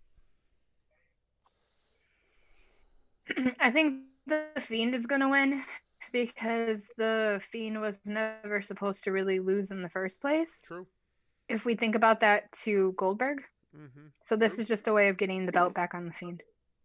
[3.60, 5.64] I think the Fiend is going to win
[6.12, 10.50] because the Fiend was never supposed to really lose in the first place.
[10.64, 10.88] True.
[11.50, 13.44] If we think about that to Goldberg.
[13.76, 14.08] Mm-hmm.
[14.26, 16.42] So this is just a way of getting the belt back on the Fiend.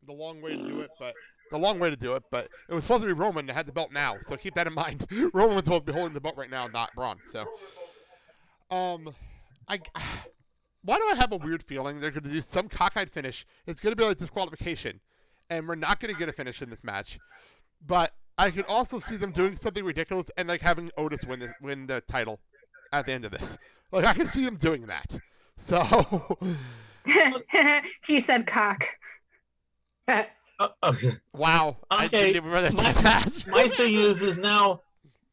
[0.07, 1.15] The long way to do it, but
[1.53, 3.67] the long way to do it, but it was supposed to be Roman that had
[3.67, 5.07] the belt now, so keep that in mind.
[5.33, 7.19] Roman was supposed to be holding the belt right now, not Braun.
[7.31, 7.47] So,
[8.71, 9.15] um,
[9.69, 9.79] I
[10.85, 13.47] why do I have a weird feeling they're going to do some cockeyed finish?
[13.67, 14.99] It's going to be like disqualification,
[15.53, 17.19] and we're not going to get a finish in this match.
[17.87, 21.53] But I could also see them doing something ridiculous and like having Otis win the
[21.61, 22.41] win the title
[22.93, 23.59] at the end of this.
[23.93, 25.19] Like I can see them doing that.
[25.59, 26.39] So,
[28.07, 28.85] he said cock.
[30.09, 30.25] Uh,
[31.35, 31.77] wow.
[31.91, 33.45] I Okay, didn't even my, that.
[33.49, 34.81] my thing is, is now,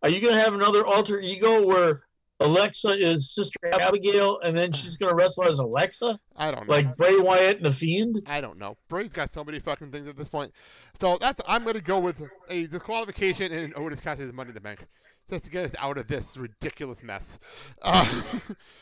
[0.03, 2.03] are you going to have another alter ego where
[2.41, 6.73] Alexa is Sister Abigail, and then she's going to wrestle as Alexa, I don't know.
[6.73, 8.21] like Bray Wyatt and the Fiend?
[8.27, 8.77] I don't know.
[8.87, 10.53] Bray's got so many fucking things at this point.
[11.01, 14.85] So that's I'm gonna go with a disqualification and Otis catches money in the bank.
[15.29, 17.39] Just to get us out of this ridiculous mess.
[17.81, 18.21] Uh,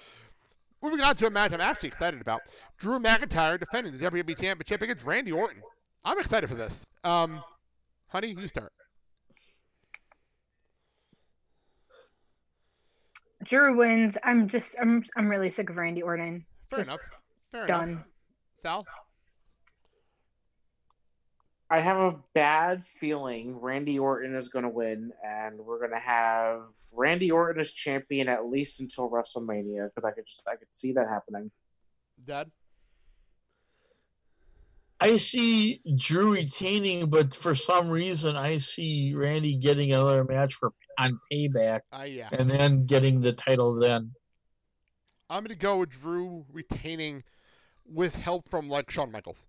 [0.82, 2.42] moving on to a match I'm actually excited about.
[2.78, 5.62] Drew McIntyre defending the WWE Championship against Randy Orton.
[6.06, 6.86] I'm excited for this.
[7.04, 7.42] Um,
[8.10, 8.72] Honey, you start.
[13.44, 14.18] Drew wins.
[14.24, 16.46] I'm just I'm I'm really sick of Randy Orton.
[16.70, 17.02] Fair Just enough.
[17.52, 17.90] Fair done.
[17.90, 18.06] enough.
[18.62, 18.86] Sal?
[21.70, 26.00] I have a bad feeling Randy Orton is going to win, and we're going to
[26.00, 26.62] have
[26.94, 30.94] Randy Orton as champion at least until WrestleMania because I could just I could see
[30.94, 31.52] that happening.
[32.26, 32.50] Dad?
[35.00, 40.72] I see Drew retaining, but for some reason, I see Randy getting another match for
[41.00, 42.30] on payback, Uh, yeah.
[42.32, 43.76] and then getting the title.
[43.76, 44.12] Then
[45.30, 47.24] I'm going to go with Drew retaining
[47.86, 49.48] with help from like Shawn Michaels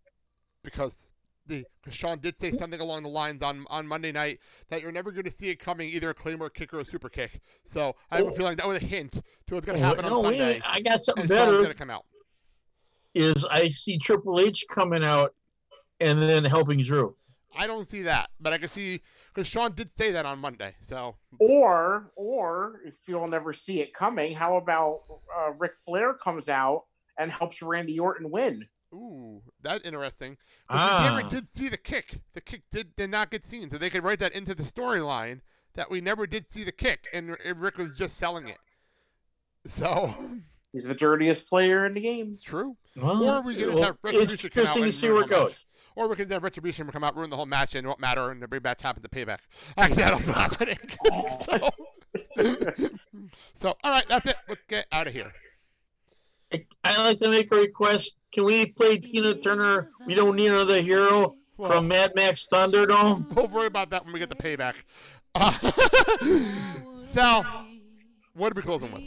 [0.63, 1.11] because
[1.47, 4.93] the cause Shawn did say something along the lines on on Monday night that you're
[4.93, 7.41] never going to see it coming either a claymore kick or a super kick.
[7.65, 8.35] So I have a Oh.
[8.35, 9.13] feeling that was a hint
[9.47, 10.49] to what's going to Oh, happen no, on wait a Sunday.
[10.49, 10.63] minute.
[10.67, 11.57] I got something and Shawn's better.
[11.63, 12.05] going to come out.
[13.19, 15.35] Is I see Triple H coming out
[16.01, 17.17] and then helping Drew.
[17.57, 19.01] I don't see that, but I can see
[19.35, 20.75] because Shawn did say that on Monday.
[20.81, 25.01] So Or or if you'll never see it coming, how about
[25.37, 26.85] uh, Ric Flair comes out
[27.19, 28.67] and helps Randy Orton win?
[28.95, 30.37] Ooh, that's interesting.
[30.71, 31.11] Ah.
[31.13, 32.21] we never did see the kick.
[32.35, 35.41] The kick did, did not get seen, so they could write that into the storyline
[35.75, 38.59] that we never did see the kick, and R- Ric was just selling it.
[39.67, 40.15] So
[40.73, 42.29] He's the dirtiest player in the game.
[42.31, 42.77] it's true.
[42.95, 45.29] Well, or we could well, have Retribution it's come out interesting to see where it
[45.29, 45.51] goes.
[45.51, 45.67] match.
[45.97, 48.31] Or we could have Retribution come out, ruin the whole match, and it won't matter,
[48.31, 49.39] and the big bad happen to payback.
[49.77, 50.79] Actually, that also happening.
[52.77, 52.89] so,
[53.55, 54.37] so, all right, that's it.
[54.49, 55.33] Let's get out of here.
[56.53, 58.19] I'd like to make a request.
[58.33, 59.91] Can we play Tina Turner?
[60.07, 63.35] We don't need another hero from Mad Max Thunderdome.
[63.35, 64.75] We'll worry about that when we get the payback.
[65.35, 65.51] Uh,
[67.03, 67.45] Sal,
[68.35, 69.03] what are we closing with?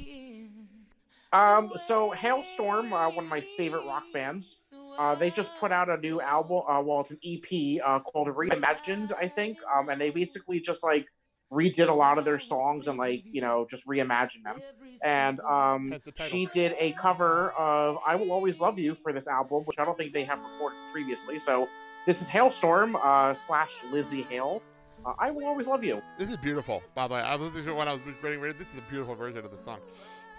[1.33, 4.57] Um, so Halestorm, uh, one of my favorite rock bands,
[4.99, 6.61] uh, they just put out a new album.
[6.67, 9.57] Uh, well, it's an EP uh, called Reimagined, I think.
[9.73, 11.05] Um, and they basically just like
[11.51, 14.61] redid a lot of their songs and like you know just reimagined them.
[15.03, 19.63] And um, she did a cover of "I Will Always Love You" for this album,
[19.65, 21.39] which I don't think they have recorded previously.
[21.39, 21.67] So
[22.05, 24.61] this is Halestorm uh, slash Lzzy Hale.
[25.05, 26.01] Uh, I will always love you.
[26.19, 27.21] This is beautiful, by the way.
[27.21, 28.57] I was listening to it when I was getting ready.
[28.57, 29.79] This is a beautiful version of the song.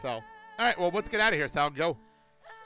[0.01, 0.21] So,
[0.59, 1.71] all right, well, let's get out of here, Sal.
[1.71, 1.97] Go.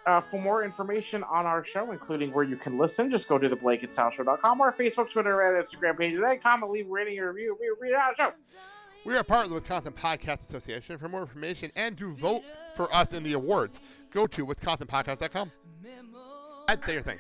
[0.07, 3.49] Uh, for more information on our show, including where you can listen, just go to
[3.49, 6.37] theblakeandsalshow.com, our Facebook, Twitter, and Instagram page today.
[6.37, 7.57] Comment, leave a rating, or review.
[7.61, 8.33] We read out the show.
[9.05, 10.99] We are part of the Wisconsin Podcast Association.
[10.99, 12.43] For more information and to vote
[12.75, 13.81] for us in the awards,
[14.11, 15.53] go to wisconsinpodcast.com.
[16.69, 17.19] I'd say your thing.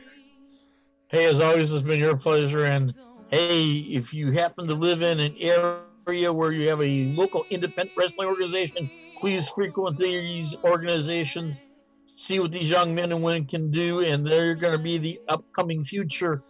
[1.09, 2.64] Hey, as always, it's been your pleasure.
[2.64, 2.93] And
[3.30, 7.97] hey, if you happen to live in an area where you have a local independent
[7.97, 8.90] wrestling organization,
[9.27, 11.61] please frequent these organizations.
[12.05, 15.20] See what these young men and women can do, and they're going to be the
[15.28, 16.44] upcoming future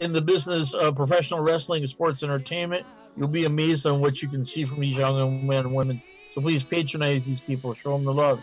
[0.00, 2.86] in the business of professional wrestling and sports entertainment.
[3.18, 6.00] You'll be amazed on what you can see from these young men and women.
[6.34, 8.40] So please patronize these people, show them the love.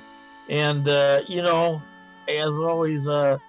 [0.50, 1.82] And, uh, you know,
[2.28, 3.40] as always, uh,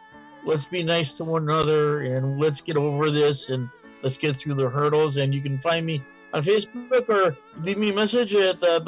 [0.46, 3.68] let's be nice to one another and let's get over this and
[4.02, 5.18] let's get through the hurdles.
[5.18, 6.02] And you can find me
[6.32, 8.80] on Facebook or leave me a message at uh.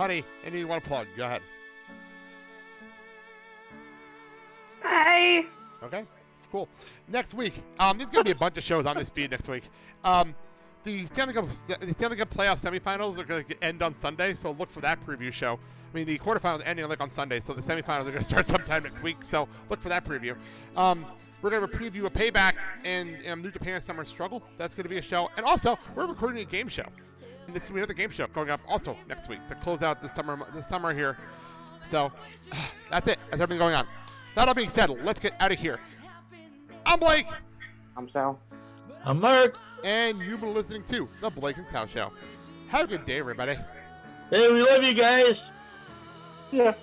[0.00, 1.06] Honey, anything you want to plug?
[1.14, 1.42] Go ahead.
[4.82, 5.44] Bye.
[5.82, 6.06] Okay,
[6.50, 6.70] cool.
[7.08, 9.64] Next week, um, there's gonna be a bunch of shows on this feed next week.
[10.02, 10.34] Um,
[10.84, 14.70] the Stanley Cup, the Stanley Cup playoff semifinals are gonna end on Sunday, so look
[14.70, 15.58] for that preview show.
[15.92, 18.84] I mean, the quarterfinals ending like on Sunday, so the semifinals are gonna start sometime
[18.84, 19.18] next week.
[19.20, 20.34] So look for that preview.
[20.78, 21.04] Um,
[21.42, 22.54] we're gonna preview a payback
[22.86, 24.42] and um, New Japan Summer Struggle.
[24.56, 26.86] That's gonna be a show, and also we're recording a game show.
[27.50, 30.00] And it's gonna be another game show going up also next week to close out
[30.00, 31.16] the summer the summer here.
[31.84, 32.12] So
[32.92, 33.18] that's it.
[33.28, 33.88] That's everything going on.
[34.36, 35.80] That all being said, let's get out of here.
[36.86, 37.26] I'm Blake.
[37.96, 38.38] I'm Sal.
[39.04, 39.58] I'm Mark.
[39.82, 42.12] And you've been listening to The Blake and Sal Show.
[42.68, 43.56] Have a good day, everybody.
[44.30, 45.44] Hey, we love you guys.
[46.52, 46.74] Yeah.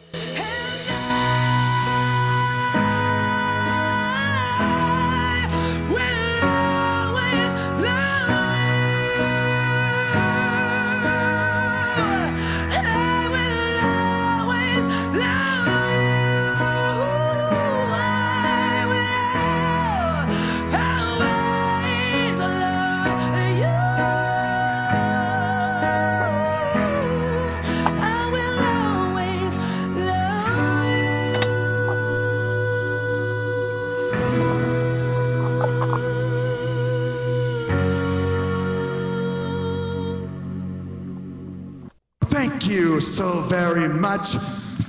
[43.00, 44.36] So very much.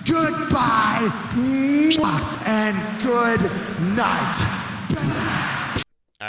[0.07, 1.11] Goodbye
[2.47, 3.43] and good
[3.97, 4.68] night.